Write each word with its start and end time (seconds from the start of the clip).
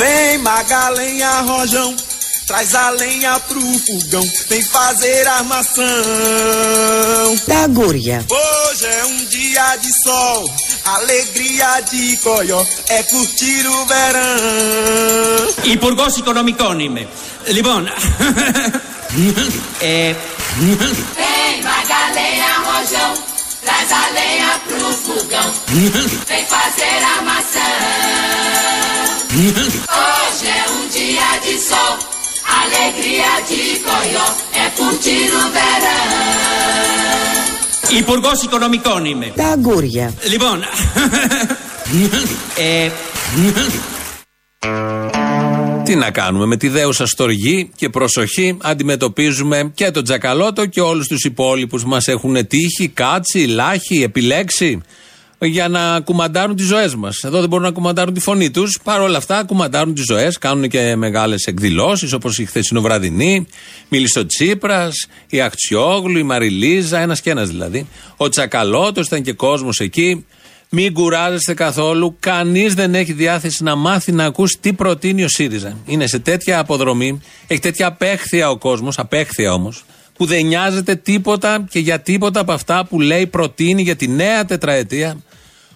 Vem 0.00 0.38
magalenha 0.38 1.42
rojão, 1.42 1.94
traz 2.46 2.74
a 2.74 2.88
lenha 2.88 3.38
pro 3.40 3.60
fogão, 3.60 4.22
vem 4.48 4.62
fazer 4.62 5.28
armação. 5.28 5.84
Da 7.46 7.66
Gúria. 7.66 8.24
Hoje 8.30 8.86
é 8.86 9.04
um 9.04 9.26
dia 9.26 9.76
de 9.76 9.90
sol, 10.02 10.50
alegria 10.86 11.82
de 11.82 12.16
coió, 12.16 12.64
é 12.88 13.02
curtir 13.02 13.66
o 13.66 13.84
verão. 13.84 15.54
E 15.64 15.76
por 15.76 15.94
gosto 15.94 16.20
econômico 16.20 16.64
anime, 16.64 17.06
Libona. 17.48 17.92
é... 19.82 20.16
Vem 20.56 21.62
magalenha 21.62 22.54
rojão, 22.64 23.22
traz 23.62 23.92
a 23.92 24.08
lenha 24.14 24.60
pro 24.66 24.94
fogão, 24.94 25.52
vem 26.26 26.46
fazer 26.46 27.04
armação. 27.18 28.30
sol, 31.70 31.94
alegria 32.62 33.32
de 33.48 33.62
coió, 33.86 34.26
é 34.62 34.66
curtir 34.78 35.28
o 35.40 35.44
verão. 35.56 36.50
Υπουργός 37.98 38.42
Οικονομικών 38.42 39.04
είμαι. 39.04 39.32
Da 39.36 39.56
Gúria. 39.68 40.12
Λοιπόν, 40.30 40.62
ε, 42.56 42.90
Τι 45.84 45.94
να 45.94 46.10
κάνουμε, 46.10 46.46
με 46.46 46.56
τη 46.56 46.68
δέουσα 46.68 47.06
στοργή 47.06 47.70
και 47.76 47.88
προσοχή 47.88 48.56
αντιμετωπίζουμε 48.60 49.70
και 49.74 49.90
τον 49.90 50.04
Τζακαλώτο 50.04 50.66
και 50.66 50.80
όλους 50.80 51.06
τους 51.06 51.24
υπόλοιπους 51.24 51.84
μας 51.84 52.08
έχουν 52.08 52.46
τύχει, 52.46 52.88
κάτσει, 52.88 53.38
λάχει, 53.46 54.02
επιλέξει 54.02 54.80
για 55.46 55.68
να 55.68 56.00
κουμαντάρουν 56.00 56.56
τις 56.56 56.66
ζωές 56.66 56.94
μας. 56.94 57.22
Εδώ 57.22 57.40
δεν 57.40 57.48
μπορούν 57.48 57.64
να 57.64 57.72
κουμαντάρουν 57.72 58.14
τη 58.14 58.20
φωνή 58.20 58.50
τους, 58.50 58.78
Παρ' 58.82 59.00
όλα 59.00 59.16
αυτά 59.16 59.44
κουμαντάρουν 59.44 59.94
τις 59.94 60.04
ζωές, 60.04 60.38
κάνουν 60.38 60.68
και 60.68 60.96
μεγάλες 60.96 61.44
εκδηλώσεις 61.44 62.12
όπως 62.12 62.38
η 62.38 62.44
χθεσινοβραδινή, 62.44 63.46
μίλησε 63.88 64.18
ο 64.18 64.26
Τσίπρας, 64.26 65.06
η 65.28 65.40
Αχτσιόγλου, 65.40 66.18
η 66.18 66.22
Μαριλίζα, 66.22 66.98
ένας 66.98 67.20
και 67.20 67.30
ένας 67.30 67.48
δηλαδή. 67.48 67.86
Ο 68.16 68.28
Τζακαλώτος 68.28 69.06
ήταν 69.06 69.22
και 69.22 69.32
κόσμος 69.32 69.78
εκεί. 69.78 70.24
Μην 70.72 70.92
κουράζεστε 70.92 71.54
καθόλου. 71.54 72.16
Κανείς 72.20 72.74
δεν 72.74 72.94
έχει 72.94 73.12
διάθεση 73.12 73.62
να 73.62 73.74
μάθει 73.74 74.12
να 74.12 74.24
ακούσει 74.24 74.58
τι 74.60 74.72
προτείνει 74.72 75.24
ο 75.24 75.28
ΣΥΡΙΖΑ. 75.28 75.76
Είναι 75.86 76.06
σε 76.06 76.18
τέτοια 76.18 76.58
αποδρομή, 76.58 77.20
έχει 77.46 77.60
τέτοια 77.60 77.86
απέχθεια 77.86 78.50
ο 78.50 78.58
κόσμος, 78.58 78.98
απέχθεια 78.98 79.52
όμως, 79.52 79.84
που 80.16 80.26
δεν 80.26 80.46
νοιάζεται 80.46 80.94
τίποτα 80.94 81.64
και 81.70 81.78
για 81.78 82.00
τίποτα 82.00 82.40
από 82.40 82.52
αυτά 82.52 82.84
που 82.84 83.00
λέει, 83.00 83.26
προτείνει 83.26 83.82
για 83.82 83.96
τη 83.96 84.08
νέα 84.08 84.44
τετραετία 84.44 85.16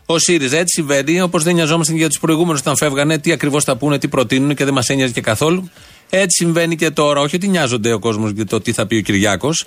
ο 0.07 0.19
ΣΥΡΙΖΑ. 0.19 0.57
Έτσι 0.57 0.75
συμβαίνει, 0.75 1.21
όπως 1.21 1.43
δεν 1.43 1.55
νοιαζόμαστε 1.55 1.93
για 1.93 2.09
τους 2.09 2.19
προηγούμενους 2.19 2.61
όταν 2.61 2.77
φεύγανε, 2.77 3.19
τι 3.19 3.33
ακριβώς 3.33 3.65
θα 3.65 3.77
πούνε, 3.77 3.99
τι 3.99 4.09
προτείνουν 4.09 4.55
και 4.55 4.65
δεν 4.65 4.75
μας 4.75 4.89
ένοιαζε 4.89 5.13
και 5.13 5.21
καθόλου. 5.21 5.71
Έτσι 6.11 6.45
συμβαίνει 6.45 6.77
και 6.77 6.91
τώρα. 6.91 7.21
Όχι 7.21 7.37
ότι 7.37 7.49
νοιάζονται 7.49 7.93
ο 7.93 7.99
κόσμος 7.99 8.31
για 8.31 8.47
το 8.47 8.61
τι 8.61 8.73
θα 8.73 8.87
πει 8.87 8.97
ο 8.97 9.01
Κυριάκος. 9.01 9.67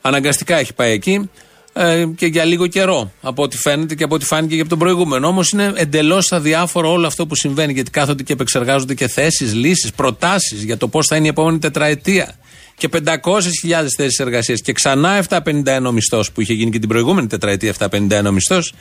Αναγκαστικά 0.00 0.58
έχει 0.58 0.74
πάει 0.74 0.92
εκεί 0.92 1.30
ε, 1.72 2.06
και 2.16 2.26
για 2.26 2.44
λίγο 2.44 2.66
καιρό 2.66 3.12
από 3.20 3.42
ό,τι 3.42 3.56
φαίνεται 3.56 3.94
και 3.94 4.04
από 4.04 4.14
ό,τι 4.14 4.24
φάνηκε 4.24 4.54
και 4.54 4.60
από 4.60 4.70
τον 4.70 4.78
προηγούμενο. 4.78 5.28
Όμως 5.28 5.50
είναι 5.50 5.72
εντελώς 5.74 6.32
αδιάφορο 6.32 6.92
όλο 6.92 7.06
αυτό 7.06 7.26
που 7.26 7.34
συμβαίνει 7.34 7.72
γιατί 7.72 7.90
κάθονται 7.90 8.22
και 8.22 8.32
επεξεργάζονται 8.32 8.94
και 8.94 9.08
θέσεις, 9.08 9.54
λύσεις, 9.54 9.92
προτάσεις 9.92 10.62
για 10.62 10.76
το 10.76 10.88
πώς 10.88 11.06
θα 11.06 11.16
είναι 11.16 11.26
η 11.26 11.28
επόμενη 11.28 11.58
τετραετία. 11.58 12.34
Και 12.76 12.88
500.000 12.92 13.86
θέσεις 13.96 14.18
εργασίας 14.18 14.60
και 14.60 14.72
ξανά 14.72 15.24
751 15.28 15.90
μισθός 15.92 16.32
που 16.32 16.40
είχε 16.40 16.52
γίνει 16.52 16.70
και 16.70 16.78
την 16.78 16.88
προηγούμενη 16.88 17.26
τετραετία 17.26 17.74
751 17.78 18.30
μισθός 18.32 18.72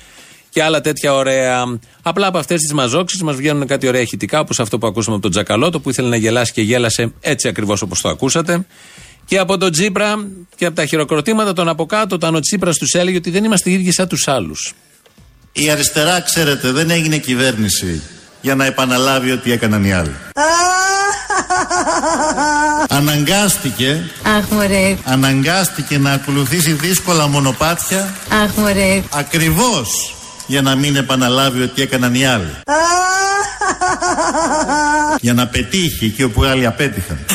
και 0.55 0.63
άλλα 0.63 0.81
τέτοια 0.81 1.13
ωραία. 1.13 1.63
Απλά 2.01 2.27
από 2.27 2.37
αυτές 2.37 2.61
τις 2.61 2.73
μαζόξεις 2.73 3.21
μας 3.21 3.35
βγαίνουν 3.35 3.67
κάτι 3.67 3.87
ωραία 3.87 4.01
ηχητικά 4.01 4.39
όπως 4.39 4.59
αυτό 4.59 4.77
που 4.77 4.87
ακούσαμε 4.87 5.13
από 5.13 5.23
τον 5.23 5.31
Τζακαλώτο 5.31 5.79
που 5.79 5.89
ήθελε 5.89 6.09
να 6.09 6.15
γελάσει 6.15 6.51
και 6.51 6.61
γέλασε 6.61 7.13
έτσι 7.21 7.47
ακριβώς 7.47 7.81
όπως 7.81 8.01
το 8.01 8.09
ακούσατε. 8.09 8.65
Και 9.25 9.37
από 9.37 9.57
τον 9.57 9.71
Τσίπρα 9.71 10.27
και 10.55 10.65
από 10.65 10.75
τα 10.75 10.85
χειροκροτήματα 10.85 11.53
των 11.53 11.67
από 11.67 11.85
κάτω, 11.85 12.15
όταν 12.15 12.35
ο 12.35 12.39
Τσίπρα 12.39 12.71
τους 12.71 12.93
έλεγε 12.93 13.17
ότι 13.17 13.29
δεν 13.29 13.43
είμαστε 13.43 13.69
οι 13.69 13.73
ίδιοι 13.73 13.91
σαν 13.91 14.07
τους 14.07 14.27
άλλους. 14.27 14.73
Η 15.51 15.69
αριστερά, 15.69 16.21
ξέρετε, 16.21 16.71
δεν 16.71 16.89
έγινε 16.89 17.17
κυβέρνηση 17.17 18.01
για 18.41 18.55
να 18.55 18.65
επαναλάβει 18.65 19.31
ό,τι 19.31 19.51
έκαναν 19.51 19.83
οι 19.85 19.93
άλλοι. 19.93 20.15
Αναγκάστηκε, 22.89 24.09
Αχ, 24.37 24.49
μωρέ. 24.49 24.97
αναγκάστηκε 25.03 25.97
να 25.97 26.11
ακολουθήσει 26.11 26.71
δύσκολα 26.71 27.27
μονοπάτια 27.27 28.13
Αχ, 28.43 28.55
μωρέ. 28.55 29.03
ακριβώς 29.13 30.14
για 30.47 30.61
να 30.61 30.75
μην 30.75 30.95
επαναλάβει 30.95 31.61
ό,τι 31.61 31.81
έκαναν 31.81 32.15
οι 32.15 32.25
άλλοι. 32.25 32.55
για 35.21 35.33
να 35.33 35.47
πετύχει 35.47 36.05
εκεί 36.05 36.23
όπου 36.23 36.43
άλλοι 36.43 36.65
απέτυχαν. 36.65 37.19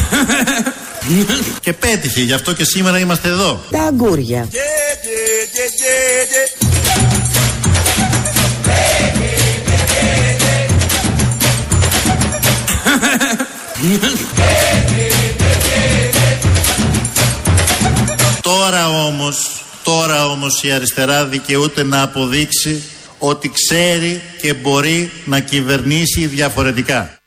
και 1.60 1.72
πέτυχε, 1.72 2.20
γι' 2.20 2.32
αυτό 2.32 2.53
και 2.53 2.65
σήμερα 2.65 2.99
είμαστε 2.99 3.28
εδώ. 3.28 3.65
Da 3.70 3.76
Gúria. 3.76 4.16
Yeah, 4.16 4.26
yeah, 4.26 5.56
yeah, 5.56 5.70
yeah, 5.81 6.32
yeah. 6.32 6.49
Τώρα 18.43 18.88
όμως, 18.88 19.65
τώρα 19.82 20.26
όμως 20.26 20.62
η 20.62 20.72
αριστερά 20.72 21.25
δικαιούται 21.25 21.82
να 21.82 22.03
αποδείξει 22.03 22.82
ότι 23.20 23.50
ξέρει 23.50 24.20
και 24.41 24.54
μπορεί 24.54 25.10
να 25.25 25.41
κυβερνήσει 25.41 26.26
διαφορετικά. 26.26 27.19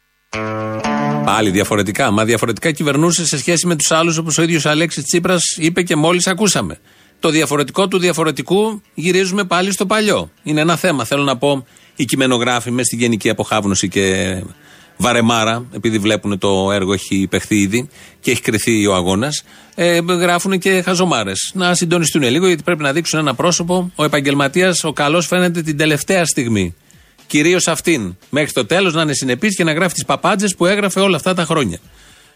Πάλι 1.25 1.49
διαφορετικά. 1.49 2.11
Μα 2.11 2.25
διαφορετικά 2.25 2.71
κυβερνούσε 2.71 3.25
σε 3.25 3.37
σχέση 3.37 3.67
με 3.67 3.75
τους 3.75 3.91
άλλους, 3.91 4.17
όπως 4.17 4.37
ο 4.37 4.41
ίδιος 4.41 4.65
Αλέξης 4.65 5.03
Τσίπρας 5.03 5.41
είπε 5.57 5.81
και 5.81 5.95
μόλις 5.95 6.27
ακούσαμε. 6.27 6.79
Το 7.19 7.29
διαφορετικό 7.29 7.87
του 7.87 7.97
διαφορετικού 7.97 8.81
γυρίζουμε 8.93 9.43
πάλι 9.43 9.71
στο 9.71 9.85
παλιό. 9.85 10.31
Είναι 10.43 10.61
ένα 10.61 10.75
θέμα. 10.75 11.05
Θέλω 11.05 11.23
να 11.23 11.37
πω, 11.37 11.65
οι 11.95 12.05
κειμενογράφοι 12.05 12.71
μες 12.71 12.85
στη 12.85 12.95
γενική 12.95 13.29
αποχάβνωση 13.29 13.87
και 13.87 14.35
βαρεμάρα, 14.97 15.65
επειδή 15.71 15.97
βλέπουν 15.97 16.37
το 16.37 16.71
έργο 16.71 16.93
έχει 16.93 17.27
παιχθεί 17.29 17.55
ήδη 17.55 17.89
και 18.19 18.31
έχει 18.31 18.41
κρυθεί 18.41 18.87
ο 18.87 18.95
αγώνας, 18.95 19.43
ε, 19.75 19.99
γράφουν 19.99 20.59
και 20.59 20.81
χαζομάρες. 20.81 21.51
Να 21.53 21.73
συντονιστούν 21.73 22.21
λίγο, 22.21 22.47
γιατί 22.47 22.63
πρέπει 22.63 22.81
να 22.81 22.91
δείξουν 22.93 23.19
ένα 23.19 23.35
πρόσωπο. 23.35 23.91
Ο 23.95 24.03
επαγγελματίας, 24.03 24.83
ο 24.83 24.93
καλός, 24.93 25.27
φαίνεται 25.27 25.61
την 25.61 25.77
τελευταία 25.77 26.25
στιγμή. 26.25 26.75
Κυρίως 27.27 27.67
αυτήν. 27.67 28.15
Μέχρι 28.29 28.51
το 28.51 28.65
τέλος 28.65 28.93
να 28.93 29.01
είναι 29.01 29.13
συνεπής 29.13 29.55
και 29.55 29.63
να 29.63 29.73
γράφει 29.73 29.93
τις 29.93 30.05
παπάντζες 30.05 30.55
που 30.55 30.65
έγραφε 30.65 30.99
όλα 30.99 31.15
αυτά 31.15 31.33
τα 31.33 31.45
χρόνια. 31.45 31.79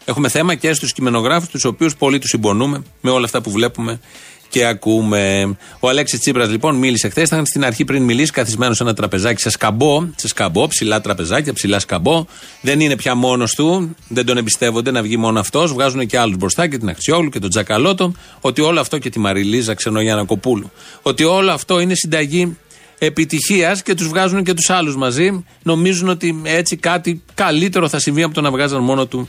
Έχουμε 0.04 0.28
θέμα 0.28 0.54
και 0.54 0.72
στους 0.72 0.92
κειμενογράφους, 0.92 1.48
τους 1.48 1.64
οποίους 1.64 1.96
πολύ 1.96 2.18
τους 2.18 2.30
συμπονούμε 2.30 2.82
με 3.00 3.10
όλα 3.10 3.24
αυτά 3.24 3.40
που 3.40 3.50
βλέπουμε 3.50 4.00
και 4.48 4.64
ακούμε. 4.64 5.56
Ο 5.80 5.88
Αλέξης 5.88 6.20
Τσίπρας 6.20 6.50
λοιπόν 6.50 6.76
μίλησε 6.76 7.08
χθες. 7.08 7.26
Ήταν 7.26 7.46
στην 7.46 7.64
αρχή 7.64 7.84
πριν 7.84 8.02
μιλήσει, 8.02 8.32
καθισμένο 8.32 8.74
σε 8.74 8.82
ένα 8.82 8.94
τραπεζάκι 8.94 9.40
σε 9.40 9.50
σκαμπό. 9.50 10.06
Σε 10.16 10.28
σκαμπό, 10.28 10.66
ψηλά 10.66 11.00
τραπεζάκια, 11.00 11.52
ψηλά 11.52 11.78
σκαμπό. 11.78 12.24
Δεν 12.60 12.80
είναι 12.80 12.96
πια 12.96 13.14
μόνος 13.14 13.54
του, 13.54 13.96
δεν 14.08 14.26
τον 14.26 14.36
εμπιστεύονται 14.36 14.90
να 14.90 15.02
βγει 15.02 15.16
μόνο 15.16 15.40
αυτός. 15.40 15.72
Βγάζουν 15.72 16.06
και 16.06 16.18
άλλους 16.18 16.36
μπροστά 16.36 16.66
και 16.66 16.78
την 16.78 16.88
Αξιόγλου 16.88 17.28
και 17.28 17.38
τον 17.38 17.50
Τζακαλώτο. 17.50 18.12
Ότι 18.40 18.60
όλο 18.60 18.80
αυτό 18.80 18.98
και 18.98 19.10
τη 19.10 19.18
Μαριλίζα 19.18 19.74
Ξενογιάννα 19.74 20.24
Κοπούλου. 20.24 20.70
Ότι 21.02 21.24
όλο 21.24 21.50
αυτό 21.50 21.80
είναι 21.80 21.94
συνταγή 21.94 22.56
επιτυχίας 22.98 23.82
και 23.82 23.94
τους 23.94 24.08
βγάζουν 24.08 24.44
και 24.44 24.54
τους 24.54 24.70
άλλους 24.70 24.96
μαζί. 24.96 25.44
Νομίζουν 25.62 26.08
ότι 26.08 26.42
έτσι 26.44 26.76
κάτι 26.76 27.22
καλύτερο 27.34 27.88
θα 27.88 27.98
συμβεί 27.98 28.22
από 28.22 28.34
το 28.34 28.40
να 28.40 28.50
βγάζαν 28.50 28.82
μόνο 28.82 29.06
του 29.06 29.28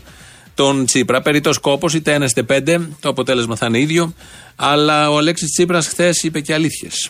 τον 0.60 0.86
Τσίπρα. 0.86 1.22
Περιττό 1.22 1.52
κόπο, 1.62 1.90
είτε 1.94 2.14
ένα 2.14 2.26
είτε 2.26 2.44
πέντε, 2.44 2.80
το 3.00 3.10
αποτέλεσμα 3.10 3.56
θα 3.56 3.66
είναι 3.66 3.80
ίδιο. 3.80 4.14
Αλλά 4.56 5.10
ο 5.10 5.18
Αλέξης 5.18 5.52
Τσίπρας 5.52 5.88
χθες 5.88 6.24
είπε 6.24 6.40
και 6.40 6.54
αλήθειες. 6.54 7.10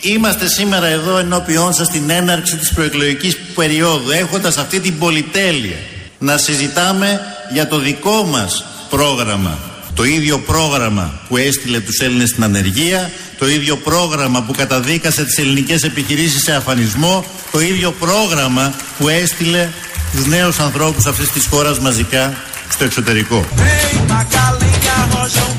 Είμαστε 0.00 0.48
σήμερα 0.48 0.86
εδώ 0.86 1.18
ενώπιόν 1.18 1.72
σας 1.72 1.86
στην 1.86 2.10
έναρξη 2.10 2.56
της 2.56 2.72
προεκλογικής 2.72 3.36
περίοδου 3.54 4.10
έχοντας 4.10 4.56
αυτή 4.56 4.80
την 4.80 4.98
πολυτέλεια 4.98 5.76
να 6.18 6.36
συζητάμε 6.36 7.20
για 7.52 7.68
το 7.68 7.78
δικό 7.78 8.24
μας 8.24 8.64
πρόγραμμα. 8.90 9.58
Το 9.94 10.04
ίδιο 10.04 10.38
πρόγραμμα 10.38 11.20
που 11.28 11.36
έστειλε 11.36 11.80
τους 11.80 11.98
Έλληνες 11.98 12.28
στην 12.28 12.44
ανεργία, 12.44 13.10
το 13.38 13.48
ίδιο 13.48 13.76
πρόγραμμα 13.76 14.42
που 14.42 14.52
καταδίκασε 14.52 15.24
τις 15.24 15.38
ελληνικές 15.38 15.82
επιχειρήσεις 15.82 16.42
σε 16.42 16.52
αφανισμό, 16.52 17.24
το 17.52 17.60
ίδιο 17.60 17.94
πρόγραμμα 18.00 18.74
που 18.98 19.08
έστειλε 19.08 19.68
τους 20.12 20.26
νέους 20.26 20.58
ανθρώπους 20.58 21.06
αυτής 21.06 21.30
της 21.30 21.46
χώρας 21.46 21.78
μαζικά 21.78 22.36
στο 22.68 22.84
εξωτερικό. 22.84 23.44
Vem 23.56 23.94
Magalenha 24.12 24.96
Rojão, 25.12 25.50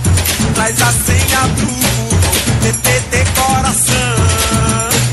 traz 0.56 0.78
a 0.90 0.92
senha 1.06 1.42
pro 1.58 1.74
fogão, 1.94 2.32
vem 2.62 2.76
ter 2.86 3.02
decoração. 3.16 4.16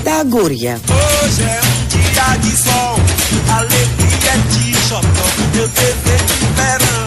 Da 0.08 0.18
Gúria. 0.34 0.74
Hoje 0.98 1.42
é 1.56 1.60
um 1.72 1.80
dia 1.92 2.28
de 2.44 2.52
sol, 2.66 2.94
alegria 3.58 4.34
de 4.52 4.64
xotó, 4.86 5.26
meu 5.54 5.68
desejo 5.76 6.34
de 6.40 6.48
verão. 6.58 7.06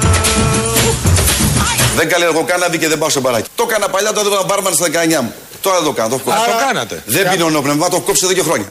Δεν 1.95 2.09
καλλιεργώ 2.09 2.43
κάναβη 2.43 2.77
και 2.77 2.87
δεν 2.87 2.97
πάω 2.97 3.09
σε 3.09 3.19
μπαράκι. 3.19 3.49
Το 3.55 3.65
έκανα 3.69 3.89
παλιά, 3.89 4.13
το 4.13 4.19
έδωνα 4.19 4.43
μπάρμαν 4.43 4.73
στα 4.73 4.85
19 4.87 5.21
μου. 5.21 5.33
Τώρα 5.61 5.75
δεν 5.75 5.85
το 5.85 5.93
κάνω. 5.93 6.09
Το 6.09 6.15
έχω 6.15 6.23
κόψει. 6.31 6.51
το 6.51 6.65
κάνατε. 6.65 7.03
Δεν 7.05 7.29
πίνω 7.29 7.49
νόπνευμα, 7.49 7.89
το 7.89 7.95
έχω 7.95 8.05
κόψει 8.05 8.25
εδώ 8.25 8.33
και 8.33 8.41
χρόνια. 8.41 8.67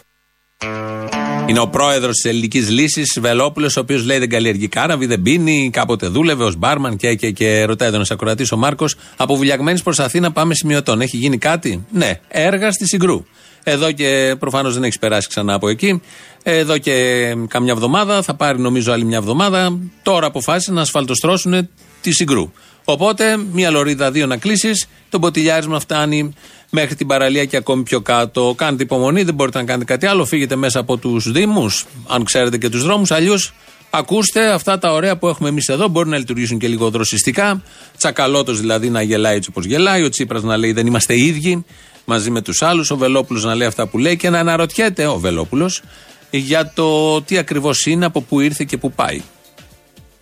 Είναι 1.49 1.61
ο 1.61 1.69
πρόεδρος 1.69 2.15
της 2.15 2.25
Ελληνικής 2.31 2.71
Λύσης, 2.71 3.19
Βελόπουλος, 3.21 3.77
ο 3.77 3.81
οποίος 3.81 4.05
λέει 4.05 4.19
δεν 4.19 4.29
καλλιεργεί 4.29 4.69
κάναβη, 4.69 5.07
δεν 5.07 5.23
πίνει, 5.23 5.71
κάποτε 5.73 6.07
δούλευε 6.07 6.45
ως 6.45 6.57
μπάρμαν 6.57 6.97
και, 6.97 7.15
και, 7.15 7.31
και 7.31 7.65
ρωτάει 7.65 7.91
τον 7.91 8.05
ακροατή 8.11 8.47
ο 8.53 8.57
Μάρκος. 8.57 8.95
Από 9.17 9.37
Βουλιαγμένη 9.37 9.81
προς 9.81 9.99
Αθήνα 9.99 10.33
πάμε 10.33 10.55
σημειωτών. 10.55 11.01
Έχει 11.01 11.17
γίνει 11.17 11.39
κάτι; 11.39 11.87
Ναι, 11.91 12.21
έργα 12.29 12.73
στη 12.73 12.87
Συγκρού. 12.87 13.25
Εδώ 13.63 13.93
και 13.93 14.37
προφανώς 14.39 14.75
δεν 14.75 14.83
έχεις 14.83 14.99
περάσει 14.99 15.29
ξανά 15.29 15.55
από 15.55 15.69
εκεί. 15.69 16.01
Εδώ 16.43 16.79
και 16.79 17.35
καμιά 17.49 17.73
εβδομάδα, 17.73 18.23
θα 18.23 18.35
πάρει 18.35 18.59
νομίζω 18.59 18.93
άλλη 18.93 19.05
μια 19.05 19.17
εβδομάδα. 19.17 19.79
Τώρα 20.03 20.27
αποφάσισαν 20.27 20.75
να 20.75 20.81
ασφαλτοστρώσουν 20.81 21.69
τη 22.01 22.13
Συγκρού. 22.13 22.53
Οπότε, 22.91 23.37
μία 23.53 23.71
λωρίδα, 23.71 24.11
δύο 24.11 24.27
να 24.27 24.37
κλείσεις, 24.37 24.87
το 25.09 25.19
ποτηλιάρισμα 25.19 25.81
φτάνει 25.81 26.33
μέχρι 26.71 26.95
την 26.95 27.07
παραλία 27.07 27.45
και 27.45 27.57
ακόμη 27.57 27.83
πιο 27.83 28.01
κάτω. 28.01 28.55
Κάνετε 28.57 28.83
υπομονή, 28.83 29.23
δεν 29.23 29.35
μπορείτε 29.35 29.59
να 29.59 29.65
κάνετε 29.65 29.93
κάτι 29.93 30.07
άλλο. 30.07 30.25
Φύγετε 30.25 30.57
μέσα 30.57 30.79
από 30.79 30.97
τους 30.97 31.33
Δήμους, 31.33 31.87
αν 32.09 32.25
ξέρετε 32.25 32.59
και 32.59 32.69
τους 32.69 32.83
δρόμους. 32.83 33.11
Αλλιώς 33.11 33.55
ακούστε 33.91 34.53
αυτά 34.53 34.79
τα 34.79 34.93
ωραία 34.93 35.17
που 35.17 35.29
έχουμε 35.29 35.49
εμείς 35.49 35.69
εδώ. 35.69 35.89
Μπορεί 35.89 36.09
να 36.09 36.19
λειτουργήσουν 36.19 36.59
και 36.59 36.69
λίγο 36.69 36.91
δροσιστικά. 36.91 37.63
Τσακαλώτος 37.97 38.61
δηλαδή 38.61 38.91
να 38.91 39.03
γελάει 39.03 39.37
έτσι 39.37 39.49
όπως 39.51 39.65
γελάει. 39.65 40.03
Ο 40.03 40.09
Τσίπρας 40.09 40.43
να 40.43 40.57
λέει 40.57 40.73
δεν 40.73 40.87
είμαστε 40.87 41.19
ίδιοι 41.19 41.65
μαζί 42.05 42.31
με 42.31 42.43
τους 42.43 42.63
άλλους. 42.63 42.91
Ο 42.91 42.97
Βελόπουλος 42.97 43.45
να 43.45 43.55
λέει 43.55 43.67
αυτά 43.67 43.87
που 43.87 43.99
λέει 43.99 44.17
και 44.17 44.31
να 44.31 44.39
αναρωτιέται 44.39 45.07
ο 45.07 45.19
Βελόπουλος 45.19 45.83
για 46.31 46.73
το 46.75 47.23
τι 47.23 47.39
ακριβώς 47.39 47.87
είναι, 47.87 48.05
από 48.05 48.21
πού 48.21 48.41
ήρθε 48.41 48.65
και 48.65 48.77
πού 48.77 48.93
πάει. 48.93 49.23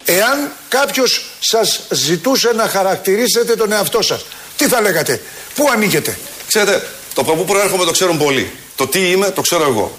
Εάν 0.09 0.53
κάποιος 0.69 1.27
σας 1.41 1.81
ζητούσε 1.91 2.53
να 2.53 2.69
χαρακτηρίσετε 2.69 3.57
τον 3.57 3.73
εαυτό 3.73 4.03
σας, 4.03 4.25
τι 4.57 4.69
θα 4.69 4.81
λέγατε, 4.81 5.21
πού 5.55 5.69
ανήκετε; 5.73 6.19
Ξέρετε, 6.47 6.87
το 7.15 7.21
από 7.21 7.35
πού 7.35 7.45
προέρχομαι 7.45 7.85
το 7.85 7.91
ξέρουν 7.91 8.19
πολλοί. 8.19 8.51
Το 8.77 8.87
τι 8.87 9.11
είμαι 9.11 9.31
το 9.31 9.41
ξέρω 9.41 9.63
εγώ. 9.63 9.99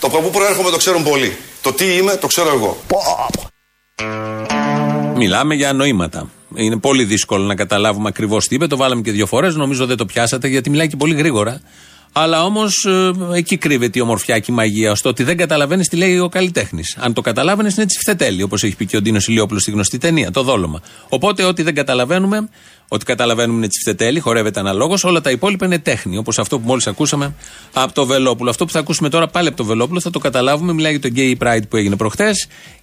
Το 0.00 0.06
από 0.06 0.20
πού 0.20 0.30
προέρχομαι 0.30 0.70
το 0.70 0.76
ξέρουν 0.76 1.02
πολλοί. 1.02 1.36
Το 1.62 1.72
τι 1.72 1.96
είμαι 1.96 2.16
το 2.16 2.26
ξέρω 2.26 2.48
εγώ. 2.48 2.82
Μιλάμε 5.14 5.54
για 5.54 5.72
νοήματα. 5.72 6.30
Είναι 6.54 6.76
πολύ 6.76 7.04
δύσκολο 7.04 7.44
να 7.44 7.54
καταλάβουμε 7.54 8.08
ακριβώς 8.08 8.46
τι 8.46 8.54
είπε. 8.54 8.66
Το 8.66 8.76
βάλαμε 8.76 9.02
και 9.02 9.12
δύο 9.12 9.26
φορές. 9.26 9.54
Νομίζω 9.54 9.86
δεν 9.86 9.96
το 9.96 10.06
πιάσατε 10.06 10.48
γιατί 10.48 10.70
μιλάει 10.70 10.88
και 10.88 10.96
πολύ 10.96 11.14
γρήγορα. 11.14 11.60
Αλλά 12.12 12.44
όμως 12.44 12.86
εκεί 13.34 13.56
κρύβεται 13.56 13.98
η 13.98 14.02
ομορφιά 14.02 14.38
και 14.38 14.52
η 14.52 14.54
μαγεία. 14.54 14.94
Στο 14.94 15.08
ότι 15.08 15.22
δεν 15.22 15.36
καταλαβαίνεις 15.36 15.88
τι 15.88 15.96
λέει 15.96 16.18
ο 16.18 16.28
καλλιτέχνης. 16.28 16.96
Αν 17.00 17.12
το 17.12 17.20
καταλάβαινες, 17.20 17.76
είναι 17.76 17.86
τσιφτετέλη, 17.86 18.42
όπως 18.42 18.62
έχει 18.62 18.76
πει 18.76 18.86
και 18.86 18.96
ο 18.96 19.00
Ντίνος 19.00 19.28
Ηλιόπουλος 19.28 19.62
στη 19.62 19.70
γνωστή 19.70 19.98
ταινία, 19.98 20.30
το 20.30 20.42
δόλωμα. 20.42 20.80
Οπότε, 21.08 21.44
ό,τι 21.44 21.62
δεν 21.62 21.74
καταλαβαίνουμε, 21.74 22.48
ό,τι 22.88 23.04
καταλαβαίνουμε 23.04 23.58
είναι 23.58 23.68
τσιφτετέλη, 23.68 24.20
χορεύεται 24.20 24.60
αναλόγως, 24.60 25.04
όλα 25.04 25.20
τα 25.20 25.30
υπόλοιπα 25.30 25.66
είναι 25.66 25.78
τέχνη. 25.78 26.16
Όπως 26.16 26.38
αυτό 26.38 26.58
που 26.58 26.66
μόλις 26.66 26.86
ακούσαμε 26.86 27.34
από 27.72 27.92
το 27.92 28.06
Βελόπουλο. 28.06 28.50
Αυτό 28.50 28.64
που 28.64 28.72
θα 28.72 28.78
ακούσουμε 28.78 29.08
τώρα 29.08 29.26
πάλι 29.28 29.48
από 29.48 29.56
το 29.56 29.64
Βελόπουλο 29.64 30.00
θα 30.00 30.10
το 30.10 30.18
καταλάβουμε. 30.18 30.72
Μιλάει 30.72 30.96
για 30.96 31.00
το 31.00 31.16
Gay 31.16 31.34
Pride 31.46 31.68
που 31.68 31.76
έγινε 31.76 31.96
προχθέ 31.96 32.30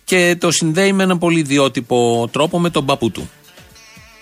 και 0.03 0.35
το 0.39 0.51
συνδέει 0.51 0.93
με 0.93 1.03
έναν 1.03 1.17
πολύ 1.17 1.39
ιδιότυπο 1.39 2.29
τρόπο 2.31 2.59
με 2.59 2.69
τον 2.69 2.85
παππού 2.85 3.11
του. 3.11 3.29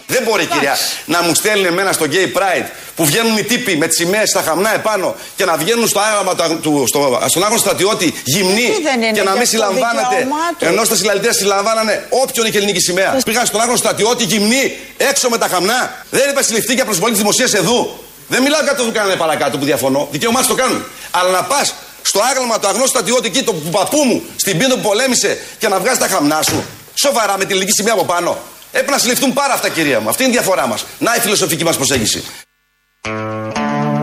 Δεν 0.07 0.23
μπορεί, 0.23 0.45
κυρία, 0.45 0.77
να 1.05 1.21
μου 1.21 1.35
στέλνει 1.35 1.67
εμένα 1.67 1.91
στο 1.91 2.05
Gay 2.11 2.37
Pride 2.37 2.65
που 2.95 3.05
βγαίνουν 3.05 3.37
οι 3.37 3.43
τύποι 3.43 3.77
με 3.77 3.87
τι 3.87 3.95
σημαίε 3.95 4.25
στα 4.25 4.41
χαμνά 4.41 4.73
επάνω 4.73 5.15
και 5.35 5.45
να 5.45 5.57
βγαίνουν 5.57 5.87
στο 5.87 5.99
άγαμα 5.99 6.35
του, 6.61 6.83
στο, 6.87 7.19
στον 7.27 7.43
άγωνο 7.43 7.59
στρατιώτη 7.59 8.13
γυμνοί 8.23 8.69
και 9.13 9.23
να 9.23 9.31
μην 9.31 9.45
συλλαμβάνεται. 9.45 10.27
Ενώ 10.59 10.83
στα 10.83 10.95
συλλαλητήρια 10.95 11.33
συλλαμβάνανε 11.33 12.07
όποιον 12.09 12.45
είχε 12.45 12.57
ελληνική 12.57 12.79
σημαία. 12.79 13.17
Πήγαν 13.25 13.45
στον 13.45 13.61
άγωνο 13.61 13.77
στρατιώτη 13.77 14.23
γυμνοί 14.23 14.77
έξω 14.97 15.29
με 15.29 15.37
τα 15.37 15.47
χαμνά. 15.47 16.05
Δεν 16.09 16.29
είπε 16.29 16.43
συλληφθεί 16.43 16.73
για 16.73 16.85
προσβολή 16.85 17.11
της 17.11 17.19
δημοσίας 17.21 17.53
εδώ. 17.53 17.99
Δεν 18.27 18.41
μιλάω 18.41 18.61
για 18.63 18.75
το 18.75 18.83
που 18.83 18.91
κάνανε 18.91 19.15
παρακάτω 19.15 19.57
που 19.57 19.65
διαφωνώ. 19.65 20.07
Δικαίωμά 20.11 20.45
το 20.45 20.55
κάνουν. 20.55 20.85
Αλλά 21.11 21.29
να 21.29 21.43
πας 21.43 21.73
στο 22.01 22.19
άγαλμα 22.31 22.59
του 22.59 22.67
αγνώστου 22.67 22.89
στρατιώτη 22.89 23.27
εκεί, 23.27 23.43
το 23.43 23.53
παππού 23.53 24.03
μου, 24.03 24.23
στην 24.35 24.57
πίνο 24.57 24.75
που 24.75 24.81
πολέμησε 24.81 25.37
και 25.57 25.67
να 25.67 25.79
βγάζει 25.79 25.99
τα 25.99 26.07
χαμνά 26.07 26.41
σου. 26.41 26.63
Σοβαρά 26.93 27.37
με 27.37 27.43
την 27.43 27.51
ελληνική 27.51 27.71
σημαία 27.71 27.93
από 27.93 28.05
πάνω. 28.05 28.37
Έπρεπε 28.75 28.91
να 28.91 28.97
συλληφθούν 28.97 29.33
πάρα 29.33 29.53
αυτά, 29.53 29.69
κυρία 29.69 29.99
μου. 29.99 30.09
Αυτή 30.09 30.23
είναι 30.23 30.31
η 30.31 30.35
διαφορά 30.35 30.67
μας. 30.67 30.85
Να 30.99 31.15
η 31.15 31.19
φιλοσοφική 31.19 31.63
μας 31.63 31.75
προσέγγιση. 31.75 32.23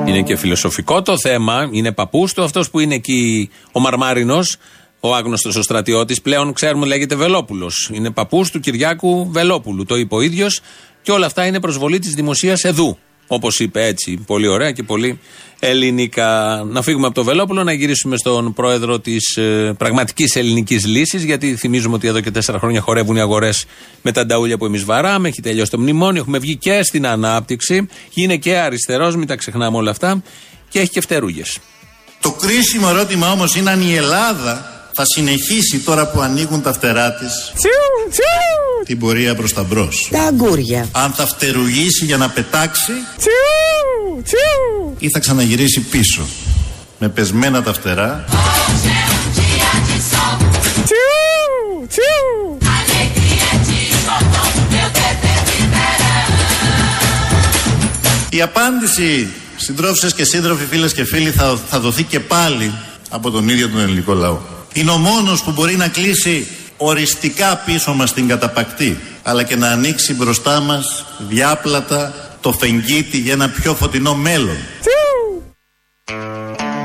Είναι 0.06 0.22
και 0.22 0.37
φιλοσοφικό 0.37 1.02
το 1.02 1.19
θέμα. 1.19 1.69
Είναι 1.72 1.93
παππούς 1.93 2.32
του 2.32 2.43
αυτός 2.43 2.70
που 2.70 2.78
είναι 2.81 2.94
εκεί 2.94 3.50
ο 3.72 3.81
Μαρμάρινος, 3.81 4.56
ο 5.00 5.14
άγνωστος 5.14 5.56
ο 5.56 5.62
στρατιώτης. 5.62 6.20
Πλέον 6.20 6.52
ξέρουμε 6.52 6.87
λέγεται 6.87 7.14
Βελόπουλος. 7.14 7.90
Είναι 7.93 8.11
παππούς 8.11 8.50
του 8.50 8.61
Κυριάκου 8.61 9.31
Βελόπουλου. 9.31 9.84
Το 9.84 9.96
είπε 9.96 10.14
ο 10.14 10.20
ίδιος. 10.20 10.61
Και 11.02 11.12
όλα 11.12 11.26
αυτά 11.26 11.46
είναι 11.46 11.61
προσβολή 11.61 11.99
της 11.99 12.14
δημοσίας 12.14 12.64
εδού. 12.64 12.99
Όπως 13.32 13.58
είπε 13.60 13.84
έτσι, 13.86 14.18
πολύ 14.26 14.46
ωραία 14.46 14.70
και 14.70 14.82
πολύ 14.82 15.18
ελληνικά. 15.58 16.62
Να 16.68 16.82
φύγουμε 16.82 17.06
από 17.06 17.14
το 17.14 17.24
Βελόπουλο, 17.24 17.64
να 17.64 17.72
γυρίσουμε 17.72 18.16
στον 18.16 18.52
πρόεδρο 18.52 18.98
της 18.98 19.36
ε, 19.36 19.74
πραγματικής 19.78 20.36
ελληνικής 20.36 20.86
λύσης, 20.86 21.24
γιατί 21.24 21.56
θυμίζουμε 21.56 21.94
ότι 21.94 22.08
εδώ 22.08 22.20
και 22.20 22.30
τέσσερα 22.30 22.58
χρόνια 22.58 22.80
χορεύουν 22.80 23.16
οι 23.16 23.20
αγορές 23.20 23.64
με 24.02 24.12
τα 24.12 24.26
νταούλια 24.26 24.58
που 24.58 24.64
εμείς 24.64 24.84
βαράμε. 24.84 25.28
Έχει 25.28 25.42
τελειώσει 25.42 25.70
το 25.70 25.78
μνημόνιο, 25.78 26.20
έχουμε 26.20 26.38
βγει 26.38 26.56
και 26.56 26.82
στην 26.82 27.06
ανάπτυξη. 27.06 27.86
Είναι 28.14 28.36
και 28.36 28.56
αριστερός, 28.56 29.16
μην 29.16 29.26
τα 29.26 29.36
ξεχνάμε 29.36 29.76
όλα 29.76 29.90
αυτά. 29.90 30.22
Και 30.68 30.80
έχει 30.80 30.90
και 30.90 31.00
φτερούγες. 31.00 31.58
Το 32.20 32.30
κρίσιμο 32.30 32.86
ερώτημα 32.90 33.30
όμω 33.30 33.44
είναι 33.56 33.70
αν 33.70 33.82
η 33.82 33.94
Ελλάδα 33.94 34.79
θα 34.92 35.02
συνεχίσει 35.14 35.78
τώρα 35.78 36.06
που 36.10 36.20
ανοίγουν 36.20 36.62
τα 36.62 36.72
φτερά 36.72 37.14
της 37.14 37.52
την 38.84 38.98
πορεία 38.98 39.34
προς 39.34 39.52
τα 39.52 39.62
μπρος. 39.62 40.08
Τα 40.10 40.22
αγκούρια. 40.22 40.88
Αν 40.92 41.12
θα 41.12 41.26
φτερουγήσει 41.26 42.04
για 42.04 42.16
να 42.16 42.28
πετάξει 42.28 42.92
ή 44.98 45.10
θα 45.10 45.19
ξαναγυρίσει 45.19 45.81
πίσω 45.81 46.22
με 46.98 47.08
πεσμένα 47.08 47.62
τα 47.62 47.72
φτερά 47.72 48.25
Η 58.31 58.42
απάντηση 58.42 59.28
συντρόφισσες 59.56 60.14
και 60.14 60.25
σύντροφοι 60.25 60.64
φίλες 60.64 60.92
και 60.92 61.04
φίλοι 61.04 61.31
θα, 61.31 61.58
θα 61.69 61.81
δοθεί 61.81 62.02
και 62.02 62.20
πάλι 62.20 62.75
από 63.08 63.31
τον 63.31 63.48
ίδιο 63.48 63.69
τον 63.69 63.81
ελληνικό 63.81 64.14
λαό. 64.14 64.38
Είναι 64.72 64.90
ο 64.90 64.96
μόνος 64.96 65.43
που 65.43 65.50
μπορεί 65.50 65.76
να 65.76 65.88
κλείσει 65.88 66.47
οριστικά 66.76 67.56
πίσω 67.56 67.92
μας 67.92 68.12
την 68.12 68.28
καταπακτή 68.28 68.99
αλλά 69.23 69.42
και 69.42 69.56
να 69.56 69.71
ανοίξει 69.71 70.14
μπροστά 70.14 70.61
μας 70.61 71.04
διάπλατα 71.18 72.14
το 72.40 72.52
φεγγίτι 72.52 73.18
για 73.18 73.33
ένα 73.33 73.49
πιο 73.49 73.75
φωτεινό 73.75 74.14
μέλλον. 74.14 74.56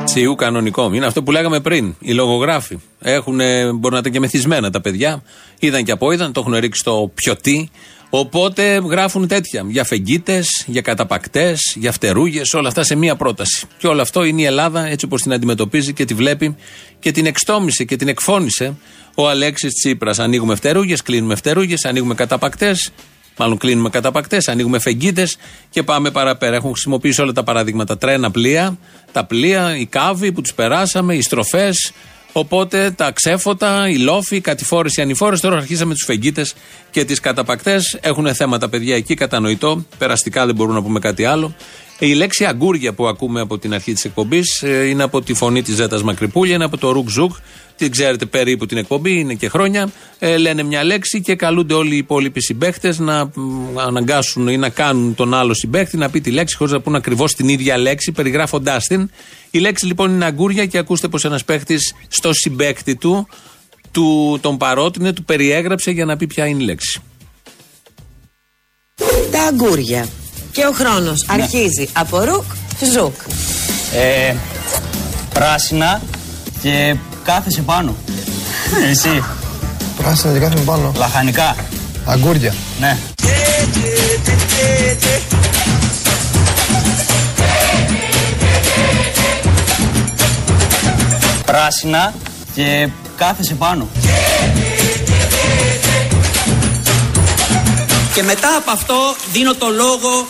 Τσιού 0.06 0.36
κανονικό. 0.36 0.94
Είναι 0.94 1.06
αυτό 1.06 1.24
που 1.24 1.32
λέγαμε 1.32 1.60
πριν. 1.60 1.96
Οι 2.00 2.14
λογογράφοι 2.14 2.80
έχουν, 3.00 3.36
μπορεί 3.76 3.94
να 3.94 3.98
ήταν 3.98 4.12
και 4.12 4.20
μεθυσμένα 4.20 4.70
τα 4.70 4.82
παιδιά. 4.82 5.24
Είδαν 5.60 5.84
και 5.84 5.92
από 5.92 6.12
είδαν, 6.12 6.32
το 6.32 6.40
έχουν 6.40 6.56
ρίξει 6.56 6.80
στο 6.80 7.12
πιωτί. 7.14 7.70
Οπότε 8.18 8.78
γράφουν 8.90 9.28
τέτοια. 9.28 9.66
Για 9.68 9.84
φεγγίτες, 9.84 10.64
για 10.68 10.82
καταπακτές, 10.82 11.60
για 11.76 11.92
φτερούγες, 11.92 12.54
όλα 12.54 12.68
αυτά 12.68 12.84
σε 12.84 12.96
μία 12.96 13.16
πρόταση. 13.16 13.66
Και 13.78 13.88
όλο 13.88 14.02
αυτό 14.02 14.24
είναι 14.24 14.42
η 14.42 14.46
Ελλάδα 14.46 14.88
έτσι 14.88 15.06
όπως 15.06 15.22
την 15.22 15.34
αντιμετωπίζει 15.34 15.94
και 15.94 16.06
τη 16.06 16.14
βλέπει 16.14 16.56
και 17.00 17.12
την 17.12 17.26
εξεστόμισε 17.26 17.84
και 17.84 17.96
την 17.96 18.08
εκφώνησε 18.08 18.76
ο 19.16 19.30
Αλέξης 19.30 19.74
Τσίπρας. 19.74 20.20
Ανοίγουμε 20.20 20.56
φτερούγες, 20.56 21.02
κλείνουμε 21.02 21.36
φτερούγες, 21.36 21.86
ανοίγουμε 21.86 22.14
καταπακτές. 22.14 22.92
Μάλλον 23.38 23.58
κλείνουμε 23.58 23.90
καταπακτές, 23.90 24.48
ανοίγουμε 24.48 24.80
φεγγίτες 24.80 25.38
και 25.70 25.84
πάμε 25.84 26.12
παραπέρα. 26.12 26.56
Έχουν 26.56 26.72
χρησιμοποιήσει 26.72 27.22
όλα 27.22 27.32
τα 27.32 27.44
παραδείγματα. 27.44 27.98
Τρένα, 27.98 28.32
πλοία, 28.32 28.78
τα 29.12 29.26
πλοία, 29.26 29.78
οι 29.78 29.86
κάβοι 29.86 30.32
που 30.32 30.42
τους 30.42 30.54
περάσαμε, 30.54 31.16
οι 31.16 31.22
στροφές. 31.22 31.94
Οπότε 32.38 32.92
τα 32.92 33.12
ξέφωτα, 33.12 33.90
οι 33.90 33.98
λόφοι, 33.98 34.36
οι 34.36 34.42
κατηφόρες, 34.42 34.96
οι 34.96 35.02
ανηφόρες. 35.02 35.40
Τώρα 35.40 35.58
αρχίσαμε 35.58 35.94
τους 35.94 36.04
φεγγίτες 36.06 36.54
και 36.92 37.06
τις 37.06 37.20
καταπακτές. 37.20 37.98
Έχουν 38.02 38.36
θέματα 38.36 38.70
παιδιά 38.70 38.96
εκεί, 38.96 39.14
κατανοητό. 39.14 39.86
Περαστικά 39.98 40.46
δεν 40.46 40.56
μπορούμε 40.56 40.76
να 40.76 40.84
πούμε 40.84 41.00
κάτι 41.00 41.26
άλλο. 41.26 41.56
Η 42.00 42.14
λέξη 42.14 42.46
αγκούρια 42.46 42.94
που 42.94 43.08
ακούμε 43.08 43.42
από 43.42 43.58
την 43.58 43.74
αρχή 43.74 43.94
της 43.94 44.06
εκπομπής 44.06 44.62
είναι 44.62 45.04
από 45.04 45.22
τη 45.22 45.34
φωνή 45.34 45.62
της 45.62 45.76
Ζέτας 45.76 46.04
Μακρυπούλια, 46.04 46.56
είναι 46.56 46.64
από 46.64 46.78
το 46.78 46.92
Ρουκ 46.92 47.10
Ζουκ. 47.10 47.36
Την 47.78 47.92
ξέρετε 47.92 48.26
περίπου 48.26 48.66
την 48.66 48.78
εκπομπή, 48.78 49.20
είναι 49.20 49.34
και 49.34 49.50
χρόνια. 49.50 49.90
Ε, 50.20 50.38
λένε 50.38 50.64
μια 50.64 50.84
λέξη 50.84 51.22
και 51.22 51.36
καλούνται 51.36 51.74
όλοι 51.74 51.94
οι 51.94 51.98
υπόλοιποι 51.98 52.42
συμπαίχτε 52.42 52.96
να 52.98 53.32
αναγκάσουν 53.76 54.48
ή 54.48 54.58
να 54.58 54.70
κάνουν 54.70 55.16
τον 55.16 55.34
άλλο 55.34 55.54
συμπαίχτη 55.54 55.98
να 55.98 56.10
πει 56.10 56.22
τη 56.22 56.32
λέξη 56.32 56.56
χωρίς 56.56 56.74
να 56.74 56.80
πούν 56.80 56.96
ακριβώς 56.96 57.34
την 57.34 57.50
ίδια 57.50 57.78
λέξη, 57.78 58.12
περιγράφοντάς 58.12 58.86
την. 58.86 59.10
Η 59.52 59.60
λέξη 59.60 59.86
λοιπόν 59.86 60.12
είναι 60.12 60.26
αγκούρια 60.26 60.66
και 60.66 60.78
ακούστε 60.78 61.08
πως 61.08 61.26
ένας 61.26 61.44
παίχτη 61.46 61.78
στο 62.08 62.34
συμπαίχτη 62.34 62.96
του, 62.96 63.28
του 63.92 64.38
τον 64.42 64.58
παρότεινε, 64.58 65.14
του 65.14 65.24
περιέγραψε 65.24 65.92
για 65.92 66.06
να 66.06 66.18
πει 66.18 66.28
ποια 66.28 66.46
είναι 66.46 66.64
η 66.64 66.66
λέξη. 66.66 67.02
Τα 69.32 69.42
αγκούρια. 69.44 70.08
Και 70.52 70.66
ο 70.66 70.72
χρόνος 70.72 71.26
αρχίζει 71.28 71.90
από 71.94 72.24
ρουκ, 72.24 72.44
ζουκ. 72.94 73.16
Ε, 73.94 74.36
πράσινα 75.34 76.02
και 76.62 76.96
κάθεσαι 77.26 77.62
πάνω. 77.62 77.96
Εσύ. 78.90 79.24
Πράσινα 79.98 80.34
και 80.34 80.40
κάθομαι 80.40 80.62
πάνω. 80.62 80.92
Λαχανικά. 80.96 81.56
Αγκούρια. 82.06 82.54
Ναι. 82.80 82.98
Πράσινα 91.46 92.14
και 92.56 92.90
κάθεσαι 93.18 93.54
πάνω. 93.54 93.88
Και 98.14 98.24
μετά 98.24 98.48
από 98.58 98.72
αυτό 98.72 98.96
δίνω 99.32 99.54
το 99.54 99.68
λόγο 99.70 100.28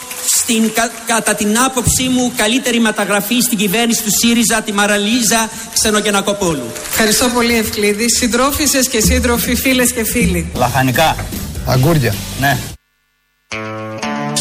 στην, 0.47 0.73
κα- 0.73 0.91
κατά 1.05 1.35
την 1.35 1.57
άποψή 1.59 2.03
μου, 2.07 2.31
καλύτερη 2.37 2.79
μεταγραφή 2.79 3.39
στην 3.39 3.57
κυβέρνηση 3.57 4.03
του 4.03 4.11
ΣΥΡΙΖΑ, 4.11 4.61
τη 4.61 4.71
Μαραλίζα 4.73 5.49
Ξενογεννακοπούλου. 5.73 6.71
Ευχαριστώ 6.89 7.27
πολύ 7.29 7.57
Ευκλήδη. 7.57 8.09
Συντρόφισσες 8.09 8.87
και 8.87 9.01
σύντροφοι, 9.01 9.55
φίλες 9.55 9.91
και 9.93 10.03
φίλοι. 10.03 10.51
Λαχανικά. 10.55 11.15
Αγκούρια. 11.67 12.15
Ναι. 12.39 12.57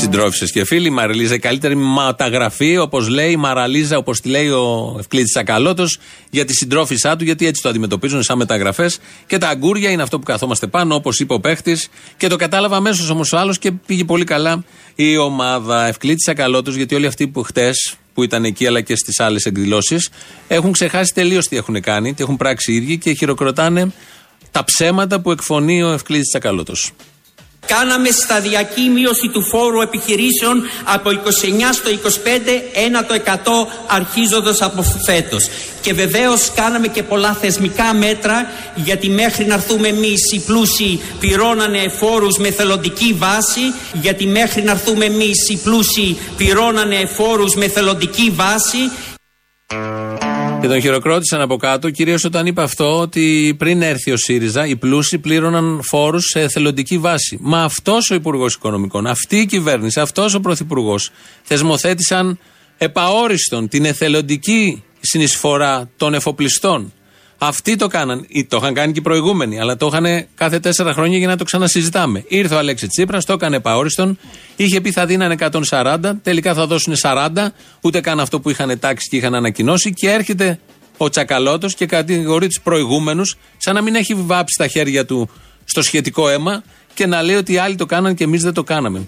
Συντρόφισσες 0.05 0.53
και 0.53 0.65
φίλοι, 0.65 0.87
η 0.87 0.91
Μαριλίζα, 0.91 1.35
η 1.35 1.39
καλύτερη 1.39 1.75
ματαγραφή, 1.75 2.79
όπως 2.79 3.09
λέει 3.09 3.31
η 3.31 3.37
Μαραλίζα, 3.37 3.97
όπως 3.97 4.21
τη 4.21 4.29
λέει 4.29 4.49
ο 4.49 4.97
Ευκλήτη 4.99 5.39
Ακαλώτος, 5.39 5.99
για 6.31 6.45
τη 6.45 6.55
συντρόφισά 6.55 7.17
του, 7.17 7.25
γιατί 7.25 7.47
έτσι 7.47 7.63
το 7.63 7.69
αντιμετωπίζουν 7.69 8.23
σαν 8.23 8.39
μεταγραφές. 8.39 8.99
Και 9.27 9.39
τα 9.39 9.49
αγκούρια 9.49 9.91
είναι 9.91 10.03
αυτό 10.03 10.19
που 10.19 10.25
καθόμαστε 10.25 10.67
πάνω, 10.67 10.95
όπως 10.95 11.21
είπε 11.21 11.35
ο 11.35 11.41
παίχτης. 11.41 11.89
Και 12.17 12.27
το 12.27 12.37
κατάλαβα 12.37 12.77
αμέσως 12.77 13.11
όμως 13.11 13.33
ο 13.33 13.39
άλλος 13.39 13.59
και 13.59 13.71
πήγε 13.71 14.05
πολύ 14.05 14.25
καλά 14.25 14.65
η 14.95 15.17
ομάδα 15.17 15.87
Ευκλήτης 15.87 16.29
Ακαλώτος, 16.29 16.75
γιατί 16.75 16.95
όλοι 16.95 17.07
αυτοί 17.07 17.29
που 17.29 17.43
χτες, 17.43 17.97
που 18.15 18.23
ήταν 18.23 18.45
εκεί 18.45 18.67
αλλά 18.67 18.81
και 18.81 18.97
στις 18.97 19.21
άλλες 19.21 19.45
εκδηλώσεις, 19.45 20.09
έχουν 20.49 20.73
ξεχάσει 20.73 21.15
τελείως 21.15 21.49
τι 21.49 21.57
έχουν 21.57 21.81
κάνει, 21.81 22.15
τι 22.15 22.23
έχουν 22.23 22.37
πράξει 22.37 22.73
οι 22.73 22.77
ίδιοι 22.77 22.99
και 22.99 23.13
χειροκροτάνε 23.13 23.93
τα 24.51 24.65
ψέματα 24.65 25.21
που 25.21 25.31
εκφωνεί 25.31 25.83
ο 25.83 25.93
Ευκλήτης 25.93 26.35
Ακαλώτος. 26.35 26.93
Κάναμε 27.67 28.11
σταδιακή 28.11 28.89
μείωση 28.89 29.29
του 29.29 29.43
φόρου 29.43 29.81
επιχειρήσεων 29.81 30.63
από 30.85 31.11
29 31.11 31.15
στο 31.73 31.91
25, 31.91 32.63
1% 33.67 33.67
αρχίζοντας 33.87 34.63
από 34.63 34.85
φέτος. 35.07 35.49
Και 35.81 35.93
βεβαίως 35.93 36.51
κάναμε 36.55 36.87
και 36.87 37.03
πολλά 37.03 37.33
θεσμικά 37.41 37.95
μέτρα 37.95 38.51
γιατί 38.75 39.09
μέχρι 39.09 39.45
να 39.45 39.55
έρθουμε 39.55 39.89
εμείς 39.89 40.33
οι 40.33 40.41
πλούσιοι 40.41 41.01
πληρώνανε 41.21 41.89
φόρους 41.89 42.39
με 42.39 42.51
θελοντική 42.51 43.13
βάση 43.19 43.61
γιατί 43.93 44.27
μέχρι 44.27 44.63
να 44.63 44.71
έρθουμε 44.71 45.05
εμείς 45.05 45.49
οι 45.49 45.57
πλούσιοι 45.57 46.19
πληρώνανε 46.37 47.07
φόρους 47.07 47.55
με 47.55 47.69
θελοντική 47.69 48.33
βάση 48.35 48.91
Και 50.65 50.71
τον 50.71 50.81
χειροκρότησαν 50.81 51.41
από 51.41 51.57
κάτω, 51.57 51.91
κυρίως 51.91 52.25
όταν 52.25 52.47
είπε 52.47 52.63
αυτό 52.63 52.99
ότι 52.99 53.55
πριν 53.59 53.83
έρθει 53.83 54.11
ο 54.11 54.17
ΣΥΡΙΖΑ, 54.17 54.67
οι 54.67 54.77
πλούσιοι 54.77 55.19
πλήρωναν 55.19 55.81
φόρους 55.83 56.25
σε 56.25 56.41
εθελοντική 56.41 56.99
βάση. 56.99 57.39
Μα 57.41 57.63
αυτός 57.63 58.11
ο 58.11 58.15
Υπουργός 58.15 58.55
Οικονομικών, 58.55 59.07
αυτή 59.07 59.37
η 59.37 59.47
κυβέρνηση, 59.47 60.01
αυτός 60.01 60.35
ο 60.35 60.41
Πρωθυπουργός 60.41 61.11
θεσμοθέτησαν 61.43 62.39
επαόριστον 62.79 63.69
την 63.69 63.85
εθελοντική 63.85 64.83
συνεισφορά 65.01 65.91
των 65.97 66.15
εφοπλιστών. 66.15 66.93
Αυτοί 67.39 67.77
το 67.77 67.87
κάναν. 67.87 68.25
Ή 68.29 68.45
Το 68.45 68.57
είχαν 68.57 68.75
κάνει 68.75 68.93
και 68.93 68.99
οι 68.99 69.03
προηγούμενοι, 69.03 69.61
αλλά 69.61 69.77
το 69.77 69.87
είχαν 69.87 70.27
κάθε 70.35 70.61
τέσσερα 70.61 70.93
χρόνια 70.93 71.19
για 71.19 71.29
να 71.29 71.37
το 71.37 71.45
ξανασυζητάμε. 71.45 72.25
Ήρθε 72.29 72.55
ο 72.55 72.59
Αλέξης 72.59 72.89
Τσίπρας, 72.89 73.25
το 73.25 73.33
έκανε 73.33 73.57
επαόριστον. 73.57 74.19
Είχε 74.57 74.81
πει 74.81 74.91
θα 74.91 75.07
δίνανε 75.07 75.35
140, 75.71 75.97
τελικά 76.23 76.55
θα 76.55 76.67
δώσουν 76.67 76.95
40, 77.03 77.29
ούτε 77.81 78.01
καν 78.01 78.21
αυτό 78.21 78.41
που 78.41 78.51
είχαν 78.51 78.79
τάξει 78.79 79.09
και 79.09 79.17
είχαν 79.17 79.35
ανακοινώσει. 79.35 79.93
Και 79.93 80.11
έρχεται 80.11 80.59
ο 80.97 81.09
Τσακαλώτος 81.09 81.75
και 81.75 81.87
κατηγορεί 81.87 82.47
τους 82.47 82.61
προηγούμενους, 82.61 83.37
σαν 83.57 83.75
να 83.75 83.83
μην 83.83 83.95
έχει 83.95 84.15
βάψει 84.15 84.59
τα 84.59 84.67
χέρια 84.67 85.07
του 85.07 85.29
στο 85.65 85.83
σχετικό 85.83 86.29
αίμα 86.29 86.63
και 86.95 87.07
να 87.07 87.23
λέει 87.23 87.37
ότι 87.37 87.53
οι 87.53 87.59
άλλοι 87.59 87.75
το 87.75 87.87
κάναν 87.87 88.15
και 88.15 88.25
εμείς 88.25 88.43
δεν 88.43 88.53
το 88.53 88.63
κάναμε. 88.63 89.07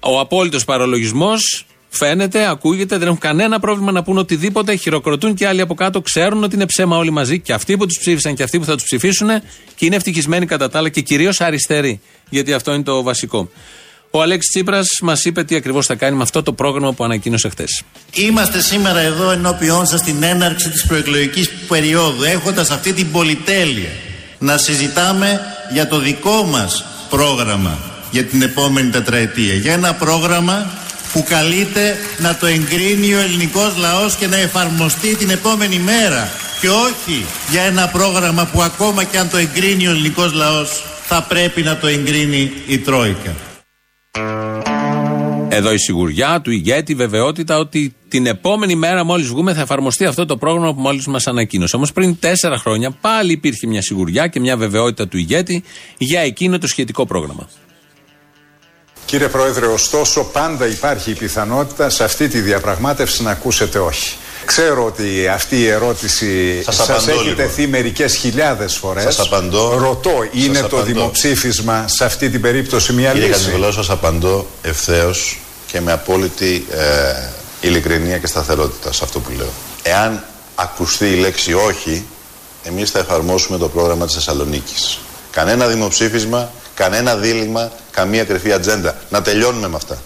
Ο 0.00 0.20
απόλυτος 0.20 0.64
παρολογισμό 0.64 1.32
φαίνεται, 1.90 2.48
ακούγεται, 2.48 2.98
δεν 2.98 3.06
έχουν 3.06 3.18
κανένα 3.18 3.60
πρόβλημα 3.60 3.92
να 3.92 4.02
πούν 4.02 4.18
οτιδήποτε. 4.18 4.74
Χειροκροτούν 4.76 5.34
και 5.34 5.46
άλλοι 5.46 5.60
από 5.60 5.74
κάτω, 5.74 6.00
ξέρουν 6.00 6.44
ότι 6.44 6.54
είναι 6.54 6.66
ψέμα 6.66 6.96
όλοι 6.96 7.10
μαζί 7.10 7.40
και 7.40 7.52
αυτοί 7.52 7.76
που 7.76 7.86
τους 7.86 7.98
ψήφισαν 7.98 8.34
και 8.34 8.42
αυτοί 8.42 8.58
που 8.58 8.64
θα 8.64 8.74
τους 8.74 8.84
ψηφίσουν 8.84 9.28
και 9.74 9.86
είναι 9.86 9.96
ευτυχισμένοι 9.96 10.46
κατά 10.46 10.68
τα 10.68 10.78
άλλα 10.78 10.88
και 10.88 11.00
κυρίως 11.00 11.40
αριστεροί. 11.40 12.00
Γιατί 12.28 12.52
αυτό 12.52 12.74
είναι 12.74 12.82
το 12.82 13.02
βασικό. 13.02 13.50
Ο 14.10 14.22
Αλέξης 14.22 14.50
Τσίπρας 14.50 14.86
μας 15.02 15.24
είπε 15.24 15.44
τι 15.44 15.54
ακριβώς 15.54 15.86
θα 15.86 15.94
κάνει 15.94 16.16
με 16.16 16.22
αυτό 16.22 16.42
το 16.42 16.52
πρόγραμμα 16.52 16.92
που 16.92 17.04
ανακοίνωσε 17.04 17.48
χθες. 17.48 17.82
Είμαστε 18.14 18.60
σήμερα 18.60 19.00
εδώ 19.00 19.30
ενώπιόν 19.30 19.86
σας 19.86 20.00
στην 20.00 20.22
έναρξη 20.22 20.70
της 20.70 20.86
προεκλογικής 20.86 21.50
περίοδου 21.68 22.22
έχοντας 22.22 22.70
αυτή 22.70 22.92
την 22.92 23.10
πολυτέλεια 23.10 23.90
να 24.38 24.58
συζητάμε 24.58 25.40
για 25.72 25.88
το 25.88 25.98
δικό 25.98 26.44
μας 26.44 26.84
πρόγραμμα 27.10 27.78
για 28.10 28.24
την 28.24 28.42
επόμενη 28.42 28.90
τετραετία. 28.90 29.54
Για 29.54 29.72
ένα 29.72 29.94
πρόγραμμα 29.94 30.70
που 31.12 31.24
καλείται 31.28 31.96
να 32.18 32.36
το 32.36 32.46
εγκρίνει 32.46 33.14
ο 33.14 33.18
ελληνικός 33.18 33.76
λαός 33.76 34.16
και 34.16 34.26
να 34.26 34.36
εφαρμοστεί 34.36 35.16
την 35.16 35.30
επόμενη 35.30 35.78
μέρα 35.78 36.30
και 36.60 36.68
όχι 36.68 37.26
για 37.50 37.62
ένα 37.62 37.88
πρόγραμμα 37.88 38.48
που 38.52 38.62
ακόμα 38.62 39.04
και 39.04 39.18
αν 39.18 39.30
το 39.30 39.36
εγκρίνει 39.36 39.86
ο 39.86 39.90
ελληνικός 39.90 40.32
λαός 40.32 40.84
θα 41.06 41.22
πρέπει 41.22 41.62
να 41.62 41.76
το 41.76 41.86
εγκρίνει 41.86 42.52
η 42.66 42.78
Τρόικα. 42.78 43.36
Εδώ 45.52 45.72
η 45.72 45.78
σιγουριά 45.78 46.40
του 46.40 46.50
ηγέτη, 46.50 46.92
η 46.92 46.94
βεβαιότητα 46.94 47.58
ότι 47.58 47.94
την 48.08 48.26
επόμενη 48.26 48.74
μέρα, 48.74 49.04
μόλις 49.04 49.26
βγούμε, 49.26 49.54
θα 49.54 49.60
εφαρμοστεί 49.60 50.04
αυτό 50.04 50.26
το 50.26 50.36
πρόγραμμα 50.36 50.74
που 50.74 50.80
μόλις 50.80 51.06
μας 51.06 51.26
ανακοίνωσε. 51.26 51.76
Όμως 51.76 51.92
πριν 51.92 52.18
τέσσερα 52.20 52.58
χρόνια 52.58 52.90
πάλι 52.90 53.32
υπήρχε 53.32 53.66
μια 53.66 53.82
σιγουριά 53.82 54.26
και 54.26 54.40
μια 54.40 54.56
βεβαιότητα 54.56 55.08
του 55.08 55.16
ηγέτη 55.16 55.62
για 55.98 56.20
εκείνο 56.20 56.58
το 56.58 56.66
σχετικό 56.66 57.06
πρόγραμμα. 57.06 57.48
Κύριε 59.10 59.28
Πρόεδρε, 59.28 59.66
ωστόσο 59.66 60.24
πάντα 60.24 60.66
υπάρχει 60.66 61.10
η 61.10 61.14
πιθανότητα 61.14 61.90
σε 61.90 62.04
αυτή 62.04 62.28
τη 62.28 62.40
διαπραγμάτευση 62.40 63.22
να 63.22 63.30
ακούσετε 63.30 63.78
όχι. 63.78 64.16
Ξέρω 64.44 64.84
ότι 64.84 65.28
αυτή 65.28 65.60
η 65.60 65.66
ερώτηση 65.66 66.62
Σας 66.62 66.74
σας, 66.74 66.88
απαντώ, 66.88 67.10
έχει 67.10 67.28
λοιπόν. 67.28 67.36
τεθεί 67.44 67.66
μερικές 67.66 68.14
χιλιάδες 68.16 68.76
φορές. 68.76 69.02
Σας 69.02 69.18
απαντώ. 69.26 69.78
Ρωτώ, 69.78 70.10
είναι 70.32 70.58
Σας 70.58 70.68
το 70.68 70.76
απαντώ. 70.76 70.92
δημοψήφισμα 70.92 71.84
σε 71.88 72.04
αυτή 72.04 72.30
την 72.30 72.40
περίπτωση 72.40 72.92
μια 72.92 73.12
Κύριε 73.12 73.26
λύση; 73.26 73.38
Κατσικολάου, 73.38 73.72
σας 73.72 73.90
απαντώ 73.90 74.46
ευθέως 74.62 75.38
και 75.66 75.80
με 75.80 75.92
απόλυτη 75.92 76.66
ε, 76.70 77.66
ειλικρινία 77.66 78.18
και 78.18 78.26
σταθερότητα 78.26 78.92
σε 78.92 79.04
αυτό 79.04 79.20
που 79.20 79.30
λέω. 79.36 79.50
Εάν 79.82 80.24
ακουστεί 80.54 81.06
η 81.06 81.14
λέξη 81.16 81.52
όχι, 81.54 82.04
εμείς 82.62 82.90
θα 82.90 82.98
εφαρμόσουμε 82.98 83.58
το 83.58 83.68
πρόγραμμα 83.68 84.04
της 84.06 84.14
Θεσσαλονίκης. 84.14 84.98
Κανένα 85.30 85.66
δημοψήφισμα, 85.66 86.50
κανένα 86.80 87.16
δίλημα, 87.16 87.70
καμία 87.90 88.24
κρυφή 88.24 88.52
ατζέντα. 88.52 88.94
Να 89.10 89.22
τελειώνουμε 89.22 89.68
με 89.68 89.76
αυτά. 89.76 89.96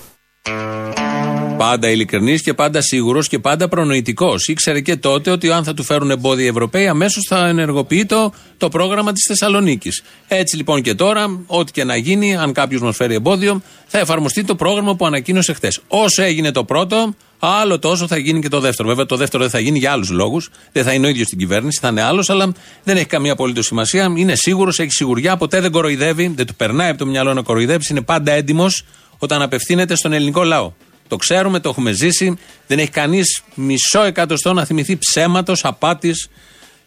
Πάντα 1.57 1.91
ειλικρινής 1.91 2.43
και 2.43 2.55
πάντα 2.55 2.81
σίγουρος 2.81 3.29
και 3.29 3.39
πάντα 3.39 3.69
προνοητικός. 3.69 4.49
Ήξερε 4.49 4.81
και 4.81 4.97
τότε 4.97 5.31
ότι 5.31 5.51
αν 5.51 5.65
θα 5.65 5.75
του 5.75 5.83
φέρουν 5.83 6.11
εμπόδια 6.11 6.45
οι 6.45 6.49
Ευρωπαίοι, 6.49 6.87
αμέσως 6.87 7.27
θα 7.29 7.47
ενεργοποιεί 7.47 8.07
το, 8.07 8.33
το 8.57 8.69
πρόγραμμα 8.69 9.13
της 9.13 9.25
Θεσσαλονίκης. 9.29 10.03
Έτσι 10.29 10.57
λοιπόν 10.57 10.83
και 10.83 10.95
τώρα, 10.95 11.41
ό,τι 11.47 11.73
και 11.73 11.85
να 11.85 11.97
γίνει, 11.97 12.37
αν 12.37 12.53
κάποιος 12.53 12.81
μας 12.81 12.97
φέρει 12.97 13.15
εμπόδιο, 13.15 13.63
θα 13.87 13.99
εφαρμοστεί 13.99 14.45
το 14.45 14.55
πρόγραμμα 14.55 14.97
που 14.97 15.07
ανακοίνωσε 15.07 15.53
χθες. 15.53 15.81
Όσο 15.89 16.23
έγινε 16.23 16.51
το 16.51 16.65
πρώτο, 16.65 17.15
άλλο 17.39 17.79
τόσο 17.79 18.07
θα 18.07 18.19
γίνει 18.19 18.41
και 18.41 18.49
το 18.49 18.61
δεύτερο. 18.61 18.89
Βέβαια, 18.89 19.07
το 19.07 19.17
δεύτερο 19.17 19.43
δεν 19.43 19.53
θα 19.53 19.59
γίνει 19.59 19.79
για 19.79 19.93
άλλους 19.93 20.11
λόγους. 20.11 20.51
Δεν 20.73 20.85
θα 20.85 20.93
είναι 20.93 21.07
ο 21.07 21.09
ίδιος 21.09 21.27
στην 21.27 21.39
κυβέρνηση, 21.39 21.79
θα 21.83 21.89
είναι 21.89 22.03
άλλος, 22.03 22.31
αλλά 22.31 22.53
δεν 22.85 22.97
έχει 22.97 23.07
καμία 23.07 23.33
απολύτως 23.33 23.67
σημασία. 23.67 24.13
Είναι 24.17 24.35
σίγουρος, 24.35 24.79
έχει 24.79 24.93
σιγουριά, 24.93 25.37
ποτέ 25.37 25.61
δεν 25.61 25.71
κοροϊδεύει, 25.71 26.33
δεν 26.37 26.47
του 26.47 26.55
περνάει 26.55 26.89
από 26.89 26.99
το 26.99 27.07
μυαλό 27.07 27.35
να 27.35 27.43
κοροϊδέψει. 27.43 27.93
Είναι 27.93 28.03
πάντα 28.03 28.33
έντιμος 28.33 28.85
όταν 29.19 29.43
απευθύνεται 29.43 29.97
στον 29.97 30.13
ελληνικό 30.13 30.45
λαό. 30.45 30.73
Το 31.09 31.17
ξέρουμε, 31.17 31.61
το 31.61 31.69
έχουμε 31.69 31.93
ζήσει. 31.93 32.39
Δεν 32.67 32.79
έχει 32.79 32.91
κανεί 32.91 33.21
μισό 33.55 34.03
εκατοστό 34.03 34.53
να 34.53 34.65
θυμηθεί 34.65 34.97
ψέματο, 34.97 35.55
απάτη 35.63 36.15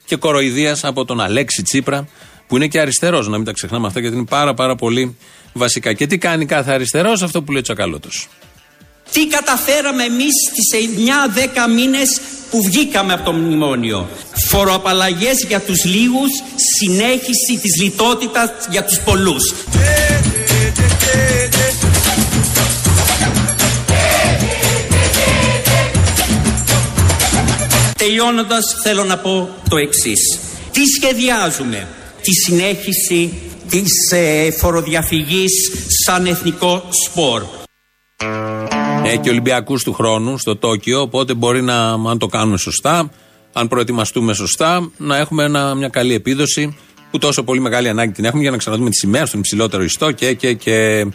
και 0.06 0.16
κοροϊδία 0.16 0.78
από 0.82 1.06
τον 1.06 1.22
Αλέξη 1.22 1.62
Τσίπρα, 1.62 2.08
που 2.48 2.56
είναι 2.56 2.68
και 2.68 2.80
αριστερό. 2.80 3.22
Να 3.22 3.38
μην 3.38 3.46
τα 3.46 3.52
ξεχνάμε 3.52 3.88
αυτά, 3.88 4.00
γιατί 4.00 4.16
είναι 4.16 4.26
πάρα, 4.26 4.54
πάρα 4.54 4.76
πολύ 4.76 5.18
βασικά. 5.54 5.94
Και 5.94 6.08
τι 6.08 6.18
κάνει 6.18 6.46
κάθε 6.46 6.72
αριστερό, 6.72 7.12
αυτό 7.12 7.42
που 7.42 7.52
λέει 7.52 7.60
ο 7.60 7.64
Τσακαλώτο. 7.64 8.10
Τι 9.12 9.28
καταφέραμε 9.28 10.04
εμείς 10.04 10.34
στις 10.50 10.88
9-10 11.68 11.74
μήνες 11.76 12.22
που 12.52 12.62
βγήκαμε 12.64 13.14
από 13.14 13.24
το 13.24 13.34
μνημόνιο. 13.34 14.10
Φοροαπαλλαγές 14.50 15.44
για 15.48 15.60
τους 15.60 15.86
λίγους, 15.86 16.30
συνέχιση 16.80 17.60
της 17.62 17.82
λιτότητας 17.82 18.50
για 18.70 18.84
τους 18.84 19.00
πολλούς. 19.00 19.54
Τελειώνοντας 28.08 28.76
θέλω 28.84 29.04
να 29.04 29.18
πω 29.18 29.50
το 29.70 29.78
εξής. 29.78 30.40
Τι 30.72 30.82
σχεδιάζουμε; 30.98 31.88
Τη 32.22 32.34
συνέχιση 32.34 33.34
της 33.70 34.12
ε, 34.12 34.52
φοροδιαφυγής 34.52 35.52
σαν 36.06 36.26
εθνικό 36.26 36.84
σπορ. 37.06 37.44
Έχει 39.06 39.18
και 39.18 39.30
Ολυμπιακούς 39.30 39.84
του 39.84 39.94
χρόνου 39.94 40.38
στο 40.38 40.56
Τόκιο, 40.56 41.02
οπότε 41.02 41.34
μπορεί 41.34 41.62
να, 41.62 41.90
αν 41.90 42.18
το 42.18 42.28
κάνουμε 42.28 42.58
σωστά, 42.58 43.12
αν 43.54 43.68
προετοιμαστούμε 43.68 44.34
σωστά, 44.34 44.92
να 44.98 45.18
έχουμε 45.18 45.44
ένα, 45.44 45.76
μια 45.76 45.90
καλή 45.90 46.14
επίδοση 46.14 46.78
που 47.12 47.18
τόσο 47.18 47.44
πολύ 47.44 47.60
μεγάλη 47.60 47.90
ανάγκη 47.90 48.12
την 48.12 48.26
έχουμε 48.26 48.42
για 48.42 48.52
να 48.52 48.58
ξαναδούμε 48.58 48.90
τη 48.90 48.96
σημαία 48.96 49.26
στον 49.26 49.40
υψηλότερο 49.40 49.84
ιστό 49.84 50.12
και, 50.12 50.34
και, 50.34 50.54
και 50.54 51.06
Ο, 51.06 51.10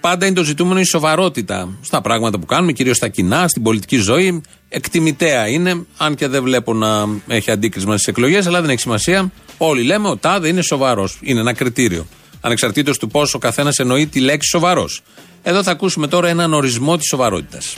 πάντα 0.00 0.26
είναι 0.26 0.34
το 0.34 0.44
ζητούμενο 0.44 0.80
η 0.80 0.84
σοβαρότητα 0.84 1.68
στα 1.82 2.00
πράγματα 2.00 2.38
που 2.38 2.46
κάνουμε, 2.46 2.72
κυρίως 2.72 2.96
στα 2.96 3.08
κοινά, 3.08 3.48
στην 3.48 3.62
πολιτική 3.62 3.96
ζωή. 3.96 4.42
Εκτιμητέα 4.68 5.48
είναι, 5.48 5.86
αν 5.96 6.14
και 6.14 6.28
δεν 6.28 6.42
βλέπω 6.42 6.74
να 6.74 7.08
έχει 7.28 7.50
αντίκρισμα 7.50 7.92
στις 7.92 8.06
εκλογές, 8.06 8.46
αλλά 8.46 8.60
δεν 8.60 8.70
έχει 8.70 8.80
σημασία. 8.80 9.32
Όλοι 9.58 9.82
λέμε 9.82 10.08
ο 10.08 10.16
τάδε 10.16 10.48
είναι 10.48 10.62
σοβαρός. 10.62 11.18
Είναι 11.22 11.40
ένα 11.40 11.52
κριτήριο. 11.52 12.06
Ανεξαρτήτως 12.40 12.98
του 12.98 13.08
πόσο 13.08 13.32
ο 13.36 13.40
καθένας 13.40 13.76
εννοεί 13.78 14.06
τη 14.06 14.20
λέξη 14.20 14.48
σοβαρός. 14.48 15.02
Εδώ 15.42 15.62
θα 15.62 15.70
ακούσουμε 15.70 16.06
τώρα 16.06 16.28
έναν 16.28 16.54
ορισμό 16.54 16.96
της 16.96 17.06
σοβαρότητας. 17.06 17.76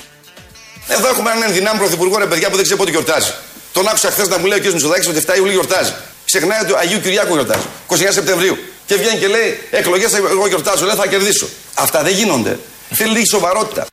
Εδώ 0.88 1.08
έχουμε 1.08 1.30
έναν 1.30 1.42
ενδυνάμει 1.42 1.78
πρωθυπουργό, 1.78 2.18
ρε 2.18 2.26
παιδιά, 2.26 2.48
που 2.50 2.54
δεν 2.54 2.64
ξέρει 2.64 2.78
πότε 2.78 2.90
γιορτάζει. 2.90 3.30
Τον 3.72 3.88
άκουσα 3.88 4.10
χθες 4.10 4.28
να 4.28 4.38
μου 4.38 4.46
λέει 4.46 4.58
ο 4.58 4.62
κ. 4.62 4.64
Μητσοδάκης 4.72 5.08
ότι 5.08 5.18
7 5.26 5.36
Ιουλίου 5.36 5.52
γιορτάζει. 5.52 5.92
Ξεχνάει 6.24 6.60
ότι 6.62 6.72
ο 6.72 6.76
Αγίου 6.78 7.00
Κυριάκου 7.00 7.34
γιορτάζει. 7.34 7.66
29 7.86 7.96
Σεπτεμβρίου. 8.10 8.56
Και 8.92 8.98
βγαίνει 8.98 9.18
και 9.18 9.28
λέει 9.28 9.58
εκλογές 9.70 10.14
εγώ 10.14 10.48
γιορτάζω. 10.48 10.86
Λέει 10.86 10.94
θα 10.94 11.06
κερδίσω. 11.06 11.48
Αυτά 11.74 12.02
δεν 12.02 12.14
γίνονται. 12.14 12.58
Θέλει 12.90 13.12
λίγη 13.12 13.28
σοβαρότητα. 13.30 13.86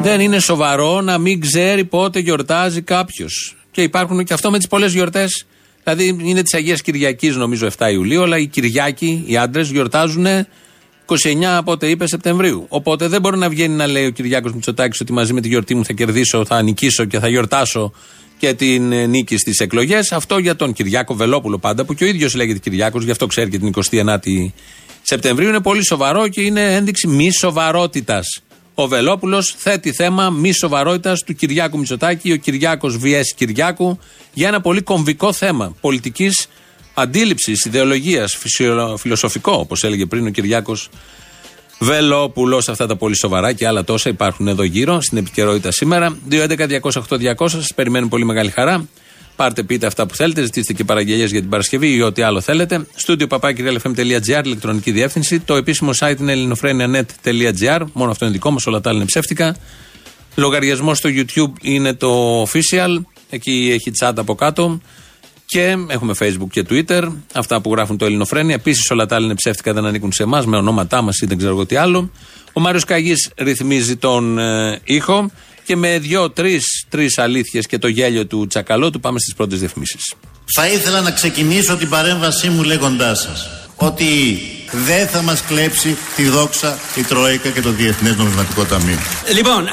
Δεν 0.00 0.20
είναι 0.20 0.38
σοβαρό 0.38 1.00
να 1.00 1.18
μην 1.18 1.40
ξέρει 1.40 1.84
πότε 1.84 2.18
γιορτάζει 2.18 2.82
κάποιος. 2.82 3.56
Και 3.70 3.82
υπάρχουν 3.82 4.24
και 4.24 4.32
αυτό 4.32 4.50
με 4.50 4.58
τις 4.58 4.66
πολλές 4.66 4.92
γιορτές. 4.92 5.46
Δηλαδή 5.82 6.18
είναι 6.22 6.42
της 6.42 6.54
Αγίας 6.54 6.82
Κυριακής, 6.82 7.36
νομίζω, 7.36 7.66
7 7.66 7.90
Ιουλίου, 7.92 8.22
αλλά 8.22 8.38
οι 8.38 8.46
Κυριακοί, 8.46 9.24
οι 9.26 9.36
άντρες, 9.36 9.70
γιορτάζουν 9.70 10.26
29 11.06 11.60
πότε 11.64 11.86
είπε 11.86 12.06
Σεπτεμβρίου. 12.06 12.66
Οπότε 12.68 13.08
δεν 13.08 13.20
μπορεί 13.20 13.38
να 13.38 13.48
βγαίνει 13.48 13.74
να 13.74 13.86
λέει 13.86 14.06
ο 14.06 14.10
Κυριάκος 14.10 14.52
Μητσοτάκης 14.52 15.00
ότι 15.00 15.12
μαζί 15.12 15.32
με 15.32 15.40
τη 15.40 15.48
γιορτή 15.48 15.74
μου 15.74 15.84
θα 15.84 15.92
κερδίσω, 15.92 16.44
θα 16.44 16.62
νικήσω 16.62 17.04
και 17.04 17.18
θα 17.18 17.28
γιορτάσω 17.28 17.92
και 18.42 18.54
την 18.54 18.92
ε, 18.92 19.06
νίκη 19.06 19.36
στις 19.36 19.58
εκλογές. 19.58 20.12
Αυτό 20.12 20.38
για 20.38 20.56
τον 20.56 20.72
Κυριάκο 20.72 21.14
Βελόπουλο 21.14 21.58
πάντα, 21.58 21.84
που 21.84 21.94
και 21.94 22.04
ο 22.04 22.06
ίδιος 22.06 22.34
λέγεται 22.34 22.58
Κυριάκος, 22.58 23.04
γι' 23.04 23.10
αυτό 23.10 23.26
ξέρει 23.26 23.50
και 23.50 23.58
την 23.58 23.72
29η 23.74 24.50
Σεπτεμβρίου. 25.02 25.48
Είναι 25.48 25.60
πολύ 25.60 25.86
σοβαρό 25.86 26.28
και 26.28 26.40
είναι 26.40 26.74
ένδειξη 26.74 27.06
μη 27.06 27.30
σοβαρότητας. 27.40 28.40
Ο 28.74 28.86
Βελόπουλος 28.86 29.54
θέτει 29.58 29.92
θέμα 29.92 30.30
μη 30.30 30.52
σοβαρότητας 30.52 31.22
του 31.22 31.34
Κυριάκου 31.34 31.78
Μητσοτάκη, 31.78 32.32
ο 32.32 32.36
Κυριάκος 32.36 32.96
Βιέση 32.96 33.34
Κυριάκου, 33.34 33.98
για 34.32 34.48
ένα 34.48 34.60
πολύ 34.60 34.80
κομβικό 34.82 35.32
θέμα 35.32 35.76
πολιτικής 35.80 36.46
αντίληψης, 36.94 37.64
ιδεολογίας, 37.64 38.38
φιλοσοφικό, 38.96 39.52
όπως 39.52 39.84
έλεγε 39.84 40.06
πριν 40.06 40.26
ο 40.26 40.30
Κυριάκος 40.30 40.88
Βελόπουλος. 41.82 42.68
Αυτά 42.68 42.86
τα 42.86 42.96
πολύ 42.96 43.16
σοβαρά 43.16 43.52
και 43.52 43.66
άλλα 43.66 43.84
τόσα 43.84 44.08
υπάρχουν 44.08 44.48
εδώ 44.48 44.62
γύρω 44.62 45.00
στην 45.00 45.18
επικαιρότητα 45.18 45.70
σήμερα. 45.70 46.16
2.11.208.200 46.30 47.48
σας 47.48 47.74
περιμένουν 47.74 48.08
πολύ 48.08 48.24
μεγάλη 48.24 48.50
χαρά. 48.50 48.88
Πάρτε, 49.36 49.62
πείτε 49.62 49.86
αυτά 49.86 50.06
που 50.06 50.14
θέλετε, 50.14 50.42
ζητήστε 50.42 50.72
και 50.72 50.84
παραγγελίες 50.84 51.30
για 51.30 51.40
την 51.40 51.48
Παρασκευή 51.48 51.94
ή 51.94 52.02
ό,τι 52.02 52.22
άλλο 52.22 52.40
θέλετε. 52.40 52.86
Στούντιο 52.94 53.26
παπάκυριαλεφm.gr, 53.26 54.44
ηλεκτρονική 54.44 54.90
διεύθυνση. 54.90 55.40
Το 55.40 55.56
επίσημο 55.56 55.90
site 55.98 56.16
είναι 56.20 56.32
ελληνοφρένια.net.gr. 56.32 57.80
Μόνο 57.92 58.10
αυτό 58.10 58.24
είναι 58.24 58.34
δικό 58.34 58.50
μας, 58.50 58.66
όλα 58.66 58.80
τα 58.80 58.88
άλλα 58.88 58.98
είναι 58.98 59.06
ψεύτικα. 59.06 59.56
Λογαριασμός 60.34 60.98
στο 60.98 61.10
YouTube 61.12 61.52
είναι 61.62 61.94
το 61.94 62.42
official. 62.42 63.00
Εκεί 63.30 63.70
έχει 63.72 63.92
chat 64.00 64.12
από 64.16 64.34
κάτω. 64.34 64.80
Και 65.52 65.76
έχουμε 65.88 66.14
Facebook 66.18 66.48
και 66.50 66.64
Twitter. 66.70 67.12
Αυτά 67.34 67.60
που 67.60 67.72
γράφουν 67.72 67.96
το 67.96 68.04
Ελληνοφρένια. 68.04 68.54
Επίσης 68.54 68.90
όλα 68.90 69.06
τα 69.06 69.14
άλλα 69.14 69.24
είναι 69.24 69.34
ψεύτικα, 69.34 69.72
δεν 69.72 69.84
ανήκουν 69.84 70.12
σε 70.12 70.22
εμάς, 70.22 70.46
με 70.46 70.56
ονόματά 70.56 71.02
μας 71.02 71.18
ή 71.20 71.26
δεν 71.26 71.38
ξέρω 71.38 71.52
εγώ 71.52 71.66
τι 71.66 71.76
άλλο. 71.76 72.10
Ο 72.52 72.60
Μάριος 72.60 72.84
Καγής 72.84 73.30
ρυθμίζει 73.36 73.96
τον 73.96 74.38
ε, 74.38 74.80
ήχο. 74.84 75.30
Και 75.64 75.76
με 75.76 75.98
δύο-τρει 75.98 76.60
τρεις 76.88 77.18
αλήθειες 77.18 77.66
και 77.66 77.78
το 77.78 77.88
γέλιο 77.88 78.26
του 78.26 78.46
Τσακαλώτου 78.46 79.00
πάμε 79.00 79.18
στις 79.18 79.34
πρώτες 79.34 79.58
διαφημίσεις. 79.58 80.14
Θα 80.54 80.68
ήθελα 80.68 81.00
να 81.00 81.10
ξεκινήσω 81.10 81.76
την 81.76 81.88
παρέμβασή 81.88 82.48
μου 82.48 82.62
λέγοντάς 82.62 83.20
σας 83.20 83.50
ότι 83.76 84.42
δεν 84.70 85.08
θα 85.08 85.22
μας 85.22 85.42
κλέψει 85.42 85.96
τη 86.16 86.28
δόξα, 86.28 86.78
η 86.94 87.02
Τρόικα 87.02 87.48
και 87.48 87.60
το 87.60 87.70
Διεθνές 87.70 88.16
Νομισματικό 88.16 88.64
Ταμείο. 88.64 88.98
Λοιπόν, 89.34 89.64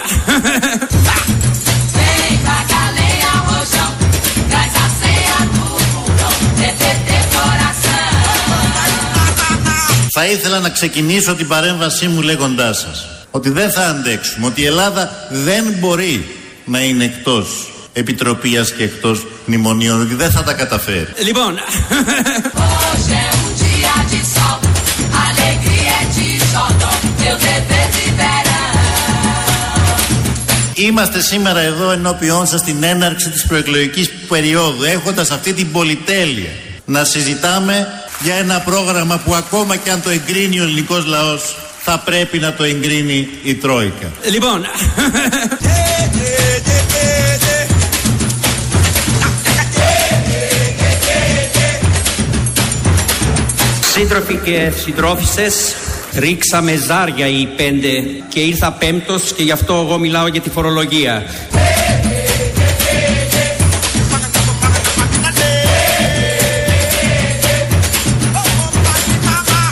Θα 10.22 10.28
ήθελα 10.28 10.60
να 10.60 10.70
ξεκινήσω 10.70 11.36
την 11.36 11.48
παρέμβασή 11.48 12.08
μου 12.08 12.22
λέγοντάς 12.22 12.80
σας 12.80 13.06
ότι 13.32 13.50
δεν 13.50 13.72
θα 13.72 13.86
αντέξουμε, 13.86 14.46
ότι 14.46 14.62
η 14.62 14.66
Ελλάδα 14.66 15.28
δεν 15.30 15.76
μπορεί 15.80 16.36
να 16.66 16.80
είναι 16.80 17.04
εκτός 17.04 17.48
επιτροπίας 17.94 18.72
και 18.72 18.84
εκτός 18.84 19.26
μνημονίων, 19.46 20.02
ότι 20.02 20.16
δεν 20.16 20.32
θα 20.32 20.44
τα 20.44 20.54
καταφέρει. 20.54 21.08
λοιπόν. 21.24 21.54
Hoje 22.54 23.14
é 23.24 23.30
um 23.42 23.50
dia 23.62 23.96
de 24.12 24.20
sol, 24.36 24.60
alegria 25.28 25.96
é 26.02 26.06
de 26.16 26.28
xodó, 26.52 26.92
meu 27.22 27.36
dever 27.46 27.88
de 27.96 28.06
verão. 28.20 28.68
Είμαστε 30.74 31.22
σήμερα 31.22 31.60
εδώ 31.60 31.92
ενώπιόν 31.92 32.48
σας 32.48 32.60
στην 32.60 32.84
έναρξη 32.84 33.30
της 33.30 33.46
προεκλογικής 33.46 34.10
περίοδου 34.28 34.84
έχοντας 34.84 35.32
αυτή 35.32 35.54
την 35.54 35.72
πολυτέλεια 35.72 36.52
να 36.86 37.04
συζητάμε 37.04 37.88
για 38.22 38.36
ένα 38.36 38.60
πρόγραμμα 38.60 39.18
που 39.18 39.36
ακόμα 39.36 39.76
και 39.76 39.92
αν 39.92 40.02
το 40.02 40.10
εγκρίνει 40.10 40.60
ο 40.60 40.64
ελληνικός 40.64 41.06
λαός 41.06 41.56
θα 41.82 42.00
πρέπει 42.00 42.40
να 42.40 42.54
το 42.54 42.64
εγκρίνει 42.64 43.28
η 43.44 43.56
Τρόικα. 43.56 44.12
λοιπόν. 44.32 44.66
Σύντροφοι 53.94 54.36
και 54.36 54.72
συντρόφισσες, 54.84 55.76
ρίξαμε 56.14 56.76
ζάρια 56.76 57.28
οι 57.28 57.48
πέντε 57.56 58.04
και 58.28 58.40
ήρθα 58.40 58.72
πέμπτος 58.72 59.34
και 59.34 59.44
γι' 59.44 59.52
αυτό 59.52 59.74
εγώ 59.88 59.98
μιλάω 59.98 60.28
για 60.28 60.42
τη 60.42 60.50
φορολογία. 60.50 61.24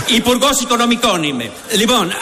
Υπουργός 0.07 0.59
Οικονομικών 0.61 1.23
είμαι. 1.23 1.51
Λοιπόν. 1.71 2.11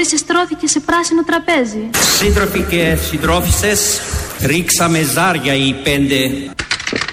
Και 0.00 0.06
από 0.06 0.12
νωρίς 0.12 0.12
εστρώθηκε 0.12 0.66
σε 0.66 0.80
πράσινο 0.80 1.24
τραπέζι. 1.24 1.90
Σύντροφοι 2.18 2.62
και 2.62 2.96
συντρόφισσες, 3.08 4.00
ρίξαμε 4.40 5.02
ζάρια 5.02 5.54
οι 5.54 5.74
πέντε 5.82 6.30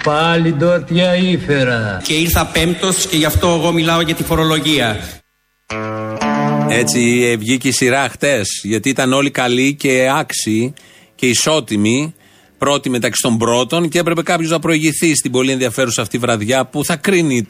Πάλι 0.04 0.52
ντότια 0.52 1.16
ήφερα. 1.16 2.00
και 2.04 2.12
ήρθα 2.12 2.46
πέμπτος 2.46 3.06
και 3.06 3.16
γι' 3.16 3.24
αυτό 3.24 3.48
εγώ 3.48 3.72
μιλάω 3.72 4.00
για 4.00 4.14
τη 4.14 4.22
φορολογία. 4.22 5.00
Έτσι 6.68 7.22
ε, 7.24 7.36
βγήκε 7.36 7.68
η 7.68 7.72
σειρά 7.72 8.08
χτες. 8.08 8.60
Γιατί 8.62 8.88
ήταν 8.88 9.12
όλοι 9.12 9.30
καλοί 9.30 9.74
και 9.74 10.10
άξιοι 10.18 10.74
και 11.14 11.26
ισότιμοι. 11.26 12.14
Πρώτοι 12.58 12.90
μεταξύ 12.90 13.22
των 13.22 13.38
πρώτων 13.38 13.88
και 13.88 13.98
έπρεπε 13.98 14.22
κάποιος 14.22 14.50
να 14.50 14.58
προηγηθεί 14.58 15.14
στην 15.14 15.30
πολύ 15.30 15.52
ενδιαφέρουσα 15.52 16.02
αυτή 16.02 16.18
βραδιά 16.18 16.66
που 16.66 16.84
θα 16.84 16.96
κρίνει 16.96 17.46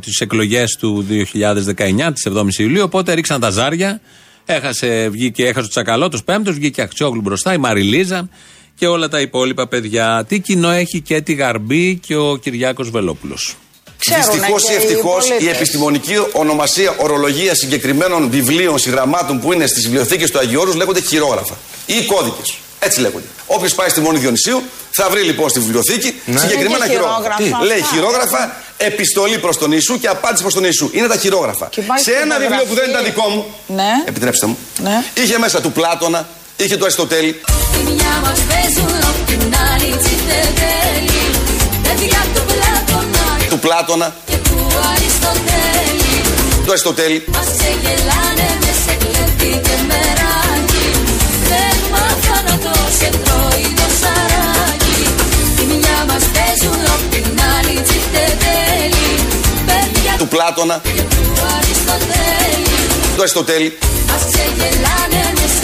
τις 0.00 0.20
εκλογές 0.20 0.76
του 0.76 1.06
2019, 1.08 2.12
της 2.14 2.28
7η 2.30 2.58
Ιουλίου. 2.58 2.82
Οπότε 2.82 3.12
ρίξαν 3.12 3.40
τα 3.40 3.50
ζάρια. 3.50 4.00
Έχασε, 4.46 5.08
βγήκε, 5.08 5.46
έχασε 5.46 5.66
ο 5.66 5.68
Τσακαλώτο 5.68 6.18
πέμπτος, 6.24 6.54
βγήκε 6.54 6.82
Αξιόγλου 6.82 7.20
μπροστά, 7.20 7.52
η 7.52 7.58
Μαριλίζα 7.58 8.28
και 8.74 8.86
όλα 8.86 9.08
τα 9.08 9.20
υπόλοιπα 9.20 9.68
παιδιά. 9.68 10.24
Τι 10.28 10.40
κοινό 10.40 10.70
έχει 10.70 11.00
και 11.00 11.20
τη 11.20 11.32
Γαρμπή 11.32 11.98
και 12.06 12.16
ο 12.16 12.36
Κυριάκος 12.36 12.90
Βελόπουλος. 12.90 13.56
Δυστυχώς 14.16 14.68
ή 14.70 14.74
ευτυχώς 14.74 15.28
η 15.40 15.48
επιστημονική 15.48 16.14
ονομασία, 16.32 16.94
ορολογία 16.98 17.54
συγκεκριμένων 17.54 18.30
βιβλίων, 18.30 18.78
συγγραμμάτων 18.78 19.40
που 19.40 19.52
είναι 19.52 19.66
στις 19.66 19.84
βιβλιοθήκες 19.84 20.30
του 20.30 20.38
Αγίου 20.38 20.60
Όρους 20.60 20.74
λέγονται 20.74 21.00
χειρόγραφα 21.00 21.56
ή 21.86 22.04
κώδικες. 22.06 22.54
Έτσι 22.78 23.00
λέγονται. 23.00 23.24
Όποιος 23.46 23.74
πάει 23.74 23.88
στη 23.88 24.00
Μόνη 24.00 24.18
Διονυσίου 24.18 24.62
θα 24.96 25.08
βρει 25.10 25.22
λοιπόν 25.22 25.48
στη 25.48 25.58
βιβλιοθήκη 25.60 26.20
συγκεκριμένα 26.42 26.84
Είναι 26.84 26.86
και 26.86 26.92
χειρόγραφα. 26.92 27.42
χειρόγραφα 27.42 27.64
Λέει 27.64 27.80
αυτά, 27.80 27.94
χειρόγραφα, 27.94 28.56
επιστολή 28.76 29.38
προς 29.38 29.56
τον 29.58 29.70
Ιησού 29.72 29.98
και 30.00 30.08
απάντηση 30.08 30.42
προς 30.42 30.54
τον 30.54 30.64
Ιησού. 30.64 30.90
Είναι 30.92 31.06
τα 31.06 31.16
χειρόγραφα. 31.16 31.66
Και 31.66 31.80
πάει 31.80 31.98
Σε 31.98 32.10
στη 32.10 32.12
ένα 32.24 32.38
βιβλίο 32.38 32.64
που 32.68 32.74
δεν 32.74 32.90
ήταν 32.90 33.04
φωτογραφία. 33.04 33.12
δικό 33.12 33.28
μου, 33.28 33.44
Ναι. 33.78 33.90
επιτρέψτε 34.10 34.46
μου, 34.46 34.56
Ναι. 34.86 34.96
είχε 35.22 35.38
μέσα 35.38 35.60
του 35.60 35.72
Πλάτωνα, 35.72 36.28
είχε 36.56 36.76
του 36.76 36.84
Αριστοτέλη, 36.84 37.40
Θυμιάμαι 37.72 38.32
παίζουν 38.48 38.94
απ' 39.10 39.22
την 39.30 39.42
άλλη 39.70 39.88
τσιφτεδέλη 40.02 41.22
Παιδιά 41.86 42.20
του 42.34 42.42
Πλάτωνα 42.50 43.24
του 43.50 43.58
Πλάτωνα, 43.58 44.14
και 44.26 44.36
του 44.48 44.58
Αριστοτέλη 44.92 46.14
του 46.64 46.70
Αριστοτέλη. 46.70 47.24
Μας 47.34 47.46
ξεγελάνε 47.56 48.46
μες 48.62 48.76
σε 48.86 48.94
κλέφτη 49.02 49.50
και 49.66 49.74
μεράκι 49.88 50.43
παίζουν 56.58 56.84
απ' 56.94 57.14
την 57.14 57.40
άλλη 57.54 57.80
τσιφτετέλη 57.80 59.08
Παιδιά 59.66 60.14
Του 60.18 60.28
Πλάτωνα, 60.28 60.80
και 60.82 61.02
του 61.14 61.24
Αριστοτέλη 61.56 62.64
του 63.14 63.20
Αριστοτέλη. 63.20 63.78
Μας 64.08 64.22
ξεγελάνε 64.30 65.22
μες 65.36 65.63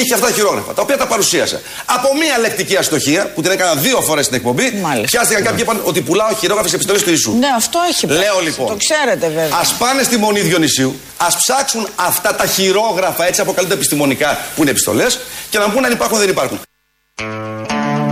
Είχε 0.00 0.14
αυτά 0.14 0.26
τα 0.26 0.32
χειρόγραφα, 0.32 0.74
τα 0.74 0.82
οποία 0.82 0.96
τα 0.96 1.06
παρουσίασε. 1.06 1.62
Από 1.84 2.08
μία 2.20 2.38
λεκτική 2.38 2.76
αστοχία 2.76 3.32
που 3.34 3.42
την 3.42 3.50
έκανα 3.50 3.74
δύο 3.74 4.00
φορές 4.00 4.24
στην 4.24 4.36
εκπομπή, 4.36 4.72
πιάστηκαν 5.10 5.42
κάποιοι 5.42 5.56
και 5.56 5.62
είπαν 5.62 5.80
ότι 5.84 6.00
πουλάω 6.00 6.34
χειρόγραφες 6.38 6.72
επιστολέ 6.72 6.98
του 6.98 7.10
Ιησού. 7.10 7.32
Ναι, 7.38 7.46
αυτό 7.56 7.78
έχει 7.90 8.06
Λέω 8.06 8.18
περάσει, 8.18 8.44
λοιπόν. 8.44 8.66
Το 8.66 8.76
ξέρετε 8.76 9.26
βέβαια. 9.26 9.56
Α 9.56 9.64
πάνε 9.78 10.02
στη 10.02 10.16
Μονή 10.16 10.40
Διονυσίου, 10.40 10.94
ας 11.16 11.36
ψάξουν 11.36 11.86
αυτά 11.94 12.34
τα 12.34 12.46
χειρόγραφα, 12.46 13.26
έτσι 13.26 13.40
αποκαλούνται 13.40 13.74
επιστημονικά, 13.74 14.38
που 14.54 14.60
είναι 14.62 14.70
επιστολές, 14.70 15.18
και 15.50 15.58
να 15.58 15.66
μου 15.66 15.72
πούνε 15.74 15.86
αν 15.86 15.92
υπάρχουν 15.92 16.16
ή 16.16 16.20
δεν 16.20 16.28
υπάρχουν. 16.28 16.58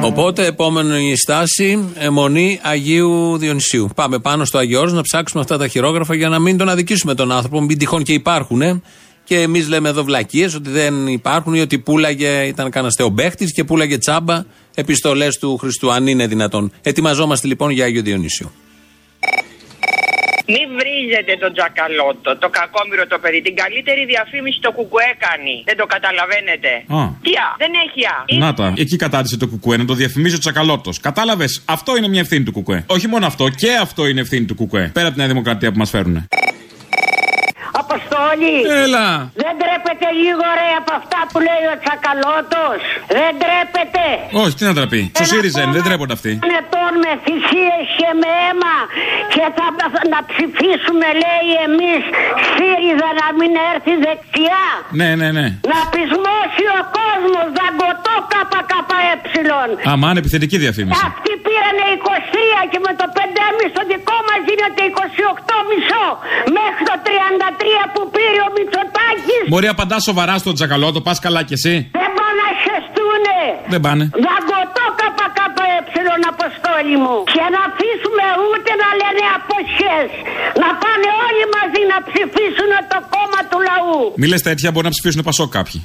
Οπότε, 0.03 0.47
επόμενη 0.47 1.17
στάση, 1.17 1.93
ε, 1.95 2.09
μονή 2.09 2.61
Αγίου 2.63 3.39
Διονυσίου. 3.39 3.89
Πάμε 3.95 4.19
πάνω 4.19 4.45
στο 4.45 4.59
Αγίο 4.59 4.81
Όρος 4.81 4.93
να 4.93 5.03
ψάξουμε 5.03 5.43
αυτά 5.43 5.59
τα 5.59 5.69
χειρόγραφα 5.69 6.15
για 6.15 6.29
να 6.29 6.39
μην 6.39 6.57
τον 6.57 6.69
αδικήσουμε 6.69 7.15
τον 7.15 7.33
άνθρωπο, 7.33 7.61
μην 7.61 7.79
τυχόν 7.79 8.03
και 8.03 8.13
υπάρχουν. 8.13 8.63
ε. 8.63 8.81
Και 9.29 9.41
εμείς 9.41 9.69
λέμε 9.69 9.89
εδώ 9.89 10.05
βλακίες 10.05 10.55
ότι 10.55 10.71
δεν 10.71 11.07
υπάρχουν 11.07 11.55
ή 11.55 11.61
ότι 11.61 11.79
πούλαγε, 11.79 12.43
ήταν 12.47 12.71
κανένα 12.71 12.93
θεομπέχτη 12.97 13.45
και 13.45 13.65
πούλαγε 13.65 13.99
τσάμπα 13.99 14.45
επιστολές 14.75 15.39
του 15.39 15.57
Χριστού, 15.57 15.93
αν 15.93 16.07
είναι 16.07 16.27
δυνατόν. 16.27 16.73
Ετοιμαζόμαστε 16.83 17.47
λοιπόν 17.47 17.71
για 17.71 17.85
Άγιο 17.85 18.03
Διονύσιο. 18.03 18.53
Μην 20.47 20.67
βρίζετε 20.79 21.37
τον 21.41 21.53
Τζακαλώτο, 21.53 22.37
το 22.37 22.49
κακόμοιρο 22.49 23.07
το 23.07 23.19
παιδί. 23.19 23.43
Την 23.43 23.57
καλύτερη 23.57 24.05
διαφήμιση 24.07 24.59
το 24.61 24.73
κουκουέ 24.73 25.11
κάνει. 25.19 25.63
Δεν 25.65 25.77
το 25.77 25.87
καταλαβαίνετε. 25.87 26.71
Α. 26.99 27.01
Τι 27.23 27.33
α, 27.47 27.49
δεν 27.63 27.73
έχει 27.85 28.01
α. 28.07 28.47
Να 28.47 28.55
τα. 28.55 28.75
Εκεί 28.77 28.97
κατάρτισε 28.97 29.37
το 29.37 29.47
κουκουέ, 29.47 29.77
να 29.77 29.85
το 29.85 29.95
διαφημίζει 29.95 30.35
ο 30.35 30.39
Τσακαλώτος. 30.39 31.01
Κατάλαβες, 31.01 31.63
αυτό 31.65 31.97
είναι 31.97 32.09
μια 32.09 32.21
ευθύνη 32.21 32.45
του 32.45 32.53
κουκουέ. 32.53 32.85
Όχι 32.87 33.07
μόνο 33.09 33.27
αυτό, 33.27 33.49
και 33.49 33.71
αυτό 33.81 34.07
είναι 34.07 34.21
ευθύνη 34.21 34.45
του 34.45 34.55
κουκουέ. 34.55 34.91
Πέρα 34.93 35.07
από 35.07 35.15
την 35.15 35.25
Νέα 35.25 35.33
Δημοκρατία 35.33 35.73
που 35.73 35.79
μας 35.79 35.91
φέρουν. 35.91 36.29
Αποστόλη! 37.83 38.57
Έλα! 38.85 39.09
Δεν 39.43 39.55
τρέπεται 39.61 40.09
λίγο 40.23 40.47
ρε 40.61 40.71
από 40.81 40.93
αυτά 41.01 41.21
που 41.31 41.39
λέει 41.49 41.65
ο 41.75 41.77
Τσακαλώτος. 41.83 42.79
Δεν 43.17 43.33
τρέπεται. 43.43 44.05
Όχι, 44.43 44.55
τι 44.59 44.65
να 44.71 44.75
τραπεί. 44.79 45.01
Στο 45.15 45.25
ΣΥΡΙΖΑ 45.31 45.61
είναι, 45.63 45.75
δεν 45.79 45.85
τρέπονται 45.89 46.15
αυτοί. 46.19 46.33
ετών 46.61 46.93
με 47.05 47.13
θυσίες 47.25 47.85
και 48.01 48.11
με 48.21 48.31
αίμα 48.45 48.77
και 49.35 49.45
θα 49.57 49.67
να 50.15 50.21
ψηφίσουμε 50.31 51.07
λέει 51.23 51.49
εμείς 51.67 52.03
ΣΥΡΙΖΑ 52.55 53.09
να 53.21 53.29
μην 53.39 53.53
έρθει 53.71 53.93
δεξιά. 54.07 54.65
Ναι, 55.01 55.09
ναι, 55.21 55.29
ναι. 55.39 55.47
Να 55.73 55.79
πεισμώσει 55.93 56.65
ο 56.79 56.81
κόσμος 56.99 57.47
δαγκωτό 57.59 58.15
ΚΚΕ. 58.33 58.49
Αμάν, 59.93 60.15
επιθετική 60.23 60.57
διαφήμιση. 60.65 61.01
Αυτοί 61.09 61.33
πήρανε 61.47 61.85
23 62.03 62.61
και 62.73 62.79
με 62.87 62.93
το 63.01 63.07
5,5 63.17 63.67
το 63.77 63.83
δικό 63.93 64.17
μας 64.29 64.41
γίνεται 64.49 64.83
28 65.03 65.48
μισό. 65.71 66.07
Μέχρι 66.59 66.83
το 66.91 66.95
33 67.07 67.83
που 67.95 68.03
πήρε 68.15 68.41
ο 68.49 68.51
Μητσοτάκης 68.57 69.43
Μπορεί 69.53 69.69
απαντάς 69.75 70.03
σοβαρά 70.11 70.35
στον 70.43 70.55
Τσακαλώτο, 70.57 70.99
πας 71.07 71.19
καλά 71.27 71.41
κι 71.49 71.55
εσύ. 71.59 71.75
δεν 72.01 72.11
πάνε 72.19 72.35
να 72.43 72.49
χεστούνε. 72.63 73.39
Δεν 73.73 73.81
πάνε. 73.85 74.05
Δαγκωτό 74.27 74.87
ΚΚΕ 74.99 75.19
αποστόλη 76.33 76.97
μου. 77.05 77.17
Και 77.35 77.45
να 77.55 77.61
αφήσουμε 77.69 78.25
ούτε 78.49 78.71
να 78.83 78.89
λένε 79.01 79.25
αποχές. 79.39 80.09
Να 80.63 80.69
πάνε 80.83 81.09
όλοι 81.27 81.45
μαζί 81.57 81.83
να 81.93 81.99
ψηφίσουν 82.09 82.73
το 82.93 82.99
κόμμα 83.15 83.41
του 83.51 83.59
λαού. 83.69 83.99
Μη 84.21 84.27
λες 84.33 84.43
τέτοια, 84.49 84.69
μπορεί 84.73 84.87
να 84.91 84.95
ψηφίσουν 84.95 85.21
Πασό 85.29 85.45
κάποιοι. 85.57 85.79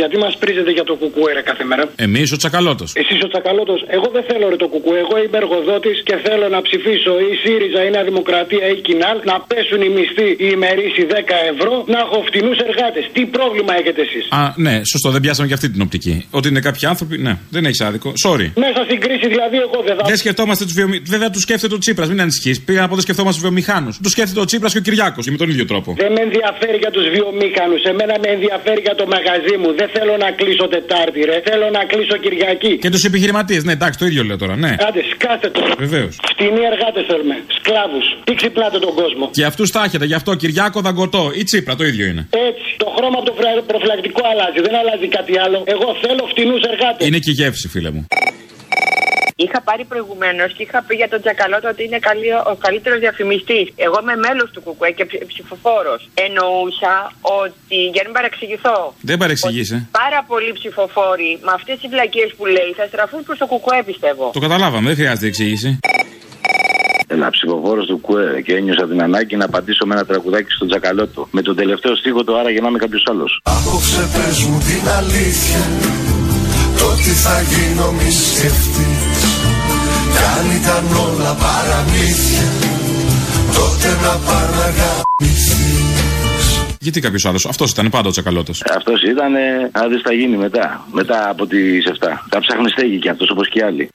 Γιατί 0.00 0.16
μας 0.24 0.34
πρίζετε 0.42 0.70
για 0.78 0.84
το 0.90 0.94
κουκουέ 1.00 1.32
ρε 1.38 1.42
κάθε 1.50 1.64
μέρα. 1.70 1.82
Εμείς 2.06 2.28
ο 2.32 2.36
Τσακαλώτος. 2.40 2.88
Εσείς 3.02 3.20
ο 3.26 3.28
Τσακαλώτος, 3.32 3.80
εγώ 3.96 4.08
δεν 4.16 4.24
θέλω 4.28 4.44
ρε 4.52 4.58
το 4.64 4.68
κουκουέ. 4.74 4.98
Εγώ 5.04 5.14
είμαι 5.22 5.38
εργοδότης 5.44 5.96
και 6.08 6.16
θέλω 6.26 6.46
να 6.54 6.60
ψηφίσω 6.66 7.12
ή 7.28 7.30
ΣΥΡΙΖΑ 7.42 7.80
ή 7.86 7.90
Νέα 7.94 8.04
Δημοκρατία 8.10 8.66
ή 8.74 8.76
Κινάλ 8.86 9.16
να 9.30 9.36
πέσουν 9.50 9.80
οι 9.86 9.90
μισθοί 9.96 10.28
οι 10.44 10.48
ημερήσιοι 10.56 11.04
10 11.10 11.14
ευρώ 11.52 11.72
να 11.94 11.98
έχω 12.04 12.18
φτηνούς 12.28 12.58
εργάτες. 12.68 13.04
Τι 13.14 13.22
πρόβλημα 13.36 13.72
έχετε 13.80 14.00
εσείς; 14.06 14.24
Α, 14.40 14.42
ναι, 14.66 14.74
σωστό, 14.92 15.08
δεν 15.14 15.20
πιάσαμε 15.24 15.46
και 15.48 15.56
αυτή 15.58 15.68
την 15.74 15.80
οπτική. 15.86 16.14
Ότι 16.38 16.46
είναι 16.50 16.62
κάποιοι 16.68 16.84
άνθρωποι, 16.92 17.14
ναι, 17.26 17.34
δεν 17.54 17.62
έχεις 17.68 17.80
άδικο. 17.88 18.08
Sorry. 18.26 18.46
Μέσα 18.64 18.80
στην 18.88 18.98
κρίση 19.04 19.26
δηλαδή 19.34 19.56
εγώ 19.66 19.78
δεν 19.86 19.94
θα. 19.96 20.02
Δεν 20.12 20.16
σκεφτόμαστε 20.22 20.62
τους 20.64 20.74
βιομηχάνου. 20.78 21.06
Βέβαια 21.14 21.30
τους 21.34 21.42
σκέφτεται 21.46 21.74
ο 21.74 21.78
Τσίπρας, 21.78 22.08
μην 22.08 22.20
ανησυχείς. 22.20 22.56
Πήγα 22.66 22.80
να 22.80 22.88
πω 22.88 22.94
δεν 22.98 23.04
σκεφτόμαστε 23.08 23.36
τους 23.40 23.46
βιομηχάνους. 23.48 23.94
Τους 24.02 24.12
σκέφτεται 24.16 24.40
ο 24.40 24.44
Τσίπρας 24.44 24.72
και 24.72 24.78
ο 24.78 24.84
Κυριάκος 24.86 25.24
και 25.24 25.30
με 25.30 25.36
τον 25.36 25.48
ίδιο 25.52 25.66
τρόπο. 25.72 25.88
Δεν 26.04 26.12
με 26.16 26.20
ενδιαφέρει 26.26 26.78
για 26.84 26.90
τους 26.96 27.04
βιομήχανους. 27.14 27.82
Εμένα 27.92 28.14
με 28.24 28.28
ενδιαφέρει 28.36 28.80
για 28.86 28.94
το 29.00 29.04
μαγαζί 29.14 29.56
μου. 29.62 29.68
Δεν 29.80 29.85
θέλω 29.94 30.14
να 30.24 30.30
κλείσω 30.30 30.64
Τετάρτη, 30.68 31.20
ρε. 31.30 31.36
Θέλω 31.48 31.66
να 31.70 31.82
κλείσω 31.84 32.16
Κυριακή. 32.16 32.72
Και 32.78 32.90
τους 32.90 33.04
επιχειρηματίες, 33.04 33.62
ναι, 33.64 33.72
εντάξει, 33.72 33.98
το 33.98 34.06
ίδιο 34.06 34.22
λέω 34.24 34.38
τώρα, 34.38 34.56
ναι. 34.56 34.72
Άντε, 34.88 35.00
σκάστε 35.14 35.48
το. 35.50 35.60
Βεβαίως. 35.78 36.16
Φτηνοί 36.32 36.60
εργάτες 36.72 37.04
θέλουμε. 37.10 37.36
Σκλάβους. 37.58 38.06
Τι 38.24 38.34
ξυπνάτε 38.34 38.78
τον 38.78 38.94
κόσμο. 38.94 39.24
Και 39.30 39.44
αυτούς 39.44 39.70
τα 39.70 39.82
έχετε, 39.84 40.04
γι' 40.04 40.14
αυτό 40.14 40.34
Κυριάκο 40.34 40.80
Δαγκωτό 40.80 41.24
ή 41.34 41.42
Τσίπρα, 41.44 41.74
το 41.76 41.84
ίδιο 41.84 42.06
είναι. 42.06 42.28
Έτσι. 42.48 42.64
Το 42.76 42.86
χρώμα 42.96 43.16
από 43.20 43.26
το 43.30 43.34
φρα- 43.38 43.62
προφυλακτικό 43.66 44.22
αλλάζει. 44.32 44.60
Δεν 44.66 44.74
αλλάζει 44.80 45.08
κάτι 45.08 45.38
άλλο. 45.38 45.58
Εγώ 45.66 45.96
θέλω 46.02 46.26
φτηνούς 46.32 46.60
εργάτες. 46.72 47.06
Είναι 47.06 47.18
και 47.18 47.30
η 47.30 47.32
γεύση, 47.32 47.68
φίλε 47.68 47.90
μου. 47.90 48.06
Είχα 49.44 49.60
πάρει 49.68 49.84
προηγουμένως 49.92 50.48
και 50.56 50.62
είχα 50.66 50.78
πει 50.86 50.94
για 51.00 51.08
τον 51.12 51.20
Τζακαλώτο 51.22 51.66
ότι 51.74 51.82
είναι 51.86 51.98
καλή, 52.08 52.28
ο 52.52 52.54
καλύτερος 52.66 52.98
διαφημιστής. 53.04 53.66
Εγώ 53.86 53.96
είμαι 54.02 54.16
μέλος 54.26 54.48
του 54.52 54.60
Κουκουέ 54.66 54.90
και 54.98 55.04
ψηφοφόρος. 55.32 56.00
Εννοούσα 56.24 56.94
ότι, 57.40 57.78
για 57.94 58.00
να 58.02 58.08
μην 58.08 58.16
παρεξηγηθώ, 58.18 58.76
Δεν 59.10 59.16
παρεξηγείσαι. 59.22 59.76
πάρα 60.02 60.20
πολλοί 60.30 60.50
ψηφοφόροι 60.60 61.30
με 61.46 61.52
αυτές 61.58 61.74
τις 61.80 61.88
βλακίες 61.94 62.30
που 62.36 62.44
λέει 62.56 62.70
θα 62.78 62.84
στραφούν 62.92 63.20
προς 63.26 63.38
το 63.42 63.46
Κουκουέ, 63.52 63.80
πιστεύω. 63.90 64.24
Το 64.38 64.42
καταλάβαμε, 64.46 64.86
δεν 64.90 64.96
χρειάζεται 65.00 65.26
εξήγηση. 65.32 65.70
Ένα 67.16 67.26
ψηφοφόρος 67.30 67.86
του 67.90 68.00
ΚΟΕ 68.06 68.40
και 68.46 68.52
ένιωσα 68.60 68.84
την 68.88 69.00
ανάγκη 69.02 69.36
να 69.36 69.44
απαντήσω 69.44 69.86
με 69.86 69.94
ένα 69.94 70.04
τραγουδάκι 70.10 70.50
στον 70.56 70.66
Τζακαλώτο. 70.68 71.28
Με 71.36 71.42
τον 71.42 71.54
τελευταίο 71.56 71.94
στίχο 71.96 72.24
του 72.24 72.38
Άρα 72.38 72.50
γεννάμε 72.50 72.78
κάποιος 72.78 73.04
άλλος. 73.10 73.40
Απόψε 73.42 74.02
πες 74.14 74.36
μου 74.48 74.58
την 74.68 74.84
αλήθεια 74.98 75.60
Το 76.78 76.88
τι 77.02 77.12
θα 77.24 77.36
γίνω 77.50 77.90
μη 77.92 78.10
σκεφτείς 78.10 79.22
Κι 80.12 80.24
αν 80.36 80.46
ήταν 80.60 80.84
όλα 81.06 81.32
παραμύθια 81.42 82.48
Τότε 83.56 83.88
να 84.02 84.14
παραγαμηθείς 84.26 85.66
Γιατί 86.86 87.00
κάποιος 87.00 87.24
άλλος, 87.26 87.46
αυτός 87.46 87.70
ήταν 87.70 87.88
πάντα 87.90 88.08
ο 88.08 88.10
Τσακαλώτος. 88.10 88.62
Αυτός 88.76 89.02
ήταν, 89.02 89.34
ε, 89.34 89.70
να 89.72 89.88
δει 89.88 89.96
τι 89.96 90.02
θα 90.02 90.12
γίνει 90.12 90.36
μετά. 90.36 90.86
Μετά 90.92 91.28
από 91.28 91.46
τις 91.46 91.86
7. 91.86 92.24
Θα 92.30 92.40
ψάχνει 92.40 92.70
στέγη 92.70 92.98
κι 92.98 93.08
αυτός 93.08 93.30
όπως 93.30 93.48
και 93.48 93.58
οι 93.58 93.62
άλλοι. 93.62 93.90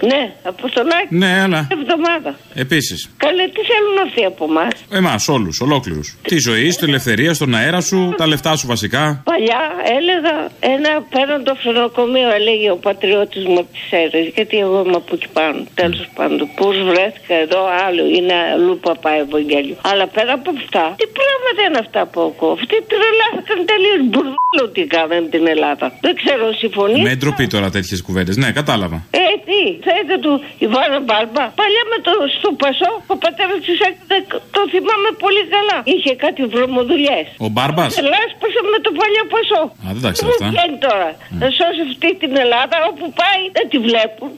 Ναι, 0.00 0.32
αποστολάκι. 0.42 1.14
Ναι, 1.22 1.40
αλλά. 1.44 1.68
Εβδομάδα. 1.70 2.34
Επίσης. 2.54 3.10
Καλέ, 3.16 3.44
τι 3.44 3.60
θέλουν 3.70 3.96
αυτοί 4.06 4.24
από 4.24 4.44
εμάς; 4.44 4.72
Εμάς, 4.90 5.28
όλους, 5.28 5.60
ολόκληρους. 5.60 6.16
Τη 6.22 6.38
ζωή, 6.38 6.68
την 6.68 6.88
ελευθερία, 6.88 7.34
στον 7.34 7.54
αέρα 7.54 7.80
σου, 7.80 8.14
τα 8.16 8.26
λεφτά 8.26 8.56
σου 8.56 8.66
βασικά. 8.66 9.22
Παλιά 9.24 9.62
έλεγα 9.98 10.34
ένα 10.74 10.92
πέραν 11.10 11.44
το 11.44 11.54
φρονοκομείο, 11.62 12.30
έλεγε 12.38 12.70
ο 12.70 12.76
πατριώτης 12.76 13.44
μου 13.44 13.58
από 13.58 13.68
τι 13.72 13.96
αίρε. 13.96 14.20
Γιατί 14.36 14.56
εγώ 14.58 14.82
είμαι 14.86 14.96
από 15.02 15.14
εκεί 15.14 15.28
πάνω. 15.32 15.58
Τέλος 15.74 16.08
πάντων, 16.14 16.48
πώς 16.56 16.74
βρέθηκα 16.90 17.34
εδώ, 17.44 17.60
άλλο 17.86 18.02
είναι 18.16 18.34
αλλού 18.54 18.78
παπά 18.86 19.10
Ευαγγέλιος. 19.24 19.78
Αλλά 19.90 20.06
πέρα 20.06 20.32
από 20.32 20.50
αυτά, 20.60 20.84
τι 21.00 21.06
πράγματα 21.18 21.60
είναι 21.68 21.78
αυτά 21.86 22.00
που 22.06 22.20
ακούω; 22.28 22.52
Αυτοί 22.52 22.76
τρελάθηκαν 22.90 23.58
τελείως 23.72 24.00
μπουρδέλο 24.10 24.64
τι 24.74 24.82
κάνανε 24.94 25.26
την 25.34 25.46
Ελλάδα. 25.54 25.86
Δεν 26.00 26.14
ξέρω, 26.20 26.44
συμφωνείς; 26.52 27.02
Με 27.08 27.14
ντροπή 27.14 27.46
τώρα 27.46 27.70
τέτοιες 27.70 28.02
κουβέντες. 28.02 28.36
Ναι, 28.36 28.50
κατάλαβα. 28.60 28.98
Ε, 29.10 29.18
τι, 29.46 29.60
θέλετε 29.90 30.14
του 30.24 30.32
Ιβάνα 30.66 30.98
Μπάρμπα. 31.06 31.44
Παλιά 31.60 31.82
με 31.92 31.98
το 32.06 32.12
στο 32.36 32.50
Πασό, 32.62 32.92
ο 33.12 33.16
πατέρας 33.24 33.58
της 33.66 33.78
έκανε, 33.88 34.18
το 34.56 34.60
θυμάμαι 34.72 35.10
πολύ 35.24 35.42
καλά. 35.54 35.76
Είχε 35.92 36.12
κάτι 36.24 36.40
βρωμοδουλειές. 36.52 37.26
Ο 37.46 37.48
Μπάρμπας; 37.54 37.90
Λάσπασε 38.12 38.60
με 38.72 38.78
το 38.84 38.90
παλιό 39.00 39.24
Πασό. 39.34 39.62
Α, 39.86 39.88
δεν 39.94 40.02
τα 40.06 40.10
Πού 40.10 40.16
ξέρω 40.16 40.30
αυτά. 40.34 40.46
βγαίνει 40.52 40.76
τώρα; 40.88 41.08
Να 41.40 41.46
σώσει 41.58 41.82
αυτή 41.90 42.08
την 42.22 42.32
Ελλάδα 42.44 42.76
όπου 42.90 43.06
πάει 43.20 43.42
δεν 43.56 43.66
τη 43.72 43.78
βλέπουν. 43.86 44.30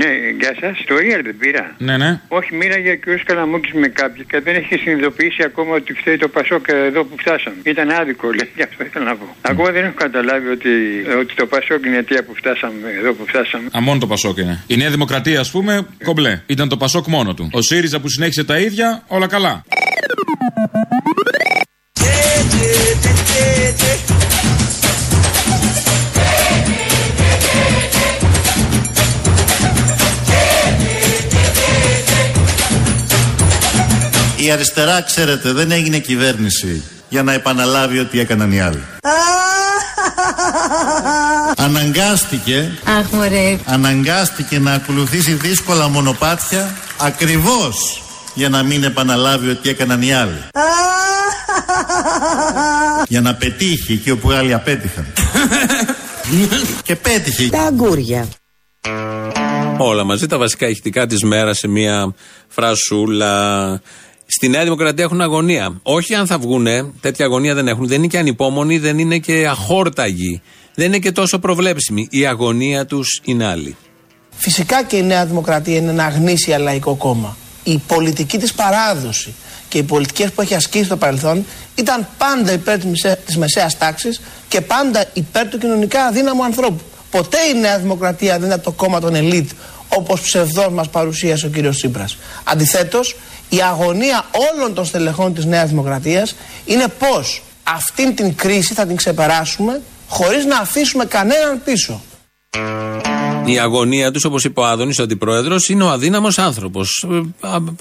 Ναι, 0.00 0.10
γεια 0.40 0.52
σας. 0.60 0.84
Το 0.86 0.94
Real 0.94 1.22
δεν 1.24 1.36
πήρα. 1.36 1.74
Ναι, 1.78 1.96
ναι. 1.96 2.20
Όχι, 2.28 2.54
μίλαγε 2.54 2.94
και 2.94 3.10
ο 3.10 3.18
Καλαμούκης 3.24 3.72
με 3.72 3.88
κάποιον 3.88 4.26
και 4.26 4.40
δεν 4.40 4.54
έχει 4.54 4.76
συνειδητοποιήσει 4.76 5.42
ακόμα 5.42 5.74
ότι 5.74 5.92
φταίει 5.92 6.16
το 6.16 6.28
Πασόκ 6.28 6.64
εδώ 6.68 7.04
που 7.04 7.16
φτάσαμε. 7.18 7.56
Ήταν 7.62 7.90
άδικο, 7.90 8.26
λέει, 8.26 8.50
γι' 8.56 8.62
αυτό 8.62 8.84
ήθελα 8.84 9.04
να 9.04 9.16
πω. 9.16 9.36
Ακόμα 9.40 9.70
δεν 9.70 9.84
έχω 9.84 9.94
καταλάβει 9.94 10.48
ότι, 10.48 10.68
ότι 11.20 11.34
το 11.34 11.46
Πασόκ 11.46 11.84
είναι 11.86 11.96
αιτία 11.96 12.24
που 12.24 12.34
φτάσαμε 12.34 12.88
εδώ 12.98 13.12
που 13.12 13.24
φτάσαμε. 13.26 13.68
Α, 13.76 13.80
μόνο 13.80 13.98
το 13.98 14.06
Πασόκ 14.06 14.36
είναι. 14.36 14.62
Η 14.66 14.76
Νέα 14.76 14.90
Δημοκρατία, 14.90 15.40
ας 15.40 15.50
πούμε, 15.50 15.86
κομπλέ. 16.04 16.42
Ήταν 16.46 16.68
το 16.68 16.76
Πασόκ 16.76 17.06
μόνο 17.06 17.34
του. 17.34 17.50
Ο 17.52 17.60
ΣΥΡΙΖΑ 17.60 18.00
που 18.00 18.08
συνέχισε 18.08 18.44
τα 18.44 18.58
ίδια, 18.58 19.02
όλα 19.06 19.26
καλά. 19.26 19.64
Η 34.44 34.50
αριστερά, 34.50 35.02
ξέρετε, 35.02 35.52
δεν 35.52 35.70
έγινε 35.70 35.98
κυβέρνηση 35.98 36.82
για 37.08 37.22
να 37.22 37.32
επαναλάβει 37.32 37.98
ό,τι 37.98 38.20
έκαναν 38.20 38.52
οι 38.52 38.60
άλλοι. 38.60 38.76
Αναγκάστηκε, 41.66 42.78
Αχ, 42.98 43.10
μωρέ. 43.10 43.58
αναγκάστηκε 43.64 44.58
να 44.58 44.72
ακολουθήσει 44.72 45.32
δύσκολα 45.32 45.88
μονοπάτια 45.88 46.74
ακριβώς 47.00 48.02
για 48.34 48.48
να 48.48 48.62
μην 48.62 48.84
επαναλάβει 48.84 49.50
ό,τι 49.50 49.68
έκαναν 49.68 50.02
οι 50.02 50.14
άλλοι. 50.14 50.44
για 53.12 53.20
να 53.20 53.34
πετύχει 53.34 53.92
εκεί 53.92 54.10
όπου 54.10 54.30
οι 54.30 54.34
άλλοι 54.34 54.54
απέτυχαν. 54.54 55.06
Και 56.84 56.96
πέτυχε. 56.96 57.48
Τα 57.48 57.62
αγκούρια. 57.62 58.28
Όλα 59.78 60.04
μαζί 60.04 60.26
τα 60.26 60.38
βασικά 60.38 60.68
ηχητικά 60.68 61.06
της 61.06 61.22
μέρας 61.22 61.58
σε 61.58 61.68
μία 61.68 62.14
φρασούλα. 62.48 63.80
Στη 64.36 64.48
Νέα 64.48 64.62
Δημοκρατία 64.62 65.04
έχουν 65.04 65.20
αγωνία. 65.20 65.80
Όχι 65.82 66.14
αν 66.14 66.26
θα 66.26 66.38
βγουνε, 66.38 66.90
τέτοια 67.00 67.24
αγωνία 67.24 67.54
δεν 67.54 67.68
έχουν. 67.68 67.86
Δεν 67.86 67.98
είναι 67.98 68.06
και 68.06 68.18
ανυπόμονοι, 68.18 68.78
δεν 68.78 68.98
είναι 68.98 69.18
και 69.18 69.46
αχόρταγοι. 69.50 70.42
Δεν 70.74 70.86
είναι 70.86 70.98
και 70.98 71.12
τόσο 71.12 71.38
προβλέψιμοι. 71.38 72.06
Η 72.10 72.26
αγωνία 72.26 72.86
τους 72.86 73.20
είναι 73.24 73.46
άλλη. 73.46 73.76
Φυσικά 74.36 74.82
και 74.84 74.96
η 74.96 75.02
Νέα 75.02 75.26
Δημοκρατία 75.26 75.76
είναι 75.76 75.90
ένα 75.90 76.08
γνήσια 76.08 76.58
λαϊκό 76.58 76.94
κόμμα. 76.94 77.36
Η 77.62 77.78
πολιτική 77.86 78.38
της 78.38 78.52
παράδοση 78.52 79.34
και 79.68 79.78
οι 79.78 79.82
πολιτικές 79.82 80.32
που 80.32 80.40
έχει 80.40 80.54
ασκήσει 80.54 80.84
στο 80.84 80.96
παρελθόν 80.96 81.44
ήταν 81.74 82.08
πάντα 82.18 82.52
υπέρ 82.52 82.76
της 82.76 82.84
μεσαίας- 82.86 83.18
της 83.24 83.36
μεσαίας 83.36 83.78
τάξης 83.78 84.20
και 84.48 84.60
πάντα 84.60 85.04
υπέρ 85.12 85.48
του 85.48 85.58
κοινωνικά 85.58 86.04
αδύναμου 86.04 86.44
ανθρώπου. 86.44 86.80
Ποτέ 87.10 87.38
η 87.54 87.60
Νέα 87.60 87.78
Δημοκρατία 87.78 88.38
δεν 88.38 88.48
ήταν 88.48 88.60
το 88.60 88.70
κόμμα 88.72 89.00
των 89.00 89.14
ελίτ 89.14 89.50
όπως 89.88 90.20
ψευδός 90.20 90.68
μας 90.72 90.88
παρουσίασε 90.88 91.46
ο 91.46 91.48
κύριος 91.48 91.76
Τσίπρας. 91.76 92.16
Αντιθέτως, 92.44 93.16
η 93.54 93.62
αγωνία 93.62 94.24
όλων 94.52 94.74
των 94.74 94.84
στελεχών 94.84 95.34
της 95.34 95.44
Νέας 95.44 95.68
Δημοκρατίας 95.68 96.34
είναι 96.64 96.86
πώς 96.98 97.42
αυτήν 97.62 98.14
την 98.14 98.34
κρίση 98.34 98.74
θα 98.74 98.86
την 98.86 98.96
ξεπεράσουμε 98.96 99.82
χωρίς 100.08 100.44
να 100.44 100.58
αφήσουμε 100.58 101.04
κανέναν 101.04 101.62
πίσω. 101.64 102.02
Η 103.44 103.58
αγωνία 103.58 104.10
τους, 104.10 104.24
όπως 104.24 104.44
είπε 104.44 104.60
ο 104.60 104.64
Άδωνης, 104.66 104.98
ο 104.98 105.02
αντιπρόεδρος, 105.02 105.68
είναι 105.68 105.84
ο 105.84 105.88
αδύναμος 105.88 106.38
άνθρωπος. 106.38 107.06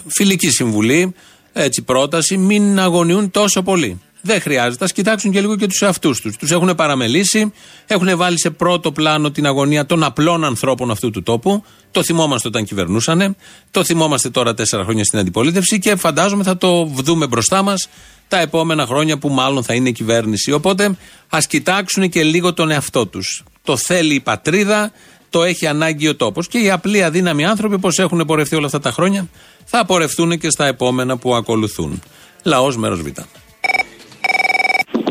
Φιλική 0.08 0.50
συμβουλή, 0.50 1.14
έτσι 1.54 1.82
πρόταση, 1.82 2.38
μην 2.38 2.80
αγωνιούν 2.80 3.32
τόσο 3.32 3.64
πολύ. 3.64 4.02
Δεν 4.26 4.42
χρειάζεται. 4.42 4.86
Α 4.86 4.88
κοιτάξουν 4.88 5.32
και 5.32 5.42
λίγο 5.42 5.56
και 5.56 5.68
τους 5.68 5.82
εαυτούς 5.82 6.22
τους. 6.22 6.38
Τους 6.38 6.52
έχουν 6.52 6.76
παραμελήσει, 6.76 7.54
έχουν 7.88 8.18
βάλει 8.18 8.40
σε 8.40 8.50
πρώτο 8.50 8.92
πλάνο 8.92 9.32
την 9.32 9.46
αγωνία 9.46 9.86
των 9.86 10.04
απλών 10.04 10.44
ανθρώπων 10.44 10.92
αυτού 10.92 11.10
του 11.10 11.24
τόπου. 11.24 11.64
Το 11.92 12.04
θυμόμαστε 12.04 12.48
όταν 12.48 12.66
κυβερνούσανε. 12.66 13.36
Το 13.72 13.84
θυμόμαστε 13.84 14.30
τώρα 14.30 14.54
τέσσερα 14.54 14.84
χρόνια 14.84 15.04
στην 15.04 15.20
αντιπολίτευση 15.20 15.80
και 15.80 15.96
φαντάζομαι 15.96 16.44
θα 16.44 16.58
το 16.58 16.86
δούμε 16.86 17.28
μπροστά 17.28 17.62
μας 17.62 17.90
τα 18.28 18.40
επόμενα 18.40 18.86
χρόνια 18.86 19.18
που 19.18 19.30
μάλλον 19.30 19.64
θα 19.64 19.74
είναι 19.74 19.92
κυβέρνηση. 19.92 20.52
Οπότε 20.52 20.98
ας 21.30 21.48
κοιτάξουν 21.48 22.10
και 22.10 22.24
λίγο 22.24 22.54
τον 22.54 22.72
εαυτό 22.72 23.08
τους. 23.08 23.44
Το 23.64 23.78
θέλει 23.78 24.14
η 24.14 24.20
πατρίδα, 24.20 24.92
το 25.30 25.44
έχει 25.44 25.68
ανάγκη 25.68 26.08
ο 26.08 26.16
τόπος. 26.16 26.48
Και 26.48 26.58
οι 26.58 26.70
απλοί 26.70 27.04
αδύναμοι 27.04 27.46
άνθρωποι, 27.46 27.76
όπω 27.76 27.90
έχουν 27.98 28.26
πορευτεί 28.26 28.56
όλα 28.56 28.66
αυτά 28.66 28.80
τα 28.80 28.92
χρόνια, 28.92 29.28
θα 29.66 29.86
πορευτούν 29.86 30.40
και 30.40 30.50
στα 30.50 30.66
επόμενα 30.66 31.18
που 31.18 31.36
ακολουθούν. 31.36 32.02
Λαός 32.44 32.78
μέρος 32.78 33.02
Β. 33.02 33.08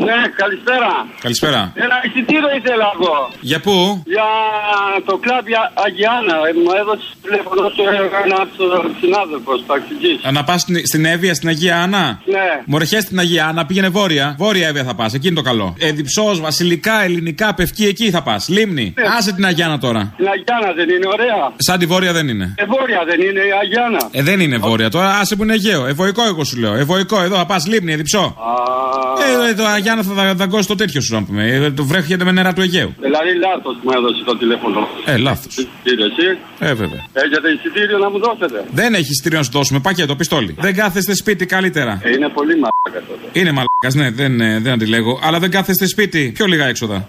Ναι, 0.09 0.19
καλησπέρα. 0.41 0.91
Καλησπέρα. 1.25 1.61
Ένα 1.85 1.97
εισιτήριο 2.05 2.49
ήθελα 2.59 2.87
εγώ. 2.95 3.15
Για 3.49 3.59
πού; 3.65 4.03
Για 4.13 4.27
το 5.05 5.13
κλαμπ 5.23 5.45
για 5.53 5.63
Αγιάννα. 5.85 6.35
Ε, 6.49 6.51
Μου 6.63 6.71
έδωσε 6.81 7.05
τηλέφωνο 7.25 7.61
του 7.75 7.83
ένα 8.25 8.39
συνάδελφο, 9.01 9.51
ταξιτζής. 9.71 10.17
Να 10.37 10.43
πας 10.43 10.61
στην, 10.61 10.75
στην 10.91 11.05
Εύβοια, 11.13 11.33
στην 11.33 11.47
Αγία 11.53 11.75
Άννα; 11.83 12.03
Ναι. 12.35 12.47
Μορεχέ 12.65 12.99
στην 13.01 13.19
Αγία 13.19 13.43
Άννα, 13.47 13.65
πήγαινε 13.65 13.89
βόρεια. 13.89 14.35
Βόρεια 14.37 14.67
Εύβοια 14.67 14.83
θα 14.83 14.95
πας, 14.95 15.13
εκεί 15.13 15.27
είναι 15.27 15.35
το 15.35 15.41
καλό. 15.41 15.75
Εδιψό, 15.79 16.35
βασιλικά, 16.47 17.03
ελληνικά, 17.03 17.53
πευκή, 17.53 17.85
εκεί 17.85 18.09
θα 18.09 18.21
πας. 18.23 18.41
Λίμνη. 18.49 18.93
Ναι. 18.97 19.03
Άσε 19.17 19.31
την 19.33 19.45
Αγία 19.45 19.65
Άννα 19.65 19.77
τώρα. 19.79 20.01
Την 20.17 20.27
Αγιάννα 20.33 20.69
δεν 20.79 20.89
είναι 20.89 21.07
ωραία. 21.15 21.51
Σαν 21.57 21.79
τη 21.79 21.85
βόρεια 21.85 22.11
δεν 22.13 22.27
είναι. 22.27 22.55
Ε, 22.57 22.65
βόρεια 22.65 23.01
δεν 23.09 23.21
είναι 23.21 23.39
η 23.39 23.51
Αγιάννα. 23.61 24.01
Ε, 24.11 24.21
δεν 24.23 24.39
είναι 24.39 24.57
βόρεια 24.57 24.89
τώρα, 24.89 25.09
άσε 25.19 25.35
που 25.35 25.43
είναι 25.43 25.53
Αιγαίο. 25.53 25.85
Ευωικό 25.85 26.23
εγώ 26.25 26.43
σου 26.43 26.57
λέω. 26.59 26.73
Ευωικό 26.73 27.21
εδώ, 27.21 27.35
θα 27.35 27.45
πας 27.45 27.67
λίμνη, 27.67 27.91
Εδιψό. 27.93 28.35
Ε, 29.45 29.49
ε, 29.49 29.53
το 29.53 29.65
Αγιάννα 29.65 29.92
θα 30.01 30.13
δα- 30.13 30.33
δαγκώσει 30.35 30.67
το 30.67 30.75
τέτοιο 30.75 31.01
σου 31.01 31.13
να 31.13 31.23
πούμε. 31.23 31.47
Ε, 31.47 31.71
το 31.71 31.83
βρέχεται 31.85 32.23
με 32.23 32.31
νερά 32.31 32.53
του 32.53 32.61
Αιγαίου. 32.61 32.93
Δηλαδή 33.01 33.29
λάθος 33.45 33.75
μου 33.83 33.91
έδωσε 33.97 34.23
το 34.25 34.37
τηλέφωνο. 34.37 34.87
Ε, 35.05 35.17
λάθος. 35.17 35.67
Κύριε, 35.83 36.05
εσύ; 36.05 36.37
Ε, 36.59 36.73
βέβαια. 36.73 37.05
έχετε 37.13 37.49
εισιτήριο 37.49 37.97
να 37.97 38.09
μου 38.09 38.19
δώσετε; 38.19 38.65
Δεν 38.71 38.93
έχει 38.93 39.09
εισιτήριο 39.11 39.37
να 39.37 39.43
σου 39.43 39.51
δώσουμε. 39.51 39.79
Πακέτο, 39.79 40.15
πιστόλι. 40.15 40.55
Δεν 40.59 40.75
κάθεστε 40.75 41.15
σπίτι 41.15 41.45
καλύτερα. 41.45 41.99
Ε, 42.03 42.09
είναι 42.11 42.29
πολύ 42.29 42.53
μαλάκα 42.53 43.07
τότε. 43.07 43.39
Είναι 43.39 43.51
μαλάκας, 43.51 43.93
ναι, 43.95 44.09
δεν, 44.11 44.41
ε, 44.41 44.59
δεν 44.59 44.71
αντιλέγω. 44.73 45.19
Αλλά 45.23 45.39
δεν 45.39 45.51
κάθεστε 45.51 45.85
σπίτι. 45.87 46.31
Πιο 46.33 46.45
λίγα 46.45 46.65
έξοδα. 46.65 47.07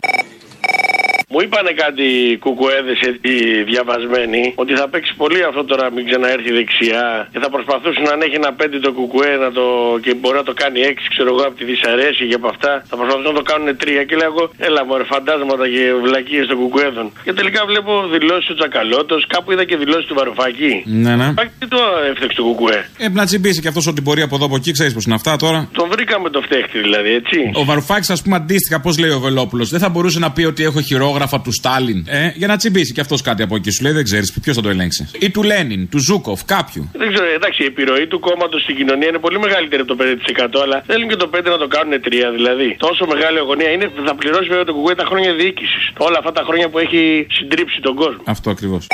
Μου 1.34 1.42
είπανε 1.46 1.72
κάτι 1.84 2.06
κουκουέδες 2.44 2.98
οι 3.30 3.36
διαβασμένοι 3.70 4.42
ότι 4.62 4.72
θα 4.80 4.86
παίξει 4.92 5.12
πολύ 5.22 5.40
αυτό 5.48 5.62
τώρα 5.70 5.84
μην 5.94 6.02
ξαναέρθει 6.08 6.50
δεξιά 6.58 7.06
και 7.32 7.38
θα 7.44 7.48
προσπαθούσαν 7.54 8.02
να 8.20 8.24
έχει 8.26 8.36
ένα 8.42 8.52
πέντε 8.60 8.76
το 8.86 8.90
κουκουέ 8.98 9.32
να 9.44 9.50
το, 9.58 9.64
και 10.04 10.12
μπορεί 10.20 10.36
να 10.42 10.46
το 10.50 10.54
κάνει 10.62 10.78
έξι, 10.90 11.06
ξέρω 11.14 11.28
εγώ, 11.34 11.42
από 11.48 11.56
τη 11.58 11.64
δυσαρέσκεια 11.70 12.26
και 12.30 12.38
από 12.40 12.48
αυτά. 12.54 12.72
Θα 12.90 12.94
προσπαθούσαν 12.98 13.32
να 13.32 13.38
το 13.40 13.44
κάνουν 13.50 13.68
τρία 13.82 14.02
και 14.08 14.14
λέω 14.20 14.30
εγώ, 14.32 14.44
έλα 14.66 14.80
μωρέ, 14.88 15.04
φαντάσματα 15.14 15.64
και 15.74 15.82
βλακίες 16.04 16.46
των 16.50 16.56
κουκουέδων. 16.62 17.06
Και 17.26 17.32
τελικά 17.38 17.60
βλέπω 17.70 17.92
δηλώσεις 18.14 18.46
του 18.48 18.56
Τσακαλώτος, 18.58 19.20
κάπου 19.34 19.48
είδα 19.52 19.64
και 19.68 19.76
δηλώσεις 19.82 20.06
του 20.08 20.14
Βαρουφάκη. 20.18 20.72
Ναι, 21.04 21.12
ναι. 21.20 21.28
Τι 21.60 21.66
το 21.74 21.80
έφτιαξε 22.10 22.36
το 22.40 22.44
κουκουέ. 22.48 22.78
Ε, 22.98 23.08
να 23.18 23.24
τσιμπήσει 23.28 23.60
και 23.62 23.68
αυτός 23.72 23.84
ό,τι 23.90 24.00
μπορεί 24.06 24.22
από 24.26 24.34
εδώ 24.36 24.44
από 24.48 24.56
εκεί, 24.60 24.70
ξέρεις 24.78 24.92
πώς 24.96 25.04
είναι 25.06 25.16
αυτά 25.20 25.32
τώρα. 25.44 25.58
Τον 25.78 25.86
βρήκαμε 25.92 26.26
το 26.30 26.40
φταίχτη 26.46 26.78
δηλαδή, 26.86 27.10
έτσι. 27.20 27.38
Ο 27.60 27.64
Βαρουφάκης, 27.64 28.10
ας 28.10 28.22
πούμε, 28.22 28.36
αντίστοιχα, 28.36 28.80
πώς 28.80 28.98
λέει 28.98 29.10
ο 29.10 29.20
Βελόπουλος, 29.26 29.68
δεν 29.70 29.80
θα 29.80 29.88
μπορούσε 29.88 30.18
να 30.18 30.30
πει 30.32 30.42
ότι 30.44 30.62
έχω 30.64 30.80
χειρόγραφα 31.24 31.40
του 31.40 31.52
Στάλιν. 31.52 32.04
Ε, 32.08 32.32
για 32.34 32.46
να 32.46 32.56
τσιμπήσει 32.56 32.92
και 32.92 33.00
αυτός 33.00 33.22
κάτι 33.22 33.42
από 33.42 33.56
εκεί. 33.56 33.70
Σου 33.70 33.82
λέει 33.82 33.92
δεν 33.92 34.04
ξέρεις 34.04 34.32
ποιος 34.42 34.56
θα 34.56 34.62
το 34.62 34.68
ελέγξει. 34.68 35.08
Ή 35.18 35.30
του 35.30 35.42
Λένιν, 35.42 35.88
του 35.88 35.98
Ζούκοφ, 35.98 36.44
κάποιου. 36.44 36.90
Δεν 36.92 37.12
ξέρω, 37.12 37.26
εντάξει, 37.38 37.62
η 37.62 37.66
επιρροή 37.66 38.06
του 38.06 38.18
κόμματος 38.20 38.62
στην 38.62 38.76
κοινωνία 38.76 39.08
είναι 39.08 39.18
πολύ 39.18 39.38
μεγαλύτερη 39.38 39.82
από 39.82 39.96
το 39.96 40.04
5%, 40.04 40.62
αλλά 40.64 40.82
θέλουν 40.86 41.08
και 41.08 41.16
το 41.16 41.30
5% 41.34 41.42
να 41.44 41.58
το 41.58 41.68
κάνουν 41.68 41.92
3% 42.04 42.32
δηλαδή. 42.34 42.76
Τόσο 42.78 43.06
μεγάλη 43.06 43.38
αγωνία 43.38 43.70
είναι, 43.70 43.90
θα 44.06 44.14
πληρώσει 44.14 44.48
βέβαια 44.48 44.64
το 44.64 44.72
κουκουέ 44.72 44.94
τα 44.94 45.04
χρόνια 45.04 45.32
διοίκησης. 45.34 45.84
Όλα 45.96 46.18
αυτά 46.18 46.32
τα 46.32 46.42
χρόνια 46.48 46.68
που 46.68 46.78
έχει 46.78 47.26
συντρίψει 47.30 47.80
τον 47.80 47.94
κόσμο. 47.94 48.22
Αυτό 48.24 48.50
ακριβώς. 48.50 48.86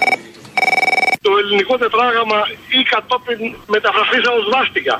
Το 1.30 1.36
ελληνικό 1.42 1.74
τετράγραμμα 1.84 2.38
ή 2.78 2.80
κατόπιν 2.92 3.40
μεταφραστήσα 3.74 4.30
ως 4.38 4.44
βάστηκα. 4.54 4.94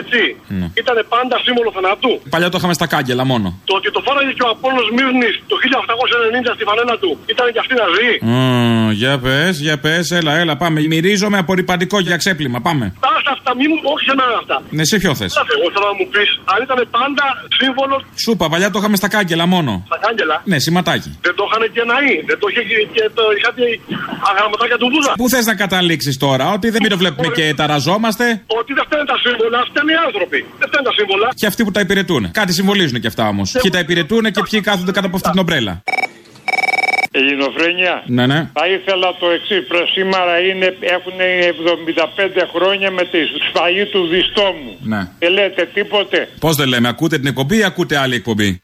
Έτσι. 0.00 0.20
Ναι. 0.58 0.66
Ήταν 0.82 0.96
πάντα 1.14 1.36
σύμβολο 1.46 1.70
θανάτου. 1.76 2.12
Παλιά 2.34 2.48
το 2.52 2.56
είχαμε 2.58 2.74
στα 2.78 2.86
κάγκελα 2.94 3.24
μόνο. 3.32 3.48
Το 3.68 3.74
ότι 3.78 3.88
το 3.96 4.00
φόραγε 4.06 4.32
και 4.38 4.44
ο 4.48 4.50
Απόλλωνος 4.54 4.88
Μύρνης 4.96 5.34
το 5.50 5.54
1890 5.64 6.50
στη 6.56 6.64
φανέλα 6.68 6.94
του 7.02 7.10
ήταν 7.32 7.46
και 7.54 7.60
αυτή 7.64 7.74
να 7.82 7.86
ζει. 7.96 8.10
Μμμ, 8.30 8.90
για 9.02 9.12
πες, 9.24 9.54
για 9.66 9.76
πες, 9.84 10.04
έλα, 10.18 10.32
έλα, 10.42 10.54
πάμε. 10.62 10.78
Μυρίζομαι 10.92 11.38
απορριπαντικό 11.44 11.96
για 12.08 12.16
ξέπλυμα, 12.22 12.58
πάμε. 12.66 12.84
Άστα 13.16 13.30
αυτά, 13.36 13.50
μη 13.58 13.64
μου, 13.70 13.76
όχι 13.92 14.04
σε 14.08 14.14
μένα 14.20 14.34
αυτά. 14.42 14.56
Ναι, 14.76 14.84
σε 14.90 14.96
ποιο 15.02 15.12
θες. 15.20 15.32
Κάτσε, 15.38 15.54
Εγώ 15.58 15.66
θέλω 15.74 15.86
να 15.92 15.96
μου 15.98 16.06
πεις 16.12 16.30
αν 16.52 16.58
ήταν 16.66 16.78
πάντα 16.96 17.24
σύμβολο 17.60 17.94
Σούπα, 18.24 18.44
παλιά 18.52 18.68
το 18.72 18.78
είχαμε 18.80 18.96
στα 19.02 19.08
κάγκελα 19.14 19.46
μόνο. 19.54 19.72
στα 19.90 19.98
κάγκελα; 20.04 20.36
Ναι, 20.50 20.58
σηματάκι. 20.64 21.10
Δεν 21.26 21.34
το 21.38 21.42
είχαν 21.48 21.62
και 21.74 21.82
ναοί. 21.92 22.12
Δεν 22.30 22.36
το 22.40 22.46
είχε 22.50 22.62
και- 22.68 22.86
και 22.94 23.04
το 23.16 23.22
κάτι 23.46 23.64
αγραμματάκια 24.30 24.76
του 24.80 24.88
Βούδα. 24.92 25.12
Πού 25.20 25.28
θες 25.32 25.44
να 25.50 25.54
καταλήξεις 25.70 26.16
τώρα, 26.16 26.52
ότι 26.52 26.66
δεν 26.70 26.78
μην 26.82 26.90
το 26.90 26.98
βλέπουμε 27.02 27.28
και 27.34 27.54
ταραζόμαστε. 27.56 28.24
Ότι 28.60 28.72
δεν 28.72 28.84
φταίνουν 28.86 29.06
τα 29.06 29.18
σύμβολα, 29.24 29.58
φταίνουν 29.70 29.88
οι 29.94 29.98
άνθρωποι. 30.06 30.38
Δεν 30.58 30.68
φταίνουν 30.68 30.86
τα 30.90 30.94
σύμβολα. 30.98 31.28
Και 31.34 31.46
αυτοί 31.46 31.60
που 31.64 31.70
τα 31.70 31.80
υπηρετούν. 31.80 32.30
Κάτι 32.30 32.52
συμβολίζουν 32.52 33.00
και 33.00 33.06
αυτά 33.06 33.28
όμως. 33.28 33.48
Ποιοι 33.62 33.70
τα 33.70 33.78
υπηρετούν 33.78 34.22
και 34.34 34.42
ποιοι 34.50 34.60
κάθονται 34.60 34.92
κάτω 34.92 35.06
από 35.06 35.16
αυτή 35.16 35.30
την 35.30 35.40
ομπρέλα. 35.40 35.82
Ελληνοφρένια. 37.12 38.02
Ναι, 38.06 38.26
ναι. 38.26 38.50
Θα 38.52 38.66
ήθελα 38.76 39.08
το 39.20 39.26
εξής. 39.36 39.66
Σήμερα 39.94 40.38
είναι, 40.48 40.76
έχουν 40.80 41.18
75 41.18 42.48
χρόνια 42.54 42.90
με 42.90 43.02
τη 43.02 43.18
σφαγή 43.48 43.84
του 43.86 44.06
διστόμου. 44.06 44.76
ναι. 44.82 45.08
Δεν 45.18 45.32
λέτε 45.32 45.68
τίποτε. 45.74 46.28
Πώς 46.40 46.56
δεν 46.56 46.68
λέμε, 46.68 46.88
ακούτε 46.88 47.16
την 47.18 47.26
εκπομπή 47.26 47.56
ή 47.56 47.64
ακούτε 47.64 47.96
άλλη 47.96 48.14
εκπομπή; 48.14 48.62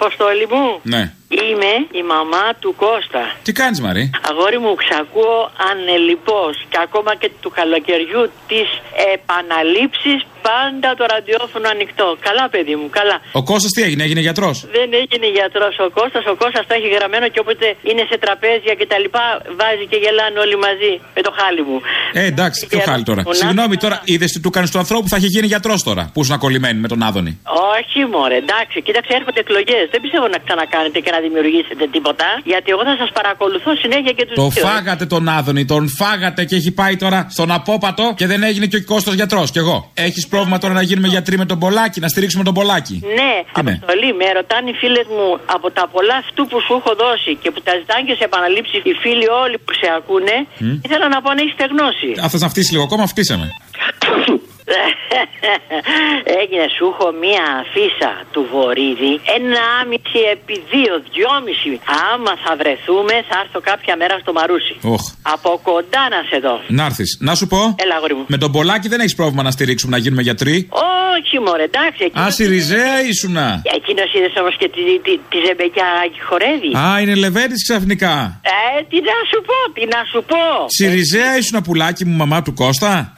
Αποστόλη 0.00 0.46
μου, 0.52 0.66
Ναι. 0.82 1.02
είμαι 1.28 1.72
η 2.00 2.02
μαμά 2.12 2.46
του 2.60 2.74
Κώστα. 2.82 3.22
Τι 3.42 3.52
κάνεις, 3.52 3.80
Μαρή; 3.80 4.04
Αγόρι 4.30 4.58
μου, 4.58 4.74
ξακούω 4.74 5.50
ανελιπώς 5.70 6.54
και 6.70 6.78
ακόμα 6.86 7.12
και 7.20 7.30
του 7.42 7.50
καλοκαιριού 7.58 8.22
τις 8.50 8.68
επαναλήψεις 9.14 10.18
πάντα 10.48 10.88
το 11.00 11.04
ραδιόφωνο 11.14 11.66
ανοιχτό. 11.74 12.08
Καλά, 12.26 12.44
παιδί 12.54 12.74
μου, 12.78 12.86
καλά. 12.98 13.16
Ο 13.40 13.42
Κώστας 13.50 13.70
τι 13.76 13.80
έγινε, 13.86 14.02
έγινε 14.06 14.20
γιατρός; 14.26 14.56
Δεν 14.78 14.88
έγινε 15.02 15.26
γιατρός 15.38 15.74
ο 15.86 15.88
Κώστας. 15.98 16.24
Ο 16.32 16.34
Κώστας 16.42 16.62
το 16.68 16.72
έχει 16.78 16.88
γραμμένο 16.96 17.26
και 17.32 17.40
όποτε 17.44 17.66
είναι 17.90 18.02
σε 18.10 18.16
τραπέζια 18.24 18.74
και 18.78 18.86
τα 18.92 18.98
λοιπά 19.04 19.24
βάζει 19.60 19.84
και 19.90 19.98
γελάνε 20.02 20.38
όλοι 20.44 20.56
μαζί 20.66 20.92
με 21.16 21.20
το 21.26 21.30
χάλι 21.38 21.62
μου. 21.68 21.76
Ε, 22.20 22.22
εντάξει, 22.32 22.60
ποιο 22.70 22.80
χάλι 22.88 23.04
τώρα. 23.10 23.22
Ο 23.30 23.34
Συγγνώμη 23.40 23.76
τώρα, 23.84 23.96
είδες 24.12 24.30
τι 24.34 24.40
του 24.44 24.50
κάνεις 24.56 24.70
του 24.72 24.78
ανθρώπου, 24.82 25.06
θα 25.12 25.16
έχει 25.20 25.28
γίνει 25.34 25.46
γιατρός 25.54 25.80
τώρα. 25.88 26.02
Που 26.14 26.20
ήσουν 26.22 26.38
κολλημένοι 26.44 26.78
με 26.84 26.88
τον 26.92 27.00
Άδωνη; 27.08 27.32
Όχι, 27.76 27.98
μωρέ, 28.12 28.36
εντάξει, 28.44 28.76
κοίταξε, 28.86 29.12
έρχονται 29.18 29.40
εκλογές. 29.46 29.84
Δεν 29.92 30.00
πιστεύω 30.04 30.26
να 30.34 30.38
ξανακάνετε 30.44 30.98
και 31.04 31.10
να 31.16 31.20
δημιουργήσετε 31.26 31.84
τίποτα. 31.94 32.26
Γιατί 32.52 32.68
εγώ 32.74 32.82
θα 32.90 32.94
σας 33.02 33.10
παρακολουθώ 33.18 33.70
συνέχεια 33.84 34.12
και 34.18 34.24
τους 34.26 34.36
Το 34.42 34.48
δύο. 34.48 34.62
φάγατε 34.66 35.04
τον 35.14 35.28
Άδωνη, 35.38 35.64
τον 35.74 35.84
φάγατε 35.98 36.40
και 36.48 36.56
έχει 36.60 36.70
πάει 36.80 36.96
τώρα 36.96 37.26
στον 37.36 37.48
απόπατο 37.58 38.04
και 38.16 38.26
δεν 38.26 38.42
έγινε 38.42 38.66
και 38.66 38.76
ο 38.76 38.84
Κώστας 38.84 39.14
γιατρός. 39.14 39.50
Κι 39.50 39.58
εγώ. 39.58 39.90
Έχεις 39.94 40.24
πρόβλημα 40.36 40.58
τώρα 40.64 40.74
να 40.80 40.84
γίνουμε 40.88 41.08
γιατροί 41.14 41.36
με 41.42 41.46
τον 41.50 41.58
Πολάκη, 41.64 41.98
να 42.04 42.08
στηρίξουμε 42.12 42.44
τον 42.48 42.54
Πολάκη; 42.58 42.96
Ναι, 43.20 43.34
Τι 43.54 43.62
ναι; 43.62 43.72
αποστολή, 43.72 44.10
με 44.20 44.26
ρωτάνε 44.38 44.70
οι 44.70 44.76
φίλες 44.82 45.06
μου 45.14 45.26
από 45.56 45.66
τα 45.76 45.84
πολλά 45.94 46.16
αυτού 46.24 46.42
που 46.50 46.56
σου 46.64 46.72
έχω 46.78 46.92
δώσει 47.02 47.30
και 47.42 47.48
που 47.52 47.60
τα 47.66 47.72
ζητάνε 47.80 48.02
και 48.08 48.14
σε 48.20 48.24
επαναλήψει 48.30 48.76
οι 48.88 48.92
φίλοι 49.02 49.26
όλοι 49.42 49.56
που 49.64 49.72
σε 49.80 49.88
ακούνε. 49.98 50.36
Μμ. 50.58 50.74
Ήθελα 50.86 51.06
να 51.14 51.18
πω 51.22 51.28
αν 51.34 51.38
έχεις 51.42 51.54
στεγνώσει. 51.58 52.10
Αν 52.22 52.28
θες 52.30 52.40
να 52.46 52.48
φτύσει 52.52 52.70
λίγο 52.74 52.84
ακόμα, 52.88 53.04
φτύσε 53.12 53.34
με. 53.40 53.48
Έγινε 56.40 56.66
σου 56.76 56.84
έχω 56.92 57.08
μία 57.24 57.44
αφίσα 57.62 58.12
του 58.32 58.42
Βορύδη 58.52 59.12
Ένα 59.38 59.60
άμιση 59.80 60.18
επί 60.34 60.56
δύο, 60.72 60.94
δυόμιση 61.14 61.72
Άμα 62.12 62.32
θα 62.44 62.52
βρεθούμε 62.60 63.14
θα 63.28 63.36
έρθω 63.44 63.60
κάποια 63.70 63.94
μέρα 64.00 64.16
στο 64.22 64.32
Μαρούσι 64.38 64.74
Οχ. 64.94 65.02
Από 65.34 65.50
κοντά 65.68 66.02
να 66.14 66.20
σε 66.30 66.38
δω 66.44 66.54
Να 66.78 66.84
έρθεις. 66.84 67.10
Να 67.20 67.34
σου 67.34 67.46
πω. 67.46 67.60
Έλα 67.84 67.94
αγόρι 67.98 68.14
μου 68.14 68.24
Με 68.34 68.38
τον 68.42 68.50
Πολάκη 68.52 68.88
δεν 68.88 69.00
έχεις 69.00 69.14
πρόβλημα 69.14 69.42
να 69.42 69.50
στηρίξουμε 69.50 69.92
να 69.96 70.02
γίνουμε 70.02 70.22
γιατροί. 70.22 70.68
Όχι 71.16 71.38
μωρέ 71.46 71.62
εντάξει 71.62 72.02
Α, 72.02 72.06
εκείνος- 72.06 72.34
Σιριζέα 72.34 72.94
ήσουνα. 73.10 73.62
Εκείνος 73.78 74.14
είδες 74.14 74.32
όμως 74.40 74.54
και 74.60 74.68
τη, 74.68 74.80
τη, 75.06 75.12
τη 75.30 75.38
ζεμπεκιά 75.46 75.86
χορεύει 76.28 76.70
Α, 76.76 77.00
είναι 77.00 77.14
Λεβέντης 77.14 77.62
ξαφνικά. 77.68 78.40
Ε, 78.42 78.82
τι 78.90 78.96
να 79.00 79.16
σου 79.30 79.38
πω, 79.48 79.72
τι 79.74 79.86
να 79.86 80.00
σου 80.12 80.24
πω 80.30 80.36
Σιριζέα 80.66 81.36
ήσουνα 81.36 81.62
πουλάκι 81.62 82.04
μου, 82.04 82.16
μαμά 82.16 82.42
του 82.42 82.54
Κώστα. 82.54 83.15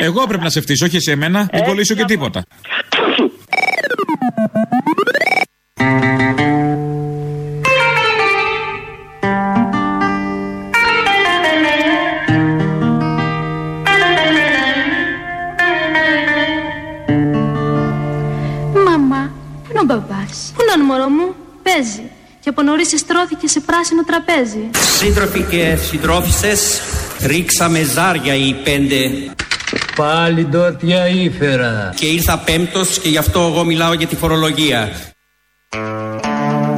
Εγώ 0.00 0.26
πρέπει 0.26 0.42
να 0.42 0.50
σε 0.50 0.60
φτύσω, 0.60 0.86
όχι 0.86 1.00
σε 1.00 1.14
μένα. 1.14 1.48
Μην 1.52 1.62
κολλήσω 1.64 1.94
και 1.94 2.04
τίποτα. 2.04 2.42
Μαμά, 18.84 19.30
πού 19.62 19.68
είναι 19.70 19.80
ο 19.80 19.84
μπαμπάς; 19.84 20.52
Πού 20.56 20.62
είναι 20.62 20.82
ο 20.82 20.84
μωρό 20.86 21.08
μου, 21.08 21.34
παίζει. 21.62 22.10
Και 22.40 22.48
από 22.48 22.62
νωρίς 22.62 22.92
εστρώθηκε 22.92 23.48
σε 23.48 23.60
πράσινο 23.60 24.04
τραπέζι. 24.04 24.70
Σύντροφοι 24.98 25.42
και 25.42 25.76
συντρόφισσες, 25.76 26.80
ρίξαμε 27.22 27.82
ζάρια 27.82 28.34
οι 28.34 28.54
πέντε 28.64 29.10
Πάλι 29.96 30.44
ντότια 30.44 31.08
ήφερα. 31.08 31.94
και 31.96 32.06
ήρθα 32.06 32.38
πέμπτος 32.38 32.98
και 32.98 33.08
γι' 33.08 33.16
αυτό 33.16 33.40
εγώ 33.52 33.64
μιλάω 33.64 33.92
για 33.92 34.06
τη 34.06 34.16
φορολογία. 34.16 34.90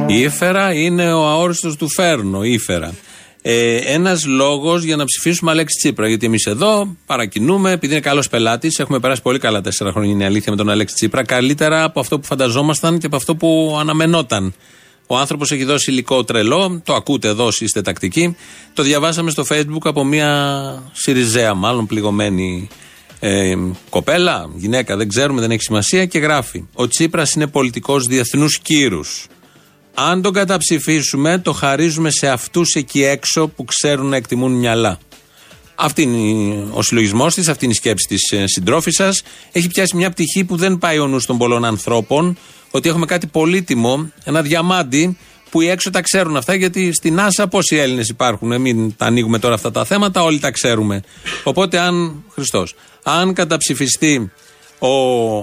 Ήφερα 0.07 0.73
είναι 0.73 1.13
ο 1.13 1.25
αόριστος 1.25 1.75
του 1.75 1.89
Φέρνο, 1.89 2.43
ήφερα. 2.43 2.93
Ε, 3.41 3.75
Ένας 3.75 4.25
λόγος 4.25 4.83
για 4.83 4.95
να 4.95 5.05
ψηφίσουμε 5.05 5.51
Αλέξη 5.51 5.77
Τσίπρα. 5.77 6.07
Γιατί 6.07 6.25
εμείς 6.25 6.45
εδώ 6.45 6.95
παρακινούμε, 7.05 7.71
επειδή 7.71 7.93
είναι 7.93 8.01
καλός 8.01 8.29
πελάτης, 8.29 8.79
έχουμε 8.79 8.99
περάσει 8.99 9.21
πολύ 9.21 9.39
καλά 9.39 9.61
τέσσερα 9.61 9.91
χρόνια, 9.91 10.11
είναι 10.11 10.23
η 10.23 10.25
αλήθεια, 10.25 10.51
με 10.51 10.57
τον 10.57 10.69
Αλέξη 10.69 10.95
Τσίπρα. 10.95 11.23
Καλύτερα 11.25 11.83
από 11.83 11.99
αυτό 11.99 12.19
που 12.19 12.25
φανταζόμασταν 12.25 12.97
και 12.99 13.05
από 13.05 13.15
αυτό 13.15 13.35
που 13.35 13.77
αναμενόταν. 13.79 14.53
Ο 15.07 15.17
άνθρωπος 15.17 15.51
έχει 15.51 15.63
δώσει 15.63 15.91
υλικό 15.91 16.23
τρελό, 16.23 16.81
το 16.85 16.93
ακούτε 16.93 17.27
εδώ, 17.27 17.45
όσοι 17.45 17.63
είστε 17.63 17.81
τακτικοί. 17.81 18.35
Το 18.73 18.83
διαβάσαμε 18.83 19.31
στο 19.31 19.45
Facebook 19.49 19.83
από 19.83 20.03
μια 20.03 20.83
Σιριζέα, 20.93 21.53
μάλλον 21.53 21.85
πληγωμένη 21.85 22.67
ε, 23.19 23.55
κοπέλα, 23.89 24.49
γυναίκα, 24.55 24.97
δεν 24.97 25.07
ξέρουμε, 25.07 25.41
δεν 25.41 25.51
έχει 25.51 25.61
σημασία 25.61 26.05
και 26.05 26.19
γράφει. 26.19 26.67
Ο 26.73 26.87
Τσίπρας 26.87 27.31
είναι 27.33 27.47
πολιτικός 27.47 28.05
διεθνούς 28.05 28.59
κύρους. 28.59 29.27
Αν 29.93 30.21
τον 30.21 30.33
καταψηφίσουμε, 30.33 31.37
το 31.37 31.51
χαρίζουμε 31.51 32.09
σε 32.11 32.27
αυτούς 32.27 32.73
εκεί 32.73 33.03
έξω 33.03 33.47
που 33.47 33.63
ξέρουν 33.63 34.05
να 34.05 34.15
εκτιμούν 34.15 34.51
μυαλά. 34.51 34.99
Αυτή 35.75 36.01
είναι 36.01 36.17
η- 36.17 36.67
ο 36.71 36.81
συλλογισμός 36.81 37.33
της, 37.33 37.47
αυτή 37.47 37.65
είναι 37.65 37.73
η 37.73 37.77
σκέψη 37.77 38.07
της 38.07 38.31
ε, 38.31 38.47
συντρόφισσας. 38.47 39.23
Έχει 39.51 39.67
πιάσει 39.67 39.95
μια 39.95 40.09
πτυχή 40.09 40.43
που 40.43 40.55
δεν 40.55 40.77
πάει 40.77 40.99
ο 40.99 41.07
νους 41.07 41.25
των 41.25 41.37
πολλών 41.37 41.65
ανθρώπων, 41.65 42.37
ότι 42.71 42.89
έχουμε 42.89 43.05
κάτι 43.05 43.27
πολύτιμο, 43.27 44.11
ένα 44.23 44.41
διαμάντι, 44.41 45.17
που 45.49 45.61
οι 45.61 45.67
έξω 45.69 45.89
τα 45.89 46.01
ξέρουν 46.01 46.37
αυτά, 46.37 46.53
γιατί 46.55 46.91
στην 46.93 47.19
Άσα 47.19 47.47
πόσοι 47.47 47.75
Έλληνες 47.75 48.09
υπάρχουν. 48.09 48.51
Ε, 48.51 48.57
μην 48.57 48.95
τα 48.97 49.05
ανοίγουμε 49.05 49.39
τώρα 49.39 49.53
αυτά 49.53 49.71
τα 49.71 49.85
θέματα, 49.85 50.23
όλοι 50.23 50.39
τα 50.39 50.51
ξέρουμε. 50.51 51.01
Οπότε, 51.43 51.79
αν. 51.79 52.23
Χριστός. 52.33 52.75
Αν 53.03 53.33
καταψηφιστεί 53.33 54.31
ο 54.79 54.89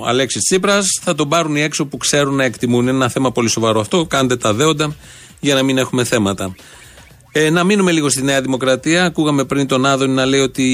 Αλέξης 0.07 0.43
Τσίπρας, 0.43 0.87
θα 1.03 1.15
τον 1.15 1.29
πάρουν 1.29 1.57
οι 1.57 1.61
έξω 1.61 1.87
που 1.87 1.97
ξέρουν 1.97 2.35
να 2.35 2.45
εκτιμούν. 2.45 2.81
Είναι 2.83 2.91
ένα 2.91 3.09
θέμα 3.09 3.33
πολύ 3.33 3.49
σοβαρό 3.49 3.81
αυτό. 3.81 4.07
Κάντε 4.07 4.37
τα 4.37 4.53
δέοντα 4.55 4.95
για 5.41 5.55
να 5.55 5.63
μην 5.63 5.79
έχουμε 5.79 6.05
θέματα. 6.05 6.55
Ε, 7.33 7.51
να 7.51 7.65
μείνουμε 7.65 7.93
λίγο 7.93 8.09
στη 8.09 8.23
Νέα 8.23 8.41
Δημοκρατία. 8.41 9.05
Ακούγαμε 9.05 9.45
πριν 9.45 9.67
τον 9.67 9.87
Άδωνη 9.87 10.15
να 10.15 10.25
λέει 10.25 10.41
ότι 10.41 10.65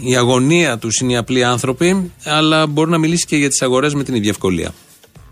η 0.00 0.16
αγωνία 0.16 0.78
τους 0.78 1.00
είναι 1.00 1.12
οι 1.12 1.16
απλοί 1.16 1.44
άνθρωποι, 1.44 2.12
αλλά 2.24 2.66
μπορεί 2.66 2.90
να 2.90 2.98
μιλήσει 2.98 3.26
και 3.26 3.36
για 3.36 3.48
τις 3.48 3.62
αγορές 3.62 3.94
με 3.94 4.02
την 4.04 4.14
ίδια 4.14 4.30
ευκολία. 4.30 4.74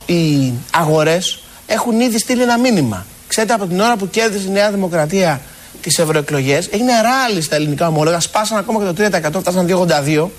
οι 0.07 0.53
αγορές 0.73 1.39
έχουν 1.67 2.01
ήδη 2.01 2.19
στείλει 2.19 2.43
ένα 2.43 2.59
μήνυμα. 2.59 3.07
Ξέρετε, 3.29 3.53
από 3.53 3.67
την 3.67 3.81
ώρα 3.81 3.97
που 3.97 4.09
κέρδισε 4.11 4.49
η 4.49 4.51
Νέα 4.51 4.71
Δημοκρατία 4.71 5.41
τις 5.81 5.99
ευρωεκλογές, 5.99 6.69
έγινε 6.71 6.93
ράλι 7.01 7.43
στα 7.43 7.57
ελληνικά 7.57 7.87
ομόλογα, 7.87 8.21
σπάσαν 8.21 8.59
ακόμα 8.59 8.79
και 8.79 8.85
το 8.85 9.19
3%, 9.39 9.41
φτάσαν 9.41 9.67
2,82, 9.67 10.31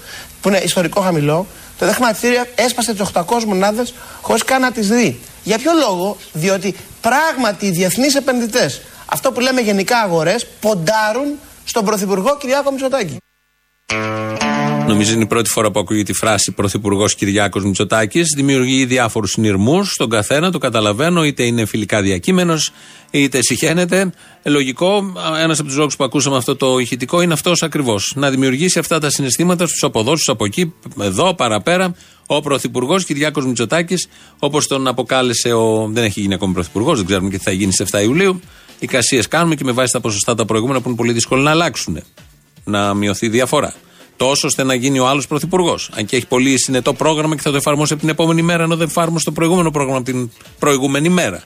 που 0.41 0.47
είναι 0.47 0.57
ιστορικό 0.57 1.01
χαμηλό. 1.01 1.47
Το 1.79 1.85
δε 1.85 1.91
χρηματιστήριο 1.91 2.43
έσπασε 2.55 2.93
τι 2.93 3.01
800 3.13 3.23
μονάδες 3.47 3.93
χωρίς 4.21 4.43
καν 4.43 4.61
να 4.61 4.71
τις 4.71 4.87
δει. 4.87 5.19
Για 5.43 5.57
ποιο 5.57 5.71
λόγο, 5.87 6.17
διότι 6.33 6.75
πράγματι 7.01 7.65
οι 7.65 7.71
διεθνείς 7.71 8.15
επενδυτές, 8.15 8.81
αυτό 9.13 9.31
που 9.31 9.39
λέμε 9.39 9.61
γενικά 9.61 9.97
αγορές, 9.97 10.45
ποντάρουν 10.59 11.39
στον 11.63 11.85
Πρωθυπουργό 11.85 12.37
Κυριάκο 12.37 12.71
Μητσοτάκη. 12.71 13.17
Νομίζω 14.87 15.13
είναι 15.13 15.23
η 15.23 15.27
πρώτη 15.27 15.49
φορά 15.49 15.71
που 15.71 15.79
ακούγεται 15.79 16.11
η 16.11 16.15
φράση 16.15 16.51
Πρωθυπουργός 16.51 17.15
Κυριάκος 17.15 17.63
Μητσοτάκης. 17.63 18.33
Δημιουργεί 18.35 18.85
διάφορους 18.85 19.31
συνειρμούς 19.31 19.91
στον 19.91 20.09
καθένα, 20.09 20.51
το 20.51 20.57
καταλαβαίνω, 20.57 21.25
είτε 21.25 21.43
είναι 21.43 21.65
φιλικά 21.65 22.01
διακείμενος, 22.01 22.71
είτε 23.11 23.41
συχαίνεται. 23.41 24.11
Ε, 24.43 24.49
Λογικό, 24.49 25.13
ένας 25.41 25.59
από 25.59 25.67
τους 25.67 25.77
λόγους 25.77 25.95
που 25.95 26.03
ακούσαμε 26.03 26.37
αυτό 26.37 26.55
το 26.55 26.77
ηχητικό 26.77 27.21
είναι 27.21 27.33
αυτός 27.33 27.63
ακριβώς. 27.63 28.13
Να 28.15 28.29
δημιουργήσει 28.29 28.79
αυτά 28.79 28.99
τα 28.99 29.09
συναισθήματα 29.09 29.67
στους 29.67 29.83
αποδόσου 29.83 30.31
από 30.31 30.45
εκεί, 30.45 30.73
εδώ, 31.01 31.33
παραπέρα, 31.33 31.95
ο 32.25 32.41
Πρωθυπουργός 32.41 33.05
Κυριάκος 33.05 33.45
Μητσοτάκης, 33.45 34.07
όπως 34.39 34.67
τον 34.67 34.87
αποκάλεσε 34.87 35.53
ο. 35.53 35.89
Δεν 35.91 36.03
έχει 36.03 36.21
γίνει 36.21 36.33
ακόμη 36.33 36.53
Πρωθυπουργός, 36.53 36.97
δεν 36.97 37.05
ξέρουμε 37.05 37.29
και 37.29 37.37
τι 37.37 37.43
θα 37.43 37.51
γίνει 37.51 37.71
στις 37.71 37.85
7 37.91 38.01
Ιουλίου. 38.03 38.41
Εικασίες 38.83 39.27
κάνουμε 39.27 39.55
και 39.55 39.63
με 39.63 39.71
βάση 39.71 39.91
τα 39.91 39.99
ποσοστά 39.99 40.35
τα 40.35 40.45
προηγούμενα 40.45 40.81
που 40.81 40.87
είναι 40.87 40.97
πολύ 40.97 41.11
δύσκολο 41.11 41.41
να 41.41 41.51
αλλάξουν. 41.51 42.03
Να 42.63 42.93
μειωθεί 42.93 43.25
η 43.25 43.29
διαφορά. 43.29 43.73
Τόσο 44.17 44.47
ώστε 44.47 44.63
να 44.63 44.73
γίνει 44.73 44.99
ο 44.99 45.07
άλλος 45.07 45.27
πρωθυπουργός. 45.27 45.89
Αν 45.93 46.05
και 46.05 46.15
έχει 46.15 46.27
πολύ 46.27 46.59
συνετό 46.59 46.93
πρόγραμμα 46.93 47.35
και 47.35 47.41
θα 47.41 47.51
το 47.51 47.57
εφαρμόσει 47.57 47.93
από 47.93 48.01
την 48.01 48.11
επόμενη 48.11 48.41
μέρα, 48.41 48.63
ενώ 48.63 48.75
δεν 48.75 48.87
εφάρμοσε 48.87 49.25
το 49.25 49.31
προηγούμενο 49.31 49.71
πρόγραμμα 49.71 49.97
από 49.97 50.05
την 50.05 50.31
προηγούμενη 50.59 51.09
μέρα. 51.09 51.43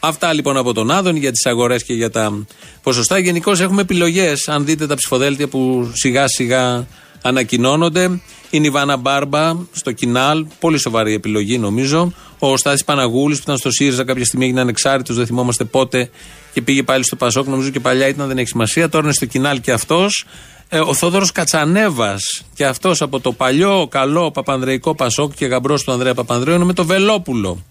Αυτά 0.00 0.32
λοιπόν 0.32 0.56
από 0.56 0.72
τον 0.72 0.90
Άδων 0.90 1.16
για 1.16 1.30
τις 1.30 1.46
αγορές 1.46 1.84
και 1.84 1.94
για 1.94 2.10
τα 2.10 2.46
ποσοστά. 2.82 3.18
Γενικώς 3.18 3.60
έχουμε 3.60 3.80
επιλογές. 3.80 4.48
Αν 4.48 4.64
δείτε 4.64 4.86
τα 4.86 4.94
ψηφοδέλτια 4.94 5.48
που 5.48 5.90
σιγά 5.94 6.28
σιγά 6.28 6.86
ανακοινώνονται. 7.22 8.20
Είναι 8.56 8.66
η 8.66 8.70
Βάνα 8.70 8.96
Μπάρμπα 8.96 9.56
στο 9.72 9.92
Κινάλ. 9.92 10.46
Πολύ 10.60 10.78
σοβαρή 10.78 11.14
επιλογή 11.14 11.58
νομίζω. 11.58 12.12
Ο 12.38 12.56
Στάθη 12.56 12.84
Παναγούλης 12.84 13.36
που 13.36 13.42
ήταν 13.44 13.56
στο 13.56 13.70
ΣΥΡΙΖΑ 13.70 14.04
κάποια 14.04 14.24
στιγμή 14.24 14.44
έγινε 14.44 14.60
ανεξάρτητος, 14.60 15.16
δεν 15.16 15.26
θυμόμαστε 15.26 15.64
πότε 15.64 16.10
και 16.52 16.62
πήγε 16.62 16.82
πάλι 16.82 17.04
στο 17.04 17.16
Πασόκ. 17.16 17.46
Νομίζω 17.46 17.70
και 17.70 17.80
παλιά 17.80 18.08
ήταν, 18.08 18.28
δεν 18.28 18.38
έχει 18.38 18.48
σημασία. 18.48 18.88
Τώρα 18.88 19.04
είναι 19.04 19.14
στο 19.14 19.26
Κινάλ 19.26 19.60
και 19.60 19.72
αυτός. 19.72 20.24
Ε, 20.68 20.78
ο 20.78 20.94
Θόδωρος 20.94 21.32
Κατσανέβας 21.32 22.44
και 22.54 22.66
αυτός 22.66 23.02
από 23.02 23.20
το 23.20 23.32
παλιό 23.32 23.86
καλό 23.90 24.30
παπανδρεϊκό 24.30 24.94
Πασόκ 24.94 25.34
και 25.34 25.46
γαμπρός 25.46 25.84
του 25.84 25.92
Ανδρέα 25.92 26.14
Παπανδρέου 26.14 26.54
είναι 26.54 26.64
με 26.64 26.72
το 26.72 26.84
Βελόπουλο. 26.84 27.64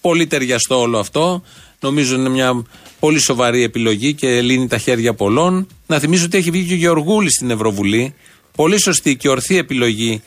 Πολύ 0.00 0.26
ταιριαστό 0.26 0.80
όλο 0.80 0.98
αυτό. 0.98 1.42
Νομίζω 1.80 2.14
είναι 2.14 2.28
μια 2.28 2.62
πολύ 3.00 3.18
σοβαρή 3.18 3.62
επιλογή 3.62 4.14
και 4.14 4.40
λύνει 4.40 4.66
τα 4.66 4.78
χέρια 4.78 5.14
πολλών. 5.14 5.66
Να 5.86 5.98
θυμίσω 5.98 6.24
ότι 6.24 6.38
έχει 6.38 6.50
βγει 6.50 6.66
και 6.66 6.74
ο 6.74 6.76
Γεωργούλης 6.76 7.32
στην 7.32 7.50
Ευρωβουλή. 7.50 8.14
Πολύ 8.56 8.80
σωστή 8.80 9.16
και 9.16 9.28
ορθή 9.28 9.58
επιλογή 9.58 10.22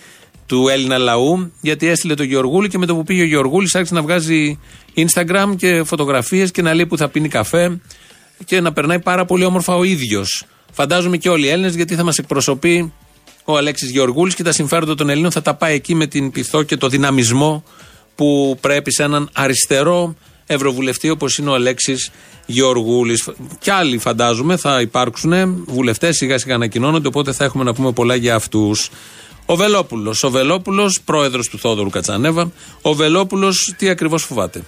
του 0.45 0.67
Έλληνα 0.67 0.97
λαού, 0.97 1.51
γιατί 1.61 1.87
έστειλε 1.87 2.13
το 2.13 2.23
Γεωργούλη 2.23 2.69
και 2.69 2.77
με 2.77 2.85
το 2.85 2.95
που 2.95 3.03
πήγε 3.03 3.21
ο 3.21 3.25
Γεωργούλης 3.25 3.75
άρχισε 3.75 3.93
να 3.93 4.01
βγάζει 4.01 4.59
Instagram 4.95 5.53
και 5.57 5.83
φωτογραφίες 5.83 6.51
και 6.51 6.61
να 6.61 6.73
λέει 6.73 6.85
που 6.85 6.97
θα 6.97 7.09
πίνει 7.09 7.27
καφέ 7.27 7.79
και 8.45 8.61
να 8.61 8.73
περνάει 8.73 8.99
πάρα 8.99 9.25
πολύ 9.25 9.45
όμορφα 9.45 9.75
ο 9.75 9.83
ίδιος. 9.83 10.45
Φαντάζομαι 10.71 11.17
και 11.17 11.29
όλοι 11.29 11.45
οι 11.45 11.49
Έλληνες, 11.49 11.75
γιατί 11.75 11.95
θα 11.95 12.03
μας 12.03 12.17
εκπροσωπεί 12.17 12.93
ο 13.43 13.57
Αλέξης 13.57 13.89
Γεωργούλης 13.89 14.35
και 14.35 14.43
τα 14.43 14.51
συμφέροντα 14.51 14.95
των 14.95 15.09
Ελλήνων 15.09 15.31
θα 15.31 15.41
τα 15.41 15.53
πάει 15.53 15.75
εκεί 15.75 15.95
με 15.95 16.07
την 16.07 16.31
πειθό 16.31 16.63
και 16.63 16.77
το 16.77 16.87
δυναμισμό 16.87 17.63
που 18.15 18.57
πρέπει 18.61 18.93
σε 18.93 19.03
έναν 19.03 19.29
αριστερό 19.33 20.15
ευρωβουλευτή 20.45 21.09
όπως 21.09 21.37
είναι 21.37 21.49
ο 21.49 21.53
Αλέξης 21.53 22.11
Γεωργούλης. 22.45 23.29
Κι 23.59 23.69
άλλοι 23.69 23.97
φαντάζομαι 23.97 24.57
θα 24.57 24.81
υπάρξουν 24.81 25.63
βουλευτές 25.67 26.15
σιγά 26.15 26.37
σιγά 26.37 26.55
ανακοινώνονται, 26.55 27.07
οπότε 27.07 27.31
θα 27.31 27.43
έχουμε 27.43 27.63
να 27.63 27.73
πούμε 27.73 27.91
πολλά 27.91 28.15
για 28.15 28.35
αυτούς. 28.35 28.89
Ο 29.45 29.55
Βελόπουλος. 29.55 30.23
Ο 30.23 30.29
Βελόπουλος, 30.29 31.01
πρόεδρος 31.05 31.47
του 31.47 31.59
Θόδωρου 31.59 31.89
Κατσανέβα. 31.89 32.51
Ο 32.81 32.93
Βελόπουλος 32.93 33.73
τι 33.77 33.89
ακριβώς 33.89 34.23
φοβάται; 34.23 34.63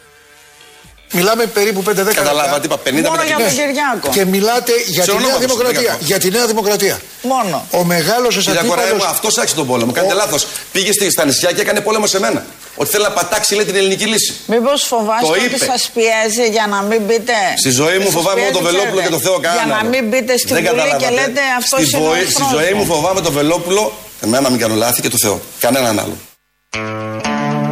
Μιλάμε 1.12 1.45
περίπου 1.45 1.82
5-10 1.84 1.86
λεπτά. 1.95 2.14
Καταλάβα, 2.14 2.60
τι 2.60 2.66
είπα, 2.66 2.78
50 2.78 3.10
Μόνο 3.10 3.22
με 3.22 3.26
για 3.28 3.36
την- 3.36 3.45
τον 3.45 3.53
Κυριάκο. 3.55 4.10
Και 4.16 4.26
μιλάτε 4.26 4.72
για 4.86 5.03
Σε 5.03 5.10
τη 5.12 5.16
Νέα 5.16 5.26
ονόματος, 5.26 5.45
Δημοκρατία. 5.45 5.80
Κυριάκο. 5.80 5.99
Για 6.10 6.18
τη 6.20 6.30
Νέα 6.30 6.45
Δημοκρατία. 6.47 6.99
Μόνο. 7.22 7.68
Ο 7.72 7.84
μεγάλος 7.84 8.34
σα 8.34 8.39
Κύριε 8.41 8.62
Κοραέ 8.70 8.86
μου, 8.86 8.91
αντίπαλο. 8.91 9.12
αυτό 9.16 9.28
άξιζε 9.41 9.55
τον 9.55 9.68
πόλεμο. 9.68 9.91
Κάνετε 9.91 10.14
λάθος. 10.14 10.47
Πήγε 10.72 10.91
στη- 10.91 11.12
στα 11.12 11.26
νησιά 11.26 11.51
και 11.51 11.62
έκανε 11.62 11.82
πόλεμο 11.82 12.08
σε 12.08 12.20
μένα. 12.20 12.45
Ότι 12.80 12.89
θέλει 12.89 13.03
να 13.03 13.12
πατάξει, 13.12 13.55
λέει, 13.55 13.66
την 13.66 13.76
ελληνική 13.76 14.05
λύση. 14.05 14.32
Μήπως 14.45 14.84
φοβάστε 14.84 15.26
Το 15.26 15.32
ότι 15.32 15.43
είπε. 15.45 15.58
σας 15.66 15.89
πιέζει 15.93 16.45
για 16.55 16.66
να 16.70 16.82
μην 16.82 17.01
μπείτε. 17.05 17.34
Στη 17.58 17.70
ζωή 17.70 17.97
μου 17.97 18.03
Σας 18.03 18.14
φοβάμαι 18.14 18.39
πιέζει, 18.39 18.51
το 18.58 18.62
Βελόπουλο 18.62 19.01
και 19.01 19.08
ξέρετε, 19.08 19.16
το 19.16 19.20
Θεό 19.30 19.39
κανένα. 19.39 19.64
Για 19.64 19.72
να 19.74 19.80
άλλο. 19.80 19.89
μην 19.89 20.03
μπείτε 20.10 20.38
στην 20.38 20.55
Δεν 20.55 20.64
Βουλή 20.66 20.82
και 20.82 20.88
καταλάβατε. 20.88 21.16
λέτε 21.20 21.41
αυτός 21.60 21.80
Στη 21.86 21.97
είναι 21.97 22.05
ο 22.05 22.10
βοή- 22.10 22.30
Στη 22.32 22.43
ζωή 22.55 22.74
μου 22.78 22.86
φοβάμαι 22.86 23.22
το 23.22 23.32
Βελόπουλο, 23.32 23.84
εμένα 24.26 24.49
μην 24.49 24.60
κάνω 24.60 24.76
λάθη 24.76 25.01
και 25.01 25.10
το 25.10 25.18
Θεό. 25.24 25.36
Κανέναν 25.60 25.99
άλλο. 26.03 26.16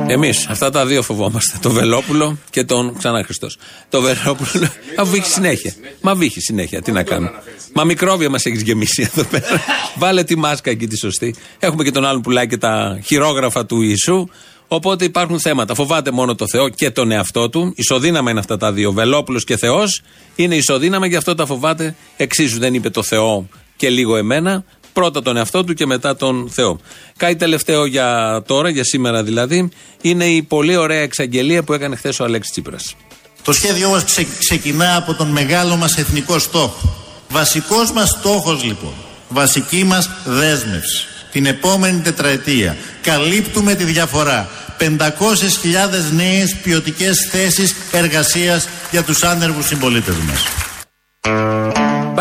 Εμείς 0.08 0.48
αυτά 0.48 0.70
τα 0.70 0.86
δύο 0.86 1.02
φοβόμαστε. 1.02 1.58
Το 1.62 1.70
Βελόπουλο 1.70 2.38
και 2.50 2.64
τον 2.64 2.98
ξανά 2.98 3.24
Χριστός. 3.24 3.58
Το 3.90 4.02
Βελόπουλο. 4.02 4.70
Αφού 4.98 5.12
βύχει 5.12 5.30
συνέχεια. 5.30 5.74
Μα 6.02 6.16
βύχει 6.16 6.42
συνέχεια. 6.42 6.82
Τι 6.82 6.92
να 6.92 7.04
κάνουμε. 7.04 7.32
Μα 7.74 7.84
μικρόβια 7.84 8.30
μας 8.30 8.46
έχεις 8.46 8.62
γεμίσει 8.62 9.10
εδώ 9.14 9.24
πέρα. 9.24 9.62
Βάλε 9.98 10.24
τη 10.24 10.38
μάσκα 10.38 10.70
εκεί 10.70 10.88
τη 10.88 10.98
σωστή. 10.98 11.36
Έχουμε 11.60 11.84
και 11.84 11.92
τον 11.92 12.06
άλλον 12.06 12.22
που 12.22 12.30
πουλάει 12.30 12.48
και 12.48 12.58
τα 12.58 13.00
χειρόγραφα 13.06 13.66
του 13.66 13.82
Ιησού. 13.82 14.28
Οπότε 14.68 15.06
υπάρχουν 15.06 15.40
θέματα. 15.40 15.76
Φοβάται 15.76 16.12
μόνο 16.12 16.36
το 16.36 16.48
Θεό 16.48 16.70
και 16.70 16.92
τον 16.92 17.12
εαυτό 17.12 17.50
του. 17.50 17.74
Ισοδύναμα 17.76 18.30
είναι 18.30 18.40
αυτά 18.40 18.58
τα 18.58 18.72
δύο. 18.72 18.92
Βελόπουλος 18.92 19.44
και 19.44 19.58
Θεός 19.58 20.02
είναι 20.36 20.56
ισοδύναμα, 20.56 21.06
γι' 21.06 21.16
αυτό 21.16 21.36
τα 21.36 21.46
φοβάται. 21.46 21.96
Εξίσου 22.18 22.60
δεν 22.60 22.74
είπε 22.74 22.90
το 22.90 23.04
Θεό 23.04 23.48
και 23.76 23.90
λίγο 23.90 24.16
εμένα. 24.16 24.64
Πρώτα 24.96 25.22
τον 25.22 25.38
εαυτό 25.38 25.64
του 25.64 25.74
και 25.74 25.86
μετά 25.86 26.16
τον 26.16 26.50
Θεό. 26.54 26.80
Κάτι 27.18 27.36
τελευταίο 27.36 27.86
για 27.86 28.42
τώρα, 28.46 28.70
για 28.70 28.84
σήμερα 28.84 29.24
δηλαδή, 29.24 29.70
είναι 30.02 30.26
η 30.26 30.42
πολύ 30.44 30.76
ωραία 30.76 31.02
εξαγγελία 31.02 31.64
που 31.64 31.74
έκανε 31.74 31.96
χθες 31.96 32.20
ο 32.20 32.24
Αλέξης 32.24 32.52
Τσίπρας. 32.52 32.96
Το 33.44 33.54
σχέδιό 33.54 33.90
μας 33.90 34.04
ξε- 34.04 34.28
ξεκινά 34.40 34.96
από 34.96 35.14
τον 35.14 35.28
μεγάλο 35.28 35.76
μας 35.76 35.98
εθνικό 35.98 36.40
στόχο. 36.40 36.96
Βασικός 37.30 37.92
μας 37.92 38.10
στόχος 38.10 38.64
λοιπόν, 38.64 38.94
βασική 39.30 39.84
μας 39.84 40.10
δέσμευση, 40.26 41.06
την 41.32 41.46
επόμενη 41.46 42.00
τετραετία, 42.02 42.78
καλύπτουμε 43.02 43.76
τη 43.76 43.84
διαφορά. 43.84 44.50
500.000 44.78 46.12
νέες 46.12 46.56
ποιοτικές 46.64 47.28
θέσεις 47.32 47.76
εργασίας 47.92 48.68
για 48.92 49.04
τους 49.04 49.24
άνεργους 49.24 49.66
συμπολίτες 49.66 50.16
μας. 50.16 50.42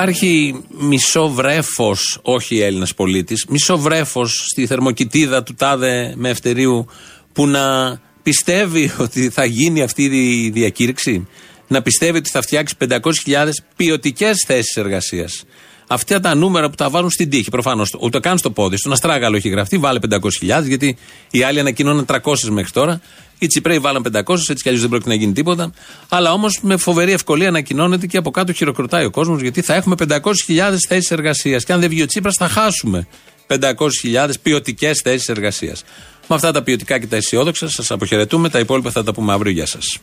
Υπάρχει 0.05 0.55
μισό 0.69 1.29
βρέφος, 1.29 2.19
όχι 2.23 2.61
Έλληνας 2.61 2.95
πολίτης, 2.95 3.47
μισό 3.49 3.79
βρέφος 3.79 4.47
στη 4.51 4.67
θερμοκοιτίδα 4.67 5.43
του 5.43 5.55
τάδε 5.55 6.15
με 6.17 6.29
ευτερίου 6.29 6.87
που 7.33 7.47
να 7.47 7.99
πιστεύει 8.23 8.93
ότι 9.05 9.29
θα 9.29 9.45
γίνει 9.45 9.83
αυτή 9.83 10.03
η 10.05 10.51
διακήρυξη. 10.51 11.27
Να 11.69 11.83
πιστεύει 11.83 12.19
ότι 12.19 12.31
θα 12.31 12.43
φτιάξει 12.43 12.75
500.000 12.89 13.49
ποιοτικές 13.77 14.45
θέσεις 14.47 14.77
εργασίας. 14.77 15.45
Αυτά 15.87 16.21
τα 16.21 16.35
νούμερα 16.35 16.69
που 16.71 16.75
τα 16.75 16.91
βάζουν 16.91 17.11
στην 17.11 17.31
τύχη, 17.31 17.51
προφανώς. 17.51 17.97
Ούτε 18.01 18.21
καν 18.21 18.39
στο 18.39 18.51
πόδι. 18.51 18.77
Στον 18.77 18.93
Αστράγαλο 18.93 19.37
έχει 19.37 19.49
γραφτεί, 19.49 19.79
βάλε 19.79 19.99
500.000, 20.43 20.65
γιατί 20.65 20.97
οι 21.31 21.43
άλλοι 21.43 21.61
ανακοινώναν 21.61 22.07
300 22.09 22.35
μέχρι 22.49 22.71
τώρα. 22.71 23.01
Οι 23.39 23.47
Τσιπρέοι 23.47 23.79
βάλαν 23.79 24.03
500, 24.03 24.35
έτσι 24.37 24.55
κι 24.55 24.69
αλλιώς 24.69 24.81
δεν 24.81 24.91
πρόκειται 24.91 25.11
να 25.11 25.15
γίνει 25.15 25.33
τίποτα. 25.33 25.73
Αλλά 26.09 26.33
όμως 26.33 26.59
με 26.63 26.77
φοβερή 26.77 27.13
ευκολία 27.13 27.49
ανακοινώνεται 27.49 28.07
και 28.07 28.17
από 28.17 28.31
κάτω 28.31 28.53
χειροκροτάει 28.53 29.05
ο 29.05 29.11
κόσμος, 29.11 29.41
γιατί 29.41 29.61
θα 29.61 29.75
έχουμε 29.75 29.95
500.000 30.09 30.77
θέσεις 30.89 31.11
εργασίας. 31.11 31.65
Και 31.65 31.73
αν 31.73 31.81
δεν 31.81 31.89
βγει 31.89 32.03
ο 32.03 32.07
Τσίπρας, 32.07 32.35
θα 32.35 32.49
χάσουμε 32.49 33.07
500.000 33.47 34.41
ποιοτικές 34.43 35.01
θέσεις 35.05 35.29
εργασίας. 35.29 35.85
Με 36.29 36.35
αυτά 36.35 36.53
τα 36.53 36.63
ποιοτικά 36.63 36.99
και 36.99 37.07
τα 37.07 37.17
αισιόδοξα, 37.17 37.69
σας 37.69 37.91
αποχαιρετούμε. 37.91 38.49
Τα 38.49 38.59
υπόλοιπα 38.59 38.91
θα 38.91 39.05
τα 39.05 39.13
πούμε 39.13 39.33
αύριο. 39.33 39.53
Γεια 39.53 39.67
σας. 39.67 39.99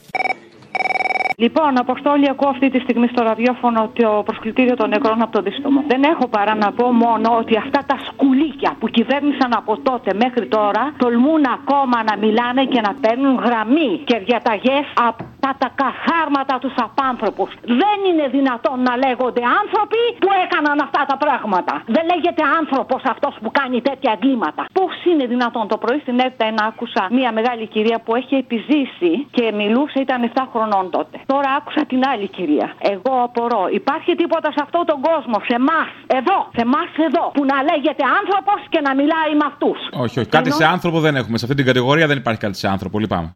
Λοιπόν, 1.44 1.80
Αποστόλη, 1.80 2.30
ακούω 2.30 2.50
αυτή 2.50 2.70
τη 2.70 2.80
στιγμή 2.80 3.08
στο 3.08 3.24
ραδιόφωνο 3.24 3.90
το 3.94 4.22
προσκλητήριο 4.26 4.76
των 4.76 4.90
νεκρών 4.90 5.22
από 5.22 5.32
το 5.32 5.42
δίστομο. 5.42 5.84
Δεν 5.88 6.04
έχω 6.04 6.28
παρά 6.28 6.56
να 6.56 6.72
πω 6.72 6.92
μόνο 6.92 7.38
ότι 7.38 7.58
αυτά 7.58 7.80
τα 7.86 7.98
σκουλίκια 8.08 8.76
που 8.80 8.88
κυβέρνησαν 8.88 9.54
από 9.56 9.78
τότε 9.78 10.14
μέχρι 10.14 10.48
τώρα 10.48 10.94
τολμούν 10.98 11.44
ακόμα 11.54 11.98
να 12.10 12.18
μιλάνε 12.18 12.66
και 12.66 12.82
να 12.82 12.94
παίρνουν 13.02 13.36
γραμμή 13.36 14.02
και 14.06 14.18
διαταγές 14.26 14.86
από 15.08 15.31
τα, 15.44 15.52
τα 15.62 15.70
καθάρματα 15.84 16.56
τους 16.64 16.76
απάνθρωπους. 16.88 17.50
Δεν 17.82 17.98
είναι 18.10 18.26
δυνατόν 18.38 18.78
να 18.88 18.94
λέγονται 19.04 19.44
άνθρωποι 19.62 20.02
που 20.22 20.30
έκαναν 20.44 20.78
αυτά 20.86 21.02
τα 21.12 21.16
πράγματα. 21.24 21.74
Δεν 21.96 22.04
λέγεται 22.12 22.44
άνθρωπος 22.60 23.02
αυτός 23.14 23.34
που 23.42 23.50
κάνει 23.60 23.78
τέτοια 23.90 24.12
εγκλήματα. 24.16 24.62
Πώς 24.80 24.94
είναι 25.10 25.26
δυνατόν 25.34 25.66
το 25.72 25.78
πρωί 25.84 26.00
στην 26.06 26.16
ΕΡΤ 26.26 26.42
να 26.60 26.64
άκουσα 26.72 27.02
μια 27.20 27.32
μεγάλη 27.38 27.66
κυρία 27.74 27.98
που 28.06 28.12
έχει 28.20 28.36
επιζήσει 28.44 29.12
και 29.38 29.46
μιλούσε, 29.60 29.98
ήταν 30.06 30.20
7 30.34 30.44
χρονών 30.54 30.86
τότε. 30.96 31.16
Τώρα 31.34 31.50
άκουσα 31.60 31.82
την 31.92 32.02
άλλη 32.12 32.28
κυρία. 32.38 32.68
Εγώ 32.94 33.14
απορώ. 33.28 33.64
Υπάρχει 33.82 34.12
τίποτα 34.22 34.50
σε 34.56 34.60
αυτόν 34.66 34.84
τον 34.92 35.00
κόσμο, 35.10 35.36
σε 35.48 35.56
εμάς, 35.62 35.90
εδώ, 36.20 36.38
σε 36.56 36.62
εμάς 36.68 36.90
εδώ, 37.08 37.24
που 37.36 37.44
να 37.52 37.58
λέγεται 37.70 38.04
άνθρωπος 38.20 38.60
και 38.74 38.80
να 38.88 38.92
μιλάει 39.00 39.32
με 39.40 39.46
αυτούς. 39.52 39.80
Όχι, 40.04 40.20
όχι. 40.20 40.30
Κάτι 40.38 40.52
σε 40.52 40.66
άνθρωπο 40.66 41.00
δεν 41.00 41.16
έχουμε. 41.16 41.38
Σε 41.38 41.46
αυτή 41.46 41.58
την 41.58 41.66
κατηγορία 41.66 42.08
δεν 42.08 42.18
υπάρχει 42.18 42.40
κάτι 42.40 42.58
σε 42.58 42.68
άνθρωπο. 42.68 43.00
Λυπάμαι. 43.00 43.34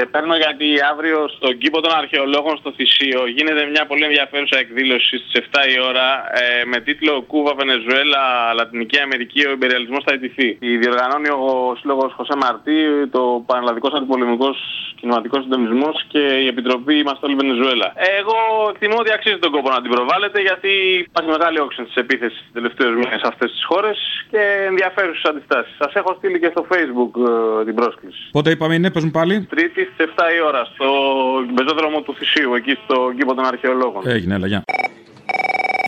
Σε 0.00 0.06
παίρνω 0.06 0.36
γιατί 0.44 0.68
αύριο 0.92 1.18
στον 1.36 1.52
κήπο 1.62 1.78
των 1.80 1.92
αρχαιολόγων 2.00 2.56
στο 2.60 2.70
Θησίο 2.76 3.20
γίνεται 3.36 3.62
μια 3.74 3.84
πολύ 3.90 4.04
ενδιαφέρουσα 4.04 4.56
εκδήλωση 4.64 5.14
στις 5.18 5.32
7 5.40 5.74
η 5.74 5.76
ώρα 5.90 6.06
ε, 6.42 6.64
με 6.72 6.78
τίτλο 6.86 7.12
Κούβα, 7.30 7.52
Βενεζουέλα, 7.60 8.22
Λατινική 8.58 8.98
Αμερική, 9.06 9.40
ο 9.46 9.50
Ιμπεριαλισμό 9.56 9.98
θα 10.06 10.12
ιτηθεί. 10.18 10.48
Η 10.68 10.70
διοργανώνει 10.82 11.28
ο 11.28 11.76
σύλλογος 11.80 12.12
Χωσέ 12.16 12.36
Μαρτί, 12.42 12.78
το 13.16 13.22
Πανελλαδικός 13.46 13.92
Αντιπολεμικός 13.92 14.56
Κινηματικός 15.00 15.42
Συντονισμός 15.42 15.96
και 16.12 16.22
η 16.44 16.46
Επιτροπή 16.46 16.94
Είμαστε 16.98 17.26
Όλοι 17.26 17.34
Βενεζουέλα. 17.34 17.88
Εγώ 18.18 18.36
εκτιμώ 18.72 18.96
ότι 18.98 19.12
αξίζει 19.12 19.38
τον 19.38 19.50
κόπο 19.50 19.68
να 19.70 19.80
την 19.82 19.90
προβάλλετε 19.90 20.40
γιατί 20.40 20.70
υπάρχει 21.08 21.30
μεγάλη 21.30 21.58
όξυνση 21.60 21.88
της 21.92 22.02
επίθεσης 22.04 22.38
του 22.44 22.52
τελευταίου 22.58 22.90
μήνε 23.00 23.16
σε 23.22 23.28
αυτές 23.32 23.50
τις 23.50 23.64
χώρες 23.70 23.98
και 24.30 24.42
ενδιαφέρουσες 24.70 25.24
αντιστάσεις. 25.30 25.74
Σας 25.82 25.92
έχω 25.94 26.14
στείλει 26.18 26.38
και 26.42 26.50
στο 26.54 26.62
Facebook 26.72 27.12
ε, 27.60 27.64
την 27.64 27.74
πρόσκληση. 27.74 28.20
Πότε 28.30 28.50
είπαμε 28.50 28.74
είναι, 28.74 28.90
πες 28.90 29.04
μου 29.04 29.10
πάλι. 29.10 29.34
Τρίτη 29.54 29.82
στι 29.94 30.04
7 30.16 30.22
η 30.38 30.40
ώρα 30.46 30.64
στο 30.64 30.86
πεζόδρομο 31.54 32.00
του 32.00 32.14
Θησίου, 32.14 32.54
εκεί 32.54 32.78
στο 32.84 33.12
κήπο 33.16 33.34
των 33.34 33.44
αρχαιολόγων. 33.44 34.02
Έγινε, 34.06 34.34
έλα, 34.34 34.46
γεια. 34.46 34.64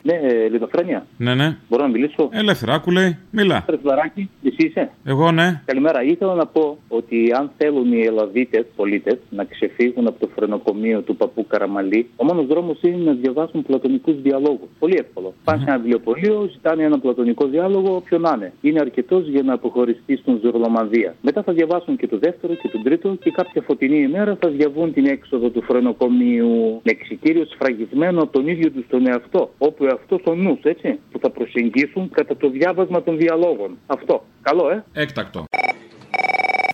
Ναι, 0.02 0.48
Λιτοφρένια. 0.50 1.06
Ναι, 1.16 1.34
ναι. 1.34 1.56
Μπορώ 1.68 1.82
να 1.82 1.88
μιλήσω; 1.88 2.28
Ελεύθερα, 2.32 2.74
άκου 2.74 2.90
λέει. 2.90 3.18
Μίλα. 3.30 3.64
Φλαράκι, 3.82 4.30
εσύ 4.44 4.66
είσαι; 4.66 4.90
Εγώ 5.04 5.30
ναι. 5.32 5.62
Καλημέρα. 5.64 6.02
Ήθελα 6.02 6.34
να 6.34 6.46
πω 6.46 6.78
ότι 6.88 7.32
αν 7.38 7.50
θέλουν 7.56 7.92
οι 7.92 8.02
Ελλαδίτες 8.04 8.64
πολίτες 8.76 9.18
να 9.30 9.44
ξεφύγουν 9.44 10.06
από 10.06 10.20
το 10.20 10.28
φρενοκομείο 10.34 11.00
του 11.00 11.16
παππού 11.16 11.46
Καραμαλή, 11.46 12.08
ο 12.16 12.24
μόνος 12.24 12.46
δρόμος 12.46 12.78
είναι 12.82 12.96
να 13.04 13.12
διαβάσουν 13.12 13.62
πλατωνικούς 13.62 14.22
διαλόγους. 14.22 14.68
Πολύ 14.78 14.96
εύκολο. 14.98 15.34
Πάνε 15.44 15.58
σε 15.58 15.64
ένα 15.68 15.78
βιβλιοπωλείο, 15.78 16.48
ζητάνε 16.52 16.82
ένα 16.84 16.98
πλατωνικό 16.98 17.46
διάλογο, 17.46 17.94
όποιον 17.94 18.20
να 18.20 18.32
είναι. 18.36 18.52
Είναι 18.60 18.80
αρκετός 18.80 19.28
για 19.28 19.42
να 19.42 19.52
αποχωριστεί 19.52 20.16
στον 20.16 20.40
Ζωρλομανδία. 20.42 21.14
Μετά 21.22 21.42
θα 21.42 21.52
διαβάσουν 21.52 21.96
και 21.96 22.06
το 22.06 22.18
δεύτερο 22.18 22.54
και 22.54 22.68
τον 22.68 22.82
τρίτο 22.82 23.16
και 23.22 23.30
κάποια 23.30 23.62
φωτεινή 23.62 23.98
ημέρα 23.98 24.36
θα 24.40 24.48
διαβούν 24.48 24.92
την 24.92 25.06
έξοδο 25.06 25.48
του 25.48 25.62
φρενοκομείου 25.62 26.80
με 26.82 26.90
εξητήριο 26.90 27.44
σφραγισμένο 27.44 28.22
από 28.22 28.32
τον 28.32 28.48
ίδιο 28.48 28.70
τους 28.70 28.84
τον 28.88 29.06
εαυτό. 29.06 29.50
Όπου 29.58 29.84
αυτό 29.92 30.20
ο 30.24 30.34
νους, 30.34 30.60
έτσι, 30.62 30.98
που 31.10 31.18
θα 31.18 31.30
προσεγγίσουν 31.30 32.10
κατά 32.10 32.36
το 32.36 32.50
διάβασμα 32.50 33.02
των 33.02 33.16
διαλόγων. 33.16 33.78
Αυτό. 33.86 34.24
Καλό, 34.42 34.70
ε. 34.70 34.84
Έκτακτο. 34.92 35.44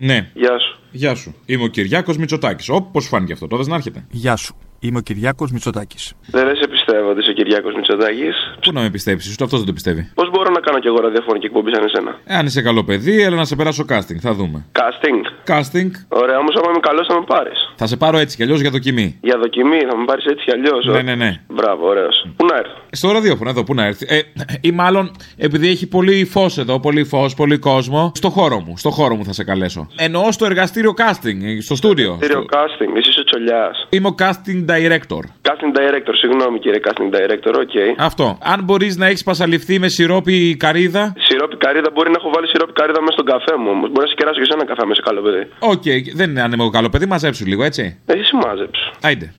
Ναι. 0.01 0.31
Γεια 0.35 0.59
σου. 0.59 0.81
Γεια 0.91 1.15
σου. 1.15 1.35
Είμαι 1.47 1.65
ο 1.65 1.67
Κυριάκος 1.67 2.17
Μητσοτάκης. 2.17 2.69
Όπως 2.69 3.07
φάνηκε 3.07 3.33
αυτό, 3.33 3.47
τότε 3.47 3.69
να 3.69 3.75
έρχεται. 3.75 4.07
Γεια 4.11 4.37
σου. 4.37 4.57
Είμαι 4.81 4.99
ο 4.99 5.01
Κυριάκος 5.01 5.51
Μητσοτάκης. 5.51 6.13
Δεν 6.27 6.57
σε 6.57 6.69
πιστεύω 6.69 7.11
ότι 7.11 7.21
είσαι 7.21 7.31
ο 7.31 7.33
Κυριάκος 7.33 7.75
Μητσοτάκης. 7.75 8.35
Πού 8.61 8.73
να 8.73 8.81
με 8.81 8.91
πιστέψει, 8.91 9.33
ούτε 9.33 9.45
αυτός 9.45 9.59
δεν 9.59 9.69
το 9.69 9.73
πιστεύει. 9.73 10.11
Πώς 10.15 10.31
μπορώ 10.31 10.51
να 10.51 10.61
κάνω 10.61 10.79
κι 10.79 10.87
εγώ 10.87 11.01
ραδιοφωνική 11.01 11.47
εκπομπή 11.47 11.71
σαν 11.75 11.85
εσένα; 11.85 12.19
Ε, 12.25 12.35
αν 12.35 12.47
είσαι 12.47 12.63
καλό 12.63 12.85
παιδί, 12.85 13.23
έλα 13.23 13.37
να 13.37 13.45
σε 13.45 13.57
περάσω 13.57 13.85
casting. 13.89 14.19
Θα 14.21 14.35
δούμε. 14.35 14.65
Casting. 14.79 15.51
Casting. 15.53 15.91
Ωραία, 16.09 16.39
όμως 16.39 16.55
άμα 16.57 16.67
είμαι 16.71 16.81
καλός 16.81 17.07
θα 17.07 17.15
με 17.15 17.25
πάρεις. 17.27 17.73
Θα 17.77 17.87
σε 17.87 17.97
πάρω 17.97 18.19
έτσι 18.19 18.37
κι 18.37 18.43
αλλιώς 18.43 18.61
για 18.61 18.71
δοκιμή. 18.71 19.19
Για 19.21 19.39
δοκιμή 19.39 19.79
θα 19.91 19.97
με 19.97 20.05
πάρεις 20.05 20.25
έτσι 20.25 20.45
κι 20.45 20.53
αλλιώς. 20.53 20.87
Ναι, 20.87 21.03
ναι, 21.03 21.15
ναι. 21.15 21.41
Μπράβο, 21.49 21.87
ωραίος. 21.87 22.27
Πού 22.37 22.47
να 22.47 22.57
έρθω. 22.57 22.77
Στο 22.91 23.13
ραδιόφωνο, 23.13 23.51
εδώ, 23.51 23.65
πού 23.65 23.75
να 23.75 23.85
έρθει; 23.85 24.07
Ε, 24.09 24.21
ή 24.61 24.71
μάλλον 24.71 25.11
επειδή 25.37 25.69
έχει 25.69 25.87
πολύ 25.89 26.25
φως 26.25 26.59
εδώ, 26.59 26.81
πολύ 26.81 27.05
φως, 27.05 27.35
πολύ 27.35 27.59
κόσμο, 27.59 28.13
στο 28.15 28.31
χώρο 28.31 28.61
μου. 28.61 28.77
Στο 28.77 28.91
χώρο 28.91 29.15
μου 29.15 29.25
θα 29.25 29.33
σε 29.33 29.45
καλέσω. 29.45 29.89
Εννοώ 29.97 30.33
στο 30.33 30.45
εργαστήριο 30.45 30.95
casting, 30.99 31.37
στο 31.61 31.75
στούντιο. 31.77 32.19
Κύριο 32.21 32.45
casting, 32.51 32.97
εσύ 32.97 33.09
είσαι 33.09 33.25
τσολιάς. 33.25 33.87
Είμαι 33.91 34.09
ο 34.09 34.15
casting 34.19 34.65
director. 34.73 35.23
Casting 35.49 35.73
director, 35.81 36.13
συγγνώμη 36.23 36.59
κύριε 36.59 36.81
casting 36.87 37.11
director, 37.17 37.55
OK. 37.55 37.77
Αυτό. 37.99 38.39
Αν 38.43 38.65
μπορείς 38.65 38.97
να 38.97 39.07
έχεις 39.07 39.23
πασαλειφθεί 39.23 39.79
με 39.79 39.89
σιρόπι 39.89 40.57
καρύδα. 40.57 41.13
Σιρόπι 41.19 41.57
καρύδα 41.57 41.91
μπορεί 41.95 42.11
να 42.11 42.17
έχω 42.19 42.31
βάλει 42.35 42.49
σιρόπι 42.49 42.73
καρύδα 42.73 43.01
μέσα 43.01 43.13
στον 43.13 43.25
καφέ 43.27 43.57
μου 43.59 43.71
όμως. 43.71 43.89
Μπορεί 43.91 44.01
να 44.01 44.07
σε 44.07 44.15
κεράσω 44.15 44.39
και 44.41 44.45
σε 44.45 44.53
ένα 44.55 44.65
καφέ 44.65 44.87
μέσα, 44.87 45.03
καλό 45.05 45.21
παιδί. 45.23 45.49
Οκ, 45.59 46.15
δεν 46.15 46.31
είναι 46.31 46.43
ανέμο 46.43 46.71
καλό 46.71 46.89
παιδί, 46.89 47.07
μαζέψου 47.07 47.47
λίγο, 47.47 47.63
έτσι. 47.65 47.99
Εσύ 48.07 48.37
μάζεψε. 48.37 48.91
Άιντε. 49.03 49.33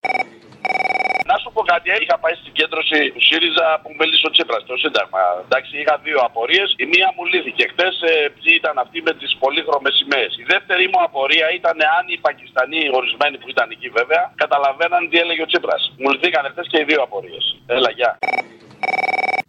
Να 1.69 1.75
σου 1.75 1.81
πω 1.81 1.91
κάτι, 1.91 2.03
είχα 2.03 2.17
πάει 2.23 2.35
στην 2.41 2.53
κέντρωση 2.59 2.99
του 3.15 3.23
ΣΥΡΙΖΑ 3.27 3.67
που 3.81 3.89
με 3.97 4.03
λύσει 4.09 4.25
ο 4.29 4.31
Τσίπρας 4.35 4.61
στο 4.65 4.75
Σύνταγμα. 4.83 5.21
Εντάξει, 5.45 5.71
είχα 5.81 5.95
δύο 6.05 6.19
απορίες. 6.29 6.69
Η 6.83 6.85
μία 6.93 7.07
μου 7.15 7.23
λύθηκε 7.31 7.63
χτε, 7.71 7.87
ποιοι 8.35 8.51
ήταν 8.61 8.75
αυτοί 8.83 8.99
με 9.07 9.13
τις 9.19 9.31
πολύχρωμες 9.41 9.93
σημαίες. 9.99 10.31
Η 10.43 10.45
δεύτερη 10.53 10.85
μου 10.91 10.99
απορία 11.07 11.47
ήταν 11.59 11.77
αν 11.97 12.03
οι 12.11 12.17
Πακιστανοί, 12.27 12.81
οι 12.87 12.91
ορισμένοι 12.99 13.35
που 13.41 13.49
ήταν 13.53 13.67
εκεί 13.75 13.89
βέβαια, 13.99 14.23
καταλαβαίναν 14.43 15.01
τι 15.09 15.17
έλεγε 15.23 15.41
ο 15.45 15.49
Τσίπρας. 15.51 15.81
Μου 16.01 16.09
λυθήκαν 16.13 16.43
χτε 16.51 16.63
και 16.71 16.79
οι 16.81 16.85
δύο 16.89 17.01
απορίες. 17.07 17.45
Έλα, 17.75 17.91
γεια. 17.97 18.11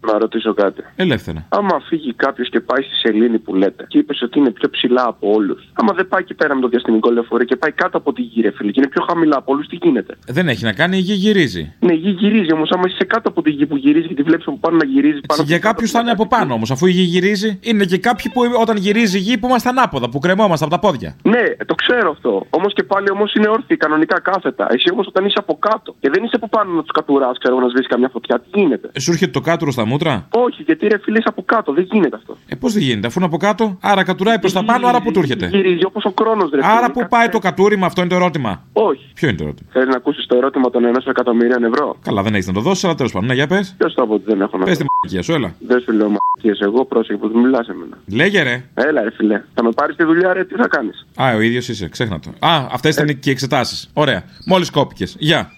Να 0.01 0.19
ρωτήσω 0.19 0.55
κάτι. 0.55 0.83
Ελεύθερα. 0.97 1.47
Άμα 1.49 1.81
φύγει 1.89 2.15
κάποιος 2.15 2.49
και 2.49 2.61
πάει 2.61 2.83
στη 2.83 2.95
σελήνη 2.95 3.39
που 3.39 3.55
λέτε 3.55 3.85
και 3.89 3.99
είπες 3.99 4.23
ότι 4.23 4.39
είναι 4.39 4.51
πιο 4.51 4.71
ψηλά 4.71 5.05
από 5.07 5.31
όλους. 5.33 5.69
Άμα 5.73 5.93
δεν 5.93 6.09
πάει 6.09 6.21
εκεί 6.21 6.35
πέρα 6.35 6.55
με 6.55 6.61
το 6.61 6.69
διαστημικό 6.69 7.11
λεωφορείο 7.11 7.47
και 7.47 7.57
πάει 7.57 7.73
κάτω 7.73 7.97
από 7.99 8.13
τη 8.13 8.23
γη, 8.23 8.41
ρε 8.41 8.51
φίλε, 8.51 8.71
και 8.71 8.81
είναι 8.81 8.89
πιο 8.89 9.05
χαμηλά 9.09 9.37
από 9.37 9.53
όλους, 9.53 9.67
τι 9.67 9.77
γίνεται; 9.83 10.15
Δεν 10.27 10.49
έχει 10.49 10.65
να 10.65 10.73
κάνει, 10.73 10.97
η 10.97 11.01
γη 11.01 11.13
γυρίζει. 11.13 11.75
Ναι, 11.81 11.93
η 11.93 11.97
γη 11.97 12.11
γυρίζει 12.11 12.53
όμως. 12.53 12.71
Άμα 12.71 12.83
είσαι 12.87 13.05
κάτω 13.05 13.29
από 13.29 13.43
τη 13.43 13.51
γη 13.51 13.67
που 13.67 13.77
γυρίζει 13.77 14.09
και 14.09 14.15
τη 14.15 14.23
βλέπεις 14.23 14.47
από 14.47 14.59
πάνω 14.59 14.77
να 14.77 14.85
γυρίζει 14.85 15.21
πάνω. 15.27 15.43
Για 15.43 15.59
κάποιους 15.59 15.91
θα 15.91 16.01
είναι 16.01 16.11
από 16.11 16.27
πάνω 16.27 16.55
όμως, 16.55 16.71
αφού 16.71 16.87
η 16.87 16.91
γη 16.91 17.03
γυρίζει. 17.03 17.59
Είναι 17.63 17.85
και 17.85 17.99
κάποιοι 17.99 18.31
που 18.33 18.41
όταν 18.61 18.77
γυρίζει 18.77 19.17
η 19.17 19.21
γη 19.21 19.39
που 19.39 19.47
είμαστε 19.47 19.69
ανάποδα, 19.69 20.09
που 20.09 20.19
κρεμόμαστε 20.19 20.65
από 20.65 20.75
τα 20.75 20.81
πόδια. 20.81 21.17
Ναι, 21.23 21.45
το 21.67 21.75
ξέρω 21.75 22.11
αυτό. 22.11 22.47
Όμως 22.51 22.73
και 22.73 22.83
πάλι 22.83 23.11
όμως 23.11 23.35
είναι 23.35 23.49
όρθιοι, 23.49 23.77
κανονικά 23.77 24.21
κάθετα. 24.21 24.67
Εσύ 24.71 24.89
όμως 24.93 25.07
όταν 25.07 25.25
είσαι 25.25 25.39
από 25.39 25.59
κάτω 25.59 25.95
και 26.01 26.11
δεν 26.13 26.25
είσαι 26.25 26.37
από 26.37 26.49
πάνω 26.49 26.73
να 26.73 26.81
τους 26.81 26.91
κατουράς, 26.91 27.39
ξέρω 27.39 27.61
να 27.61 27.69
σβήσεις 27.69 27.87
καμιά 27.87 28.09
φωτιά, 28.09 28.41
τι 28.41 28.61
γίνεται; 28.61 28.91
Σου 29.01 29.11
έρχεται 29.11 29.31
το 29.31 29.41
κάτουρο 29.41 29.71
στα 29.71 29.85
μούτρα; 29.91 30.15
Όχι, 30.31 30.63
γιατί 30.63 30.87
ρε 30.87 30.99
φίλε 31.03 31.19
είσαι 31.19 31.29
από 31.35 31.43
κάτω, 31.53 31.73
δεν 31.73 31.87
γίνεται 31.91 32.17
αυτό. 32.17 32.37
Ε, 32.49 32.55
πώς 32.55 32.73
δεν 32.73 32.83
γίνεται, 32.83 33.07
αφού 33.07 33.19
είναι 33.19 33.29
από 33.29 33.37
κάτω, 33.37 33.65
άρα 33.81 34.03
κατουράει 34.03 34.39
προς 34.39 34.53
τα 34.53 34.65
πάνω, 34.65 34.87
άρα 34.87 35.01
που 35.03 35.11
του 35.13 35.19
έρχεται; 35.19 35.47
Γυρίζει 35.47 35.85
όπως 35.85 36.05
ο 36.05 36.13
χρόνο 36.21 36.49
ρε 36.55 36.61
Άρα 36.63 36.77
φίλε, 36.77 36.93
που 36.93 36.99
κάτι 36.99 37.11
πάει 37.15 37.29
το 37.29 37.39
κατούριμα, 37.39 37.87
αυτό 37.87 38.01
είναι 38.01 38.11
το 38.11 38.17
ερώτημα; 38.17 38.63
Όχι. 38.73 39.05
Ποιο 39.15 39.29
είναι 39.29 39.37
το 39.37 39.45
ερώτημα; 39.45 39.69
Θέλεις 39.73 39.89
να 39.89 39.97
ακούσεις 39.97 40.27
το 40.27 40.37
ερώτημα 40.37 40.71
των 40.71 40.83
1 40.85 40.97
εκατομμυρίων 41.09 41.65
ευρώ; 41.65 41.97
Καλά, 42.03 42.23
δεν 42.23 42.35
έχεις 42.35 42.47
να 42.47 42.53
το 42.53 42.61
δώσεις, 42.61 42.85
αλλά 42.85 42.95
τέλος 42.95 43.13
πάντων. 43.13 43.29
Ναι, 43.29 43.35
για 43.35 43.47
πες. 43.47 43.75
Ποιος 43.79 43.95
το 43.95 44.03
από 44.03 44.15
ότι 44.15 44.25
δεν 44.27 44.41
έχω 44.41 44.59
να 44.59 44.65
Πες 44.65 44.79
τη 44.79 44.85
μαγεία 45.03 45.23
σου, 45.23 45.33
έλα. 45.33 45.55
Δεν 45.59 45.81
σου 45.81 45.93
λέω 45.93 46.09
μαλακίες, 46.09 46.67
εγώ 46.67 46.85
πρόσεχε 46.85 47.19
που 47.19 47.31
μιλάς 47.39 47.67
σε 47.67 47.75
μένα. 47.75 47.99
Λέγε 48.07 48.43
ρε. 48.43 48.65
Έλα, 48.75 49.03
ρε 49.03 49.11
φιλέ. 49.17 49.43
Θα 49.55 49.65
με 49.65 49.71
πάρεις 49.71 49.97
τη 49.97 50.05
δουλειά, 50.05 50.33
ρε, 50.33 50.45
τι 50.45 50.55
θα 50.55 50.69
κάνεις; 50.69 51.07
Α, 51.17 51.35
ο 51.37 51.41
ίδιος 51.41 51.69
είσαι, 51.69 51.89
ξέχνα 51.89 52.21
το. 52.21 52.31
Α, 52.47 52.67
αυτές 52.73 52.95
ήταν 52.95 53.07
και 53.07 53.29
οι 53.29 53.33
εξετάσεις. 53.33 53.91
Ωραία. 53.93 54.23
Μόλις 54.47 54.71
κόπηκες. 54.71 55.17
Γεια. 55.19 55.51